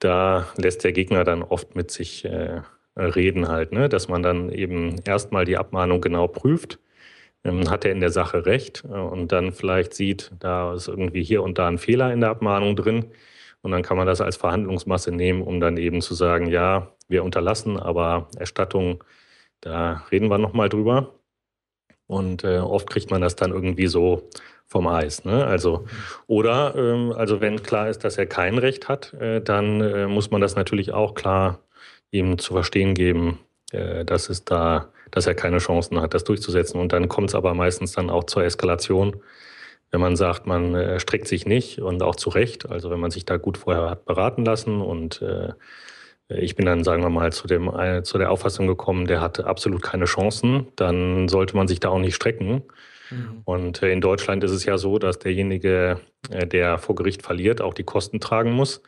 da 0.00 0.48
lässt 0.56 0.82
der 0.82 0.90
Gegner 0.90 1.22
dann 1.22 1.44
oft 1.44 1.76
mit 1.76 1.92
sich 1.92 2.24
äh, 2.24 2.62
reden 3.00 3.48
halt, 3.48 3.72
ne? 3.72 3.88
dass 3.88 4.08
man 4.08 4.22
dann 4.22 4.50
eben 4.50 4.96
erstmal 5.04 5.44
die 5.44 5.56
Abmahnung 5.56 6.00
genau 6.00 6.26
prüft. 6.28 6.78
Ähm, 7.44 7.70
hat 7.70 7.84
er 7.86 7.92
in 7.92 8.00
der 8.00 8.10
Sache 8.10 8.44
recht 8.46 8.84
äh, 8.84 8.92
und 8.92 9.32
dann 9.32 9.52
vielleicht 9.52 9.94
sieht, 9.94 10.32
da 10.38 10.74
ist 10.74 10.88
irgendwie 10.88 11.22
hier 11.22 11.42
und 11.42 11.58
da 11.58 11.68
ein 11.68 11.78
Fehler 11.78 12.12
in 12.12 12.20
der 12.20 12.30
Abmahnung 12.30 12.76
drin. 12.76 13.06
Und 13.62 13.72
dann 13.72 13.82
kann 13.82 13.96
man 13.96 14.06
das 14.06 14.20
als 14.20 14.36
Verhandlungsmasse 14.36 15.12
nehmen, 15.12 15.42
um 15.42 15.60
dann 15.60 15.76
eben 15.76 16.00
zu 16.00 16.14
sagen, 16.14 16.46
ja, 16.48 16.92
wir 17.08 17.24
unterlassen, 17.24 17.78
aber 17.78 18.28
Erstattung, 18.38 19.04
da 19.60 20.04
reden 20.10 20.30
wir 20.30 20.38
nochmal 20.38 20.68
drüber. 20.68 21.14
Und 22.06 22.44
äh, 22.44 22.58
oft 22.58 22.90
kriegt 22.90 23.10
man 23.10 23.20
das 23.20 23.36
dann 23.36 23.52
irgendwie 23.52 23.86
so 23.86 24.28
vom 24.66 24.86
Eis. 24.88 25.24
Ne? 25.24 25.44
Also, 25.44 25.86
oder 26.26 26.74
ähm, 26.76 27.12
also 27.12 27.40
wenn 27.40 27.62
klar 27.62 27.88
ist, 27.88 28.04
dass 28.04 28.18
er 28.18 28.26
kein 28.26 28.58
Recht 28.58 28.88
hat, 28.88 29.12
äh, 29.14 29.40
dann 29.40 29.80
äh, 29.80 30.06
muss 30.06 30.30
man 30.30 30.40
das 30.40 30.56
natürlich 30.56 30.92
auch 30.92 31.14
klar 31.14 31.60
ihm 32.10 32.38
zu 32.38 32.54
verstehen 32.54 32.94
geben, 32.94 33.38
äh, 33.72 34.04
dass 34.04 34.28
es 34.28 34.44
da, 34.44 34.92
dass 35.10 35.26
er 35.26 35.34
keine 35.34 35.58
Chancen 35.58 36.00
hat, 36.00 36.14
das 36.14 36.24
durchzusetzen. 36.24 36.80
Und 36.80 36.92
dann 36.92 37.08
kommt 37.08 37.30
es 37.30 37.34
aber 37.34 37.54
meistens 37.54 37.92
dann 37.92 38.10
auch 38.10 38.24
zur 38.24 38.44
Eskalation, 38.44 39.16
wenn 39.90 40.00
man 40.00 40.16
sagt, 40.16 40.46
man 40.46 40.74
äh, 40.74 41.00
streckt 41.00 41.28
sich 41.28 41.46
nicht 41.46 41.80
und 41.80 42.02
auch 42.02 42.16
zu 42.16 42.30
Recht, 42.30 42.68
also 42.68 42.90
wenn 42.90 43.00
man 43.00 43.10
sich 43.10 43.24
da 43.24 43.36
gut 43.36 43.58
vorher 43.58 43.90
hat 43.90 44.04
beraten 44.04 44.44
lassen 44.44 44.80
und 44.80 45.20
äh, 45.22 45.52
ich 46.28 46.54
bin 46.54 46.64
dann, 46.64 46.84
sagen 46.84 47.02
wir 47.02 47.10
mal, 47.10 47.32
zu, 47.32 47.48
dem, 47.48 47.68
zu 48.04 48.16
der 48.16 48.30
Auffassung 48.30 48.68
gekommen, 48.68 49.08
der 49.08 49.20
hatte 49.20 49.46
absolut 49.46 49.82
keine 49.82 50.04
Chancen, 50.04 50.68
dann 50.76 51.26
sollte 51.26 51.56
man 51.56 51.66
sich 51.66 51.80
da 51.80 51.88
auch 51.88 51.98
nicht 51.98 52.14
strecken. 52.14 52.62
Mhm. 53.10 53.42
Und 53.44 53.82
in 53.82 54.00
Deutschland 54.00 54.44
ist 54.44 54.52
es 54.52 54.64
ja 54.64 54.78
so, 54.78 55.00
dass 55.00 55.18
derjenige, 55.18 55.98
der 56.30 56.78
vor 56.78 56.94
Gericht 56.94 57.22
verliert, 57.22 57.60
auch 57.60 57.74
die 57.74 57.82
Kosten 57.82 58.20
tragen 58.20 58.52
muss. 58.52 58.80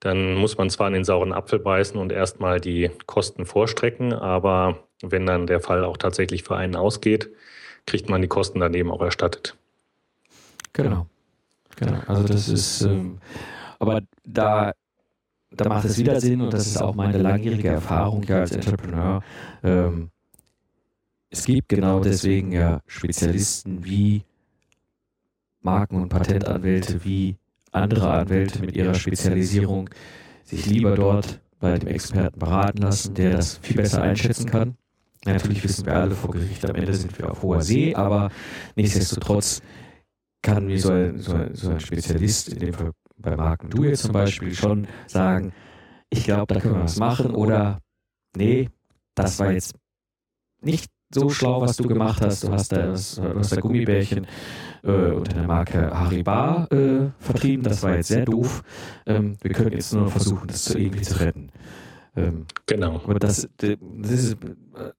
Dann 0.00 0.34
muss 0.34 0.56
man 0.56 0.70
zwar 0.70 0.88
in 0.88 0.94
den 0.94 1.04
sauren 1.04 1.32
Apfel 1.32 1.58
beißen 1.58 1.98
und 1.98 2.12
erstmal 2.12 2.60
die 2.60 2.90
Kosten 3.06 3.46
vorstrecken, 3.46 4.12
aber 4.12 4.78
wenn 5.02 5.26
dann 5.26 5.46
der 5.46 5.60
Fall 5.60 5.84
auch 5.84 5.96
tatsächlich 5.96 6.44
für 6.44 6.56
einen 6.56 6.76
ausgeht, 6.76 7.30
kriegt 7.86 8.08
man 8.08 8.22
die 8.22 8.28
Kosten 8.28 8.60
daneben 8.60 8.90
auch 8.90 9.02
erstattet. 9.02 9.56
Genau. 10.72 11.06
Genau. 11.76 12.00
Also 12.06 12.24
das 12.24 12.48
ist, 12.48 12.82
ähm, 12.82 13.18
aber 13.78 14.00
da, 14.24 14.72
da 15.50 15.68
macht 15.68 15.84
es 15.84 15.98
wieder 15.98 16.20
Sinn 16.20 16.40
und 16.40 16.52
das 16.52 16.66
ist 16.66 16.80
auch 16.80 16.94
meine 16.94 17.18
langjährige 17.18 17.68
Erfahrung 17.68 18.22
ja 18.24 18.40
als 18.40 18.52
Entrepreneur. 18.52 19.22
Ähm, 19.62 20.10
es 21.30 21.44
gibt 21.44 21.68
genau 21.68 22.00
deswegen 22.00 22.52
ja 22.52 22.80
Spezialisten 22.86 23.84
wie 23.84 24.22
Marken- 25.60 26.02
und 26.02 26.08
Patentanwälte, 26.08 27.04
wie 27.04 27.36
andere 27.72 28.10
Anwälte 28.10 28.60
mit 28.60 28.76
ihrer 28.76 28.94
Spezialisierung 28.94 29.90
sich 30.44 30.66
lieber 30.66 30.94
dort 30.94 31.40
bei 31.60 31.78
dem 31.78 31.88
Experten 31.88 32.38
beraten 32.38 32.78
lassen, 32.78 33.14
der 33.14 33.30
das 33.30 33.58
viel 33.58 33.76
besser 33.76 34.02
einschätzen 34.02 34.46
kann. 34.46 34.76
Natürlich 35.24 35.62
wissen 35.64 35.84
wir 35.84 35.94
alle 35.94 36.14
vor 36.14 36.30
Gericht, 36.30 36.64
am 36.68 36.76
Ende 36.76 36.94
sind 36.94 37.18
wir 37.18 37.30
auf 37.30 37.42
hoher 37.42 37.62
See, 37.62 37.94
aber 37.94 38.30
nichtsdestotrotz 38.76 39.60
kann 40.42 40.68
wie 40.68 40.78
so 40.78 40.92
ein, 40.92 41.18
so 41.18 41.34
ein, 41.34 41.54
so 41.54 41.70
ein 41.70 41.80
Spezialist, 41.80 42.48
in 42.48 42.60
dem 42.60 42.72
Fall 42.72 42.92
bei 43.16 43.36
Marken 43.36 43.68
du 43.68 43.84
jetzt 43.84 44.02
zum 44.02 44.12
Beispiel, 44.12 44.54
schon 44.54 44.86
sagen, 45.08 45.52
ich 46.08 46.24
glaube, 46.24 46.54
da 46.54 46.60
können 46.60 46.76
wir 46.76 46.84
was 46.84 46.98
machen 46.98 47.34
oder 47.34 47.80
nee, 48.36 48.70
das 49.14 49.38
war 49.40 49.52
jetzt 49.52 49.74
nicht 50.62 50.90
so 51.12 51.28
schlau, 51.30 51.60
was 51.60 51.76
du 51.76 51.88
gemacht 51.88 52.20
hast. 52.22 52.44
Du 52.44 52.52
hast 52.52 52.70
das, 52.72 53.16
du 53.16 53.34
hast 53.34 53.52
da 53.52 53.60
Gummibärchen 53.60 54.26
äh, 54.88 55.12
unter 55.12 55.34
der 55.34 55.46
Marke 55.46 55.90
Haribar 55.90 56.70
äh, 56.72 57.10
vertrieben. 57.18 57.62
Das 57.62 57.82
war 57.82 57.96
jetzt 57.96 58.08
sehr 58.08 58.24
doof. 58.24 58.62
Ähm, 59.06 59.36
wir 59.40 59.52
können 59.52 59.72
jetzt 59.72 59.92
nur 59.92 60.10
versuchen, 60.10 60.48
das 60.48 60.74
irgendwie 60.74 61.02
zu 61.02 61.20
retten. 61.20 61.50
Ähm, 62.16 62.46
genau. 62.66 63.00
Und 63.06 63.22
das, 63.22 63.48
das 63.58 64.10
ist, 64.10 64.36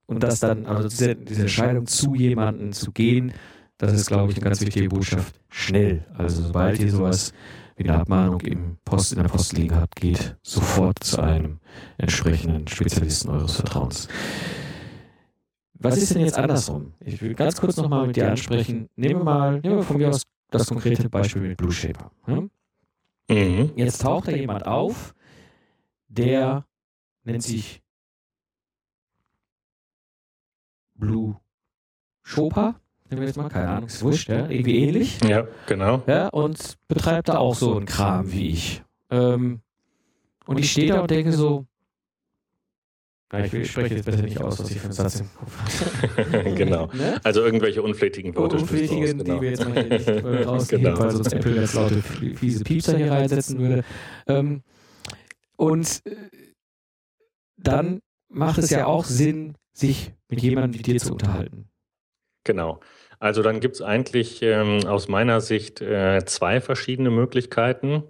und 0.05 0.23
das 0.23 0.39
dann, 0.39 0.65
also 0.65 0.87
diese, 0.87 1.15
diese 1.15 1.41
Entscheidung 1.41 1.85
zu 1.85 2.15
jemandem 2.15 2.71
zu 2.71 2.91
gehen, 2.91 3.33
das 3.77 3.93
ist, 3.93 4.07
glaube 4.07 4.31
ich, 4.31 4.37
eine 4.37 4.43
ganz 4.43 4.61
wichtige 4.61 4.89
Botschaft. 4.89 5.39
Schnell. 5.49 6.05
Also 6.13 6.43
sobald 6.43 6.79
ihr 6.79 6.91
sowas 6.91 7.33
wie 7.77 7.85
eine 7.85 7.97
Abmahnung 7.97 8.41
im 8.41 8.77
Post, 8.83 9.13
in 9.13 9.21
der 9.21 9.29
Post 9.29 9.53
liegen 9.53 9.75
habt, 9.75 9.95
geht 9.95 10.35
sofort 10.43 11.01
zu 11.01 11.21
einem 11.21 11.59
entsprechenden 11.97 12.67
Spezialisten 12.67 13.29
eures 13.29 13.55
Vertrauens. 13.55 14.09
Was 15.79 15.97
ist 15.97 16.13
denn 16.13 16.21
jetzt 16.21 16.37
andersrum? 16.37 16.93
Ich 16.99 17.21
will 17.21 17.33
ganz 17.33 17.59
kurz 17.59 17.77
nochmal 17.77 18.05
mit 18.05 18.15
dir 18.15 18.29
ansprechen. 18.29 18.89
Nehmen 18.97 19.21
wir 19.21 19.23
mal, 19.23 19.59
nehmen 19.61 19.77
wir 19.77 19.83
von 19.83 19.97
mir 19.97 20.09
aus 20.09 20.23
das 20.51 20.67
konkrete 20.67 21.09
Beispiel 21.09 21.41
mit 21.41 21.57
Blue 21.57 21.71
Shaper. 21.71 22.11
Hm? 22.25 22.49
Mhm. 23.29 23.71
Jetzt 23.75 24.01
taucht 24.01 24.27
da 24.27 24.31
jemand 24.31 24.67
auf, 24.67 25.13
der 26.09 26.65
nennt 27.23 27.43
sich 27.43 27.81
Blue 30.95 31.39
Chopper. 32.23 32.75
Nehmen 33.09 33.21
wir 33.21 33.27
jetzt 33.27 33.37
mal, 33.37 33.49
keine 33.49 33.69
Ahnung, 33.69 33.87
ist 33.87 34.03
wurscht, 34.03 34.29
ja? 34.29 34.47
irgendwie 34.49 34.83
ähnlich. 34.83 35.19
Ja, 35.23 35.47
genau. 35.65 36.03
Ja, 36.07 36.27
und 36.27 36.77
betreibt 36.87 37.29
da 37.29 37.37
auch 37.37 37.55
so 37.55 37.77
einen 37.77 37.85
Kram 37.85 38.31
wie 38.31 38.49
ich. 38.49 38.83
Ähm, 39.09 39.61
und 40.45 40.59
ich 40.59 40.71
stehe 40.71 40.93
da 40.93 41.01
und 41.01 41.09
denke 41.09 41.31
so, 41.31 41.65
ich, 43.37 43.53
ich 43.53 43.71
spreche 43.71 43.95
jetzt 43.95 44.05
besser 44.05 44.23
nicht 44.23 44.41
aus, 44.41 44.59
was 44.59 44.71
ich 44.71 44.79
für 44.79 44.85
einen 44.85 44.93
Satz 44.93 45.19
im 45.19 45.29
Kopf 45.35 46.17
habe. 46.17 46.53
genau. 46.55 46.87
ne? 46.93 47.19
Also 47.23 47.43
irgendwelche 47.43 47.81
unflätigen 47.81 48.35
Worte. 48.35 48.57
Unflätigen, 48.57 49.05
genau. 49.05 49.35
die 49.35 49.41
wir 49.41 49.49
jetzt 49.51 49.67
mal 49.67 49.83
nicht 49.83 50.07
äh, 50.07 50.43
rausgeben, 50.43 50.85
genau. 50.85 50.99
weil 50.99 51.11
sonst 51.11 51.33
Apple 51.33 51.55
jetzt 51.55 51.73
laute 51.75 52.01
fiese 52.01 52.63
Piepser 52.63 52.97
hier 52.97 53.11
reinsetzen 53.11 53.59
würde. 53.59 53.83
Ähm, 54.27 54.63
und 55.57 56.01
äh, 56.05 56.15
dann 57.57 58.01
macht 58.29 58.57
es 58.57 58.69
ja 58.69 58.85
auch 58.85 59.05
Sinn, 59.05 59.55
sich 59.73 60.11
mit 60.27 60.41
jemandem 60.41 60.79
wie 60.79 60.83
dir 60.83 60.99
zu 60.99 61.13
unterhalten. 61.13 61.69
Genau. 62.43 62.79
Also 63.19 63.43
dann 63.43 63.59
gibt 63.59 63.75
es 63.75 63.81
eigentlich 63.81 64.41
ähm, 64.41 64.85
aus 64.87 65.07
meiner 65.07 65.41
Sicht 65.41 65.81
äh, 65.81 66.23
zwei 66.25 66.61
verschiedene 66.61 67.09
Möglichkeiten. 67.09 68.03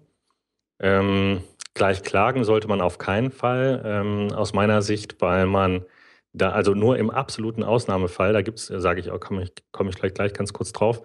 Ähm, 0.79 1.41
Gleich 1.79 2.03
klagen 2.03 2.43
sollte 2.43 2.67
man 2.67 2.81
auf 2.81 2.97
keinen 2.97 3.31
Fall, 3.31 3.81
ähm, 3.85 4.33
aus 4.33 4.51
meiner 4.51 4.81
Sicht, 4.81 5.21
weil 5.21 5.45
man 5.45 5.85
da, 6.33 6.51
also 6.51 6.73
nur 6.73 6.97
im 6.97 7.09
absoluten 7.09 7.63
Ausnahmefall, 7.63 8.33
da 8.33 8.41
gibt 8.41 8.59
es, 8.59 8.69
äh, 8.69 8.81
sage 8.81 8.99
ich 8.99 9.11
auch, 9.11 9.19
komme 9.21 9.43
ich, 9.43 9.53
komm 9.71 9.87
ich 9.87 9.95
gleich, 9.95 10.13
gleich 10.13 10.33
ganz 10.33 10.51
kurz 10.51 10.73
drauf. 10.73 11.01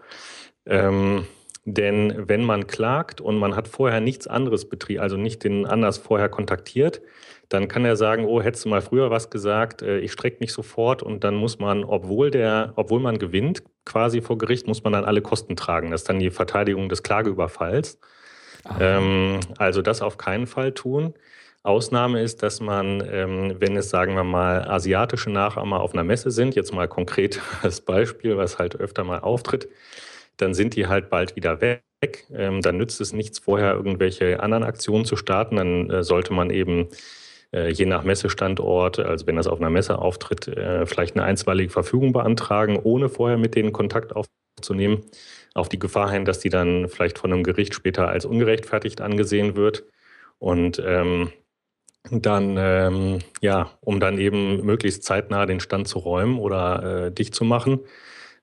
Ähm, 0.67 1.29
denn 1.65 2.25
wenn 2.27 2.43
man 2.43 2.67
klagt 2.67 3.21
und 3.21 3.39
man 3.39 3.55
hat 3.55 3.69
vorher 3.69 4.01
nichts 4.01 4.27
anderes 4.27 4.69
betrieben, 4.69 5.01
also 5.01 5.17
nicht 5.17 5.45
den 5.45 5.65
anders 5.65 5.99
vorher 5.99 6.29
kontaktiert, 6.29 7.01
dann 7.49 7.69
kann 7.69 7.85
er 7.85 7.95
sagen, 7.95 8.25
oh, 8.25 8.43
hättest 8.43 8.65
du 8.65 8.69
mal 8.69 8.83
früher 8.83 9.13
was 9.13 9.31
gesagt, 9.31 9.81
äh, 9.81 10.01
ich 10.01 10.11
strecke 10.11 10.39
mich 10.41 10.53
sofort 10.53 11.05
und 11.05 11.23
dann 11.23 11.37
muss 11.37 11.61
man, 11.61 11.85
obwohl 11.85 12.33
der, 12.33 12.73
obwohl 12.75 12.99
man 12.99 13.19
gewinnt, 13.19 13.63
quasi 13.85 14.23
vor 14.23 14.39
Gericht, 14.39 14.67
muss 14.67 14.83
man 14.83 14.93
dann 14.93 15.05
alle 15.05 15.23
Kosten 15.23 15.55
tragen. 15.55 15.93
Das 15.93 16.01
ist 16.01 16.09
dann 16.09 16.19
die 16.19 16.33
Verteidigung 16.33 16.89
des 16.89 17.05
Klageüberfalls. 17.05 18.01
Ähm, 18.81 19.41
also 19.59 19.83
das 19.83 20.03
auf 20.03 20.19
keinen 20.19 20.47
Fall 20.47 20.73
tun. 20.73 21.15
Ausnahme 21.63 22.21
ist, 22.21 22.43
dass 22.43 22.61
man, 22.61 23.03
ähm, 23.11 23.57
wenn 23.59 23.77
es, 23.77 23.89
sagen 23.89 24.15
wir 24.15 24.25
mal, 24.25 24.69
asiatische 24.69 25.31
Nachahmer 25.31 25.81
auf 25.81 25.95
einer 25.95 26.05
Messe 26.05 26.31
sind, 26.31 26.55
jetzt 26.55 26.75
mal 26.75 26.89
konkret 26.89 27.41
als 27.63 27.81
Beispiel, 27.81 28.37
was 28.37 28.59
halt 28.59 28.77
öfter 28.77 29.05
mal 29.05 29.21
auftritt, 29.21 29.69
dann 30.37 30.53
sind 30.55 30.77
die 30.77 30.87
halt 30.87 31.11
bald 31.11 31.37
wieder 31.37 31.61
weg. 31.61 31.83
Ähm, 32.35 32.61
dann 32.61 32.77
nützt 32.77 33.01
es 33.01 33.15
nichts, 33.15 33.39
vorher 33.39 33.73
irgendwelche 33.73 34.41
anderen 34.41 34.63
Aktionen 34.63 35.07
zu 35.07 35.17
starten. 35.17 35.57
Dann 35.57 35.91
äh, 35.91 36.03
sollte 36.03 36.35
man 36.35 36.51
eben 36.51 36.89
äh, 37.53 37.71
je 37.71 37.87
nach 37.87 38.05
Messestandort, 38.05 38.99
also 38.99 39.27
wenn 39.27 39.37
das 39.37 39.47
auf 39.47 39.59
einer 39.59 39.71
Messe 39.71 39.99
auftritt, 39.99 40.49
äh, 40.49 40.85
vielleicht 40.85 41.17
eine 41.17 41.25
einstweilige 41.25 41.71
Verfügung 41.71 42.13
beantragen, 42.13 42.79
ohne 42.83 43.09
vorher 43.09 43.39
mit 43.39 43.55
denen 43.55 43.73
Kontakt 43.73 44.13
aufzunehmen 44.15 45.03
auf 45.55 45.69
die 45.69 45.79
Gefahr 45.79 46.11
hin, 46.11 46.25
dass 46.25 46.41
die 46.41 46.51
dann 46.51 46.89
vielleicht 46.89 47.19
von 47.19 47.33
einem 47.33 47.45
Gericht 47.45 47.75
später 47.75 48.09
als 48.09 48.25
ungerechtfertigt 48.25 49.01
angesehen 49.01 49.57
wird. 49.57 49.85
Und 50.39 50.83
ähm, 50.85 51.33
dann, 52.11 52.57
ähm, 52.59 53.21
ja, 53.41 53.71
um 53.81 53.99
dann 54.01 54.19
eben 54.19 54.65
möglichst 54.65 55.05
zeitnah 55.05 55.47
den 55.47 55.61
Stand 55.61 55.89
zu 55.89 55.99
räumen 55.99 56.39
oder 56.39 57.07
äh, 57.07 57.13
dicht 57.13 57.35
zu 57.35 57.45
machen. 57.45 57.81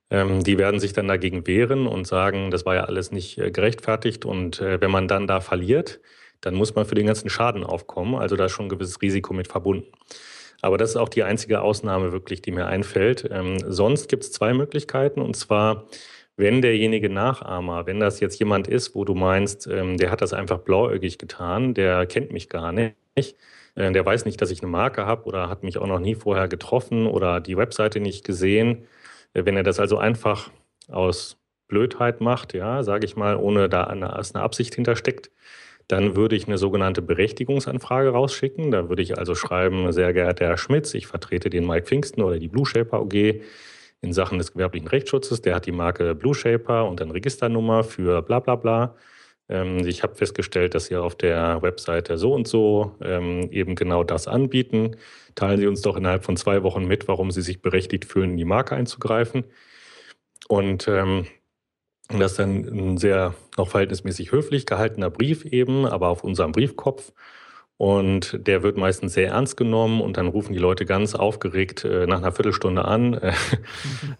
Ähm, 0.09 0.43
die 0.43 0.57
werden 0.57 0.80
sich 0.80 0.93
dann 0.93 1.07
dagegen 1.07 1.45
wehren 1.45 1.86
und 1.86 2.07
sagen, 2.07 2.49
das 2.49 2.66
war 2.66 2.76
ja 2.76 2.86
alles 2.86 3.12
nicht 3.12 3.38
äh, 3.38 3.51
gerechtfertigt. 3.51 4.26
Und 4.26 4.62
äh, 4.62 4.82
wenn 4.82 4.91
man 4.91 5.07
dann 5.07 5.28
da 5.28 5.41
verliert, 5.41 5.99
dann 6.41 6.55
muss 6.55 6.74
man 6.74 6.86
für 6.86 6.95
den 6.95 7.05
ganzen 7.05 7.30
Schaden 7.30 7.64
aufkommen. 7.64 8.16
Also 8.16 8.36
da 8.36 8.45
ist 8.45 8.53
schon 8.53 8.66
ein 8.66 8.70
gewisses 8.70 9.01
Risiko 9.01 9.34
mit 9.34 9.47
verbunden. 9.47 9.91
Aber 10.62 10.78
das 10.78 10.91
ist 10.91 10.95
auch 10.95 11.09
die 11.09 11.24
einzige 11.24 11.62
Ausnahme 11.62 12.12
wirklich, 12.12 12.41
die 12.41 12.51
mir 12.51 12.68
einfällt. 12.68 13.28
Ähm, 13.32 13.57
sonst 13.68 14.09
gibt 14.09 14.24
es 14.24 14.32
zwei 14.32 14.53
Möglichkeiten. 14.53 15.22
Und 15.22 15.36
zwar 15.36 15.88
wenn 16.38 16.61
derjenige 16.61 17.09
Nachahmer, 17.09 17.86
wenn 17.86 17.99
das 17.99 18.19
jetzt 18.19 18.39
jemand 18.39 18.67
ist, 18.67 18.95
wo 18.95 19.05
du 19.05 19.13
meinst, 19.15 19.67
ähm, 19.67 19.97
der 19.97 20.11
hat 20.11 20.21
das 20.21 20.34
einfach 20.34 20.59
blauäugig 20.59 21.17
getan, 21.17 21.73
der 21.73 22.05
kennt 22.05 22.32
mich 22.32 22.49
gar 22.49 22.71
nicht, 22.71 22.95
äh, 23.75 23.91
der 23.91 24.05
weiß 24.05 24.25
nicht, 24.25 24.41
dass 24.41 24.51
ich 24.51 24.61
eine 24.61 24.71
Marke 24.71 25.05
habe 25.05 25.25
oder 25.25 25.49
hat 25.49 25.63
mich 25.63 25.77
auch 25.77 25.88
noch 25.88 25.99
nie 25.99 26.15
vorher 26.15 26.47
getroffen 26.47 27.07
oder 27.07 27.39
die 27.39 27.57
Webseite 27.57 27.99
nicht 27.99 28.25
gesehen. 28.25 28.88
Äh, 29.34 29.45
wenn 29.45 29.57
er 29.57 29.63
das 29.63 29.79
also 29.79 29.97
einfach 29.97 30.51
aus 30.89 31.38
Blödheit 31.67 32.21
macht, 32.21 32.53
ja, 32.53 32.84
sage 32.84 33.05
ich 33.05 33.15
mal, 33.15 33.38
ohne 33.38 33.69
da 33.69 33.86
eine, 33.86 34.13
eine 34.13 34.43
Absicht 34.43 34.75
hintersteckt, 34.75 35.32
dann 35.88 36.15
würde 36.15 36.36
ich 36.36 36.47
eine 36.47 36.57
sogenannte 36.57 37.01
Berechtigungsanfrage 37.01 38.09
rausschicken. 38.09 38.71
Da 38.71 38.89
würde 38.89 39.01
ich 39.01 39.17
also 39.17 39.36
schreiben, 39.36 39.91
sehr 39.91 40.13
geehrter 40.13 40.45
Herr 40.47 40.57
Schmitz, 40.57 40.93
ich 40.93 41.07
vertrete 41.07 41.49
den 41.49 41.65
Mike 41.67 41.86
Pfingsten 41.88 42.21
oder 42.21 42.39
die 42.39 42.47
Blue 42.47 42.65
Shaper 42.65 43.01
OG 43.01 43.41
in 44.02 44.14
Sachen 44.14 44.38
des 44.38 44.54
gewerblichen 44.54 44.88
Rechtsschutzes. 44.88 45.41
Der 45.41 45.56
hat 45.56 45.66
die 45.66 45.72
Marke 45.72 46.16
Blue 46.16 46.36
Shaper 46.36 46.88
und 46.88 46.99
dann 46.99 47.12
Registernummer 47.12 47.84
für 47.84 48.22
bla 48.22 48.39
bla 48.39 48.56
bla. 48.56 48.95
Ähm, 49.49 49.86
ich 49.86 50.04
habe 50.04 50.16
festgestellt, 50.16 50.74
dass 50.76 50.86
Sie 50.86 50.95
auf 50.95 51.16
der 51.16 51.62
Webseite 51.62 52.18
so 52.18 52.34
und 52.34 52.47
so 52.47 52.95
ähm, 53.02 53.49
eben 53.52 53.76
genau 53.76 54.04
das 54.04 54.28
anbieten. 54.28 54.95
Teilen 55.36 55.60
Sie 55.60 55.68
uns 55.68 55.82
doch 55.82 55.97
innerhalb 55.97 56.26
von 56.26 56.38
zwei 56.38 56.64
Wochen 56.64 56.86
mit, 56.86 57.08
warum 57.08 57.32
Sie 57.32 57.41
sich 57.41 57.62
berechtigt 57.62 58.06
fühlen, 58.06 58.32
in 58.32 58.38
die 58.38 58.45
Marke 58.45 58.76
einzugreifen. 58.76 59.43
Und 60.47 60.88
ähm, 60.88 61.28
das 62.10 62.32
ist 62.32 62.39
dann 62.39 62.66
ein 62.66 62.97
sehr 62.97 63.36
noch 63.58 63.70
verhältnismäßig 63.70 64.32
höflich 64.32 64.66
gehaltener 64.66 65.10
Brief 65.10 65.45
eben, 65.45 65.86
aber 65.86 66.10
auf 66.10 66.24
unserem 66.24 66.52
Briefkopf. 66.52 67.14
Und 67.82 68.45
der 68.45 68.61
wird 68.61 68.77
meistens 68.77 69.15
sehr 69.15 69.29
ernst 69.29 69.57
genommen 69.57 70.01
und 70.01 70.15
dann 70.17 70.27
rufen 70.27 70.53
die 70.53 70.59
Leute 70.59 70.86
ganz 70.86 71.15
aufgeregt 71.15 71.84
äh, 71.84 72.05
nach 72.05 72.19
einer 72.19 72.32
Viertelstunde 72.32 72.86
an, 72.86 73.15
äh, 73.15 73.34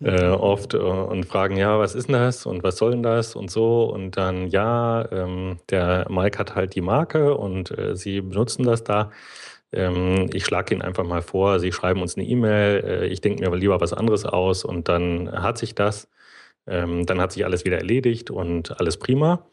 äh, 0.04 0.30
oft 0.30 0.74
äh, 0.74 0.78
und 0.80 1.28
fragen, 1.28 1.58
ja, 1.58 1.78
was 1.78 1.94
ist 1.94 2.08
denn 2.08 2.14
das 2.14 2.48
und 2.48 2.64
was 2.64 2.78
soll 2.78 2.90
denn 2.94 3.04
das 3.04 3.36
und 3.36 3.52
so. 3.52 3.84
Und 3.84 4.18
dann, 4.18 4.48
ja, 4.48 5.08
ähm, 5.12 5.60
der 5.70 6.08
Mike 6.10 6.40
hat 6.40 6.56
halt 6.56 6.74
die 6.74 6.82
Marke 6.82 7.38
und 7.38 7.78
äh, 7.78 7.96
sie 7.96 8.22
benutzen 8.22 8.64
das 8.64 8.84
da. 8.84 9.12
Ähm, 9.72 10.28
ich 10.34 10.44
schlage 10.44 10.74
Ihnen 10.74 10.82
einfach 10.82 11.06
mal 11.06 11.22
vor, 11.22 11.60
Sie 11.60 11.72
schreiben 11.72 12.02
uns 12.02 12.18
eine 12.18 12.26
E-Mail, 12.26 12.84
äh, 12.84 13.08
ich 13.10 13.22
denke 13.22 13.48
mir 13.48 13.56
lieber 13.56 13.80
was 13.80 13.94
anderes 13.94 14.26
aus 14.26 14.66
und 14.66 14.90
dann 14.90 15.32
hat 15.32 15.60
sich 15.60 15.76
das. 15.76 16.10
Ähm, 16.66 17.06
dann 17.06 17.22
hat 17.22 17.32
sich 17.32 17.46
alles 17.46 17.64
wieder 17.64 17.78
erledigt 17.78 18.32
und 18.32 18.80
alles 18.80 18.98
prima. 18.98 19.46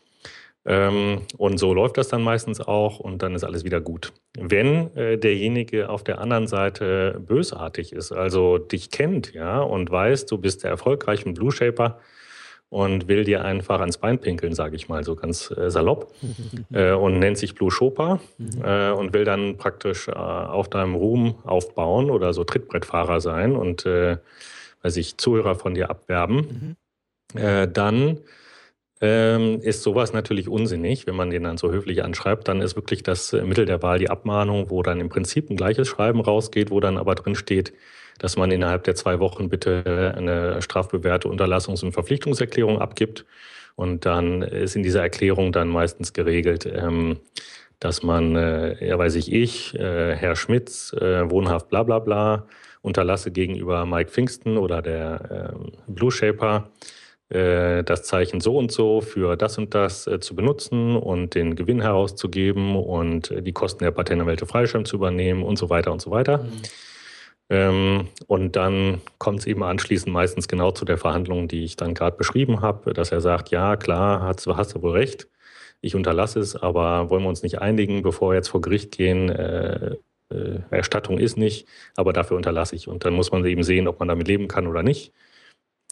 Ähm, 0.66 1.22
und 1.36 1.58
so 1.58 1.72
läuft 1.72 1.96
das 1.96 2.08
dann 2.08 2.22
meistens 2.22 2.60
auch 2.60 2.98
und 2.98 3.22
dann 3.22 3.34
ist 3.34 3.44
alles 3.44 3.64
wieder 3.64 3.80
gut. 3.80 4.12
Wenn 4.38 4.94
äh, 4.96 5.16
derjenige 5.16 5.88
auf 5.88 6.04
der 6.04 6.20
anderen 6.20 6.46
Seite 6.46 7.20
bösartig 7.26 7.92
ist, 7.92 8.12
also 8.12 8.58
dich 8.58 8.90
kennt, 8.90 9.32
ja, 9.32 9.60
und 9.60 9.90
weiß, 9.90 10.26
du 10.26 10.38
bist 10.38 10.64
der 10.64 10.70
erfolgreiche 10.70 11.32
Blue 11.32 11.52
Shaper 11.52 11.98
und 12.70 13.08
will 13.08 13.24
dir 13.24 13.44
einfach 13.44 13.80
ans 13.80 13.98
Bein 13.98 14.18
pinkeln, 14.18 14.52
sage 14.52 14.76
ich 14.76 14.88
mal 14.88 15.04
so 15.04 15.16
ganz 15.16 15.50
äh, 15.56 15.70
salopp, 15.70 16.12
äh, 16.72 16.92
und 16.92 17.18
nennt 17.18 17.38
sich 17.38 17.54
Blue 17.54 17.70
Shoper 17.70 18.20
mhm. 18.36 18.62
äh, 18.62 18.90
und 18.90 19.14
will 19.14 19.24
dann 19.24 19.56
praktisch 19.56 20.08
auf 20.08 20.68
deinem 20.68 20.94
Ruhm 20.94 21.36
aufbauen 21.44 22.10
oder 22.10 22.34
so 22.34 22.44
Trittbrettfahrer 22.44 23.20
sein 23.20 23.56
und, 23.56 23.86
äh, 23.86 24.18
weiß 24.82 24.96
ich, 24.98 25.16
Zuhörer 25.18 25.54
von 25.54 25.74
dir 25.74 25.90
abwerben, 25.90 26.36
mhm. 26.36 26.76
Dann 27.74 28.20
ähm, 29.00 29.60
ist 29.60 29.82
sowas 29.82 30.12
natürlich 30.12 30.48
unsinnig. 30.48 31.06
Wenn 31.06 31.14
man 31.14 31.30
den 31.30 31.44
dann 31.44 31.56
so 31.56 31.70
höflich 31.70 32.02
anschreibt, 32.02 32.48
dann 32.48 32.60
ist 32.60 32.76
wirklich 32.76 33.02
das 33.02 33.32
äh, 33.32 33.42
Mittel 33.42 33.64
der 33.64 33.82
Wahl 33.82 33.98
die 33.98 34.10
Abmahnung, 34.10 34.70
wo 34.70 34.82
dann 34.82 35.00
im 35.00 35.08
Prinzip 35.08 35.50
ein 35.50 35.56
gleiches 35.56 35.88
Schreiben 35.88 36.20
rausgeht, 36.20 36.70
wo 36.70 36.80
dann 36.80 36.98
aber 36.98 37.14
drin 37.14 37.34
steht, 37.34 37.72
dass 38.18 38.36
man 38.36 38.50
innerhalb 38.50 38.84
der 38.84 38.96
zwei 38.96 39.20
Wochen 39.20 39.48
bitte 39.48 39.84
äh, 39.86 40.18
eine 40.18 40.60
strafbewährte 40.62 41.28
Unterlassungs- 41.28 41.84
und 41.84 41.92
Verpflichtungserklärung 41.92 42.80
abgibt. 42.80 43.24
Und 43.76 44.06
dann 44.06 44.42
ist 44.42 44.74
in 44.74 44.82
dieser 44.82 45.02
Erklärung 45.02 45.52
dann 45.52 45.68
meistens 45.68 46.12
geregelt, 46.12 46.66
ähm, 46.66 47.18
dass 47.78 48.02
man, 48.02 48.34
äh, 48.34 48.84
ja 48.84 48.98
weiß 48.98 49.14
ich, 49.14 49.32
ich, 49.32 49.78
äh, 49.78 50.16
Herr 50.16 50.34
Schmitz, 50.34 50.92
äh, 50.94 51.30
wohnhaft 51.30 51.68
bla 51.68 51.84
bla 51.84 52.00
bla, 52.00 52.46
unterlasse 52.82 53.30
gegenüber 53.30 53.86
Mike 53.86 54.10
Pfingsten 54.10 54.56
oder 54.56 54.82
der 54.82 55.54
äh, 55.54 55.92
Blue 55.92 56.10
Shaper 56.10 56.70
das 57.28 58.04
Zeichen 58.04 58.40
so 58.40 58.56
und 58.56 58.72
so 58.72 59.00
für 59.02 59.36
das 59.36 59.58
und 59.58 59.74
das 59.74 60.06
äh, 60.06 60.18
zu 60.18 60.34
benutzen 60.34 60.96
und 60.96 61.34
den 61.34 61.56
Gewinn 61.56 61.82
herauszugeben 61.82 62.74
und 62.74 63.30
äh, 63.30 63.42
die 63.42 63.52
Kosten 63.52 63.84
der 63.84 63.90
Patentanwälte 63.90 64.46
Freischirm 64.46 64.86
zu 64.86 64.96
übernehmen 64.96 65.42
und 65.42 65.58
so 65.58 65.68
weiter 65.68 65.92
und 65.92 66.00
so 66.00 66.10
weiter. 66.10 66.38
Mhm. 66.38 66.62
Ähm, 67.50 68.08
und 68.26 68.56
dann 68.56 69.00
kommt 69.18 69.40
es 69.40 69.46
eben 69.46 69.62
anschließend 69.62 70.12
meistens 70.12 70.48
genau 70.48 70.70
zu 70.70 70.84
der 70.84 70.98
Verhandlung, 70.98 71.48
die 71.48 71.64
ich 71.64 71.76
dann 71.76 71.94
gerade 71.94 72.16
beschrieben 72.16 72.60
habe, 72.60 72.92
dass 72.94 73.12
er 73.12 73.20
sagt, 73.20 73.50
ja 73.50 73.76
klar, 73.76 74.22
hast, 74.22 74.46
hast 74.46 74.74
du 74.74 74.82
wohl 74.82 74.92
recht, 74.92 75.28
ich 75.80 75.94
unterlasse 75.94 76.40
es, 76.40 76.56
aber 76.56 77.10
wollen 77.10 77.22
wir 77.22 77.28
uns 77.28 77.42
nicht 77.42 77.60
einigen, 77.60 78.02
bevor 78.02 78.30
wir 78.30 78.36
jetzt 78.36 78.48
vor 78.48 78.60
Gericht 78.60 78.96
gehen, 78.96 79.28
äh, 79.30 79.96
äh, 80.30 80.60
Erstattung 80.70 81.18
ist 81.18 81.38
nicht, 81.38 81.66
aber 81.96 82.12
dafür 82.12 82.36
unterlasse 82.36 82.76
ich. 82.76 82.88
Und 82.88 83.04
dann 83.04 83.14
muss 83.14 83.32
man 83.32 83.44
eben 83.44 83.62
sehen, 83.62 83.88
ob 83.88 83.98
man 83.98 84.08
damit 84.08 84.28
leben 84.28 84.48
kann 84.48 84.66
oder 84.66 84.82
nicht. 84.82 85.12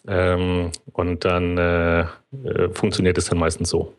Ähm, 0.06 0.70
und 0.92 1.24
dann 1.24 1.58
äh, 1.58 2.00
äh, 2.00 2.70
funktioniert 2.72 3.18
es 3.18 3.26
dann 3.26 3.38
meistens 3.38 3.70
so. 3.70 3.94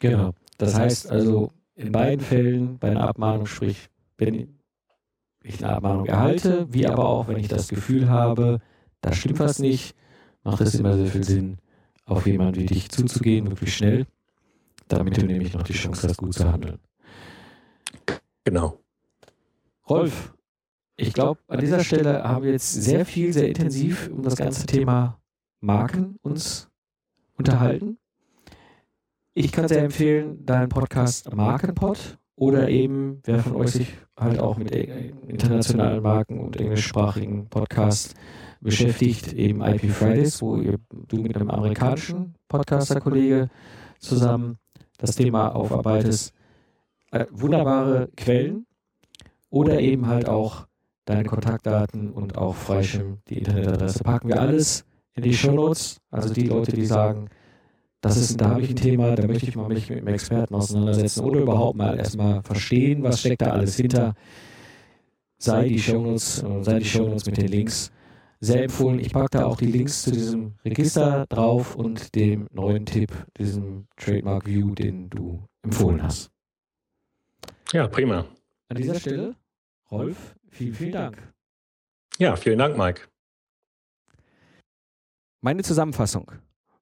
Genau. 0.00 0.32
Das 0.58 0.74
heißt 0.74 1.10
also, 1.10 1.52
in 1.76 1.92
beiden 1.92 2.24
Fällen 2.24 2.78
bei 2.78 2.90
einer 2.90 3.08
Abmahnung, 3.08 3.46
sprich, 3.46 3.88
wenn 4.18 4.58
ich 5.42 5.62
eine 5.64 5.74
Abmahnung 5.74 6.06
erhalte, 6.06 6.66
wie 6.70 6.86
aber 6.86 7.08
auch, 7.08 7.28
wenn 7.28 7.38
ich 7.38 7.48
das 7.48 7.68
Gefühl 7.68 8.08
habe, 8.08 8.60
da 9.00 9.12
stimmt 9.12 9.38
was 9.38 9.58
nicht, 9.58 9.94
macht 10.42 10.60
es 10.60 10.74
immer 10.74 10.96
sehr 10.96 11.06
viel 11.06 11.24
Sinn, 11.24 11.58
auf 12.04 12.26
jemanden 12.26 12.56
wie 12.56 12.66
dich 12.66 12.90
zuzugehen, 12.90 13.48
wirklich 13.48 13.74
schnell, 13.74 14.06
damit 14.88 15.16
du 15.16 15.24
nämlich 15.24 15.54
noch 15.54 15.62
die 15.62 15.72
Chance 15.72 16.08
hast, 16.08 16.18
gut 16.18 16.34
zu 16.34 16.50
handeln. 16.50 16.78
Genau. 18.44 18.78
Rolf, 19.88 20.34
ich 21.00 21.14
glaube, 21.14 21.40
an 21.48 21.60
dieser 21.60 21.82
Stelle 21.82 22.24
haben 22.24 22.44
wir 22.44 22.52
jetzt 22.52 22.72
sehr 22.72 23.06
viel, 23.06 23.32
sehr 23.32 23.48
intensiv 23.48 24.10
um 24.12 24.22
das 24.22 24.36
ganze 24.36 24.66
Thema 24.66 25.18
Marken 25.60 26.16
uns 26.22 26.68
unterhalten. 27.36 27.98
Ich 29.32 29.50
kann 29.50 29.66
sehr 29.66 29.82
empfehlen, 29.82 30.44
deinen 30.44 30.68
Podcast 30.68 31.34
Markenpod 31.34 32.18
oder 32.36 32.68
eben, 32.68 33.20
wer 33.24 33.38
von 33.38 33.56
euch 33.56 33.70
sich 33.70 33.94
halt 34.18 34.38
auch 34.40 34.58
mit 34.58 34.72
internationalen 34.74 36.02
Marken 36.02 36.38
und 36.40 36.60
englischsprachigen 36.60 37.48
Podcasts 37.48 38.14
beschäftigt, 38.60 39.32
eben 39.32 39.62
IP 39.62 39.90
Fridays, 39.90 40.42
wo 40.42 40.56
ihr, 40.58 40.78
du 40.90 41.16
mit 41.18 41.34
einem 41.34 41.50
amerikanischen 41.50 42.34
Podcaster-Kollege 42.48 43.48
zusammen 43.98 44.58
das 44.98 45.16
Thema 45.16 45.54
aufarbeitest. 45.54 46.34
Äh, 47.10 47.24
wunderbare 47.30 48.10
Quellen 48.16 48.66
oder 49.48 49.80
eben 49.80 50.06
halt 50.06 50.28
auch 50.28 50.66
deine 51.10 51.24
Kontaktdaten 51.24 52.10
und 52.10 52.38
auch 52.38 52.54
Freischirm, 52.54 53.18
die 53.28 53.38
Internetadresse. 53.38 54.02
Packen 54.04 54.28
wir 54.28 54.40
alles 54.40 54.84
in 55.14 55.22
die 55.22 55.34
Show 55.34 55.52
Notes. 55.52 56.00
Also 56.10 56.32
die 56.32 56.46
Leute, 56.46 56.72
die 56.72 56.86
sagen, 56.86 57.28
das 58.00 58.16
ist, 58.16 58.40
da 58.40 58.50
habe 58.50 58.62
ich 58.62 58.70
ein 58.70 58.76
Thema, 58.76 59.14
da 59.14 59.26
möchte 59.26 59.46
ich 59.46 59.56
mal 59.56 59.68
mich 59.68 59.90
mit 59.90 59.98
einem 59.98 60.08
Experten 60.08 60.54
auseinandersetzen 60.54 61.22
oder 61.22 61.40
überhaupt 61.40 61.76
mal 61.76 61.98
erstmal 61.98 62.42
verstehen, 62.42 63.02
was 63.02 63.20
steckt 63.20 63.42
da 63.42 63.50
alles 63.50 63.76
hinter. 63.76 64.14
Sei 65.38 65.68
die 65.68 65.78
Shownotes, 65.78 66.42
äh, 66.42 66.62
sei 66.62 66.78
die 66.78 66.84
Shownotes 66.84 67.26
mit 67.26 67.36
den 67.36 67.48
Links 67.48 67.90
sehr 68.40 68.62
empfohlen. 68.62 69.00
Ich 69.00 69.12
packe 69.12 69.28
da 69.30 69.44
auch 69.44 69.56
die 69.56 69.66
Links 69.66 70.02
zu 70.02 70.12
diesem 70.12 70.54
Register 70.64 71.26
drauf 71.28 71.76
und 71.76 72.14
dem 72.14 72.46
neuen 72.52 72.86
Tipp, 72.86 73.12
diesem 73.38 73.86
Trademark 73.96 74.46
View, 74.46 74.74
den 74.74 75.10
du 75.10 75.42
empfohlen 75.62 76.02
hast. 76.02 76.30
Ja, 77.72 77.86
prima. 77.86 78.26
An 78.68 78.76
dieser 78.76 78.94
Stelle, 78.94 79.34
Rolf, 79.90 80.36
Vielen, 80.50 80.74
vielen 80.74 80.92
Dank. 80.92 81.32
Ja, 82.18 82.36
vielen 82.36 82.58
Dank, 82.58 82.76
Mike. 82.76 83.08
Meine 85.40 85.62
Zusammenfassung. 85.62 86.30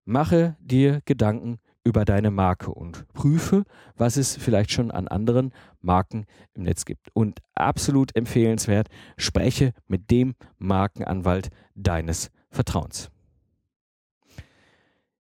Mache 0.04 0.56
dir 0.60 1.00
Gedanken 1.04 1.58
über 1.84 2.04
deine 2.04 2.30
Marke 2.30 2.70
und 2.70 3.06
prüfe, 3.14 3.64
was 3.96 4.16
es 4.16 4.36
vielleicht 4.36 4.72
schon 4.72 4.90
an 4.90 5.08
anderen 5.08 5.52
Marken 5.80 6.26
im 6.54 6.64
Netz 6.64 6.84
gibt. 6.84 7.08
Und 7.14 7.40
absolut 7.54 8.14
empfehlenswert, 8.16 8.88
spreche 9.16 9.72
mit 9.86 10.10
dem 10.10 10.34
Markenanwalt 10.58 11.48
deines 11.74 12.30
Vertrauens. 12.50 13.10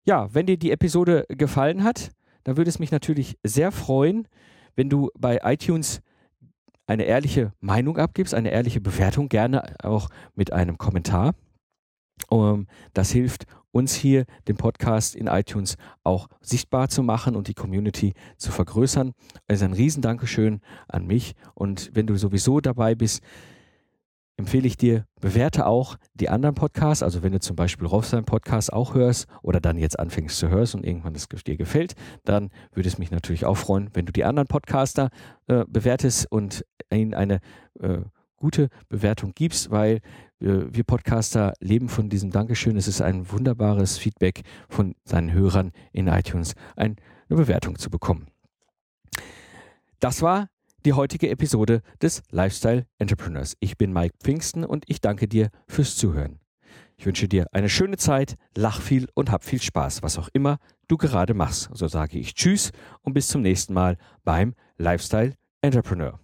Ja, 0.05 0.33
wenn 0.33 0.47
dir 0.47 0.59
die 0.59 0.71
Episode 0.71 1.27
gefallen 1.29 1.85
hat, 1.85 2.13
dann 2.45 2.57
würde 2.57 2.71
es 2.71 2.79
mich 2.79 2.93
natürlich 2.93 3.37
sehr 3.43 3.73
freuen, 3.73 4.27
wenn 4.75 4.89
du 4.89 5.11
bei 5.19 5.41
iTunes 5.43 6.01
eine 6.89 7.05
ehrliche 7.05 7.53
Meinung 7.61 7.99
abgibst, 7.99 8.35
eine 8.35 8.51
ehrliche 8.51 8.81
Bewertung, 8.81 9.29
gerne 9.29 9.77
auch 9.85 10.09
mit 10.35 10.53
einem 10.53 10.79
Kommentar. 10.79 11.35
Um, 12.29 12.67
das 12.95 13.13
hilft 13.13 13.47
uns 13.71 13.95
hier, 13.95 14.25
den 14.49 14.57
Podcast 14.57 15.15
in 15.15 15.29
iTunes 15.29 15.77
auch 16.03 16.29
sichtbar 16.41 16.89
zu 16.89 17.05
machen 17.05 17.37
und 17.37 17.47
die 17.47 17.55
Community 17.55 18.15
zu 18.37 18.51
vergrößern. 18.51 19.13
Also 19.47 19.67
ein 19.67 19.73
Riesendankeschön 19.73 20.61
an 20.89 21.07
mich. 21.07 21.35
Und 21.55 21.91
wenn 21.95 22.09
du 22.09 22.17
sowieso 22.17 22.61
dabei 22.61 22.97
bist, 22.97 23.23
empfehle 24.39 24.67
ich 24.67 24.77
dir, 24.77 25.05
bewerte 25.21 25.67
auch 25.67 25.97
die 26.15 26.31
anderen 26.31 26.55
Podcasts. 26.55 27.03
Also 27.03 27.23
wenn 27.23 27.33
du 27.33 27.41
zum 27.41 27.57
Beispiel 27.57 27.87
Rolf 27.87 28.07
sein 28.07 28.25
Podcast 28.25 28.73
auch 28.73 28.95
hörst 28.95 29.27
oder 29.43 29.61
dann 29.61 29.77
jetzt 29.77 29.99
anfängst 29.99 30.39
zu 30.39 30.49
hören 30.49 30.69
und 30.75 30.87
irgendwann 30.87 31.13
das 31.13 31.29
dir 31.29 31.57
gefällt, 31.57 31.95
dann 32.25 32.51
würde 32.73 32.89
es 32.89 32.99
mich 32.99 33.11
natürlich 33.11 33.45
auch 33.45 33.57
freuen, 33.57 33.91
wenn 33.93 34.07
du 34.07 34.13
die 34.13 34.25
anderen 34.25 34.47
Podcaster 34.47 35.11
äh, 35.49 35.65
bewertest 35.69 36.31
und 36.31 36.65
ihnen 36.91 37.15
eine 37.15 37.41
äh, 37.81 37.99
gute 38.37 38.69
Bewertung 38.89 39.33
gibst, 39.35 39.71
weil 39.71 39.97
äh, 40.41 40.67
wir 40.71 40.85
Podcaster 40.85 41.53
leben 41.61 41.89
von 41.89 42.09
diesem 42.09 42.31
Dankeschön. 42.31 42.77
Es 42.77 42.87
ist 42.87 43.03
ein 43.03 43.31
wunderbares 43.31 43.99
Feedback 43.99 44.43
von 44.69 44.95
seinen 45.05 45.33
Hörern 45.33 45.73
in 45.93 46.07
iTunes, 46.07 46.55
eine 46.77 46.95
Bewertung 47.29 47.77
zu 47.77 47.91
bekommen. 47.91 48.29
Das 49.99 50.23
war 50.23 50.49
die 50.85 50.93
heutige 50.93 51.31
Episode 51.31 51.83
des 52.03 52.23
Lifestyle 52.31 52.87
Entrepreneurs. 52.99 53.57
Ich 53.61 53.77
bin 53.77 53.93
Mike 53.93 54.15
Pfingsten 54.23 54.65
und 54.65 54.85
ich 54.89 55.01
danke 55.01 55.29
dir 55.29 55.51
fürs 55.67 55.97
Zuhören. 55.97 56.41
Ich 56.97 57.07
wünsche 57.07 57.29
dir 57.29 57.47
eine 57.53 57.69
schöne 57.69 57.97
Zeit, 57.97 58.35
lach 58.57 58.81
viel 58.81 59.09
und 59.15 59.31
hab 59.31 59.45
viel 59.45 59.63
Spaß, 59.63 60.03
was 60.03 60.19
auch 60.19 60.29
immer 60.33 60.59
du 60.89 60.97
gerade 60.97 61.35
machst. 61.35 61.71
So 61.73 61.87
sage 61.87 62.19
ich 62.19 62.35
Tschüss 62.35 62.73
und 63.03 63.15
bis 63.15 63.29
zum 63.29 63.43
nächsten 63.43 63.73
Mal 63.73 63.97
beim 64.25 64.55
Lifestyle 64.79 65.35
Entrepreneur. 65.63 66.19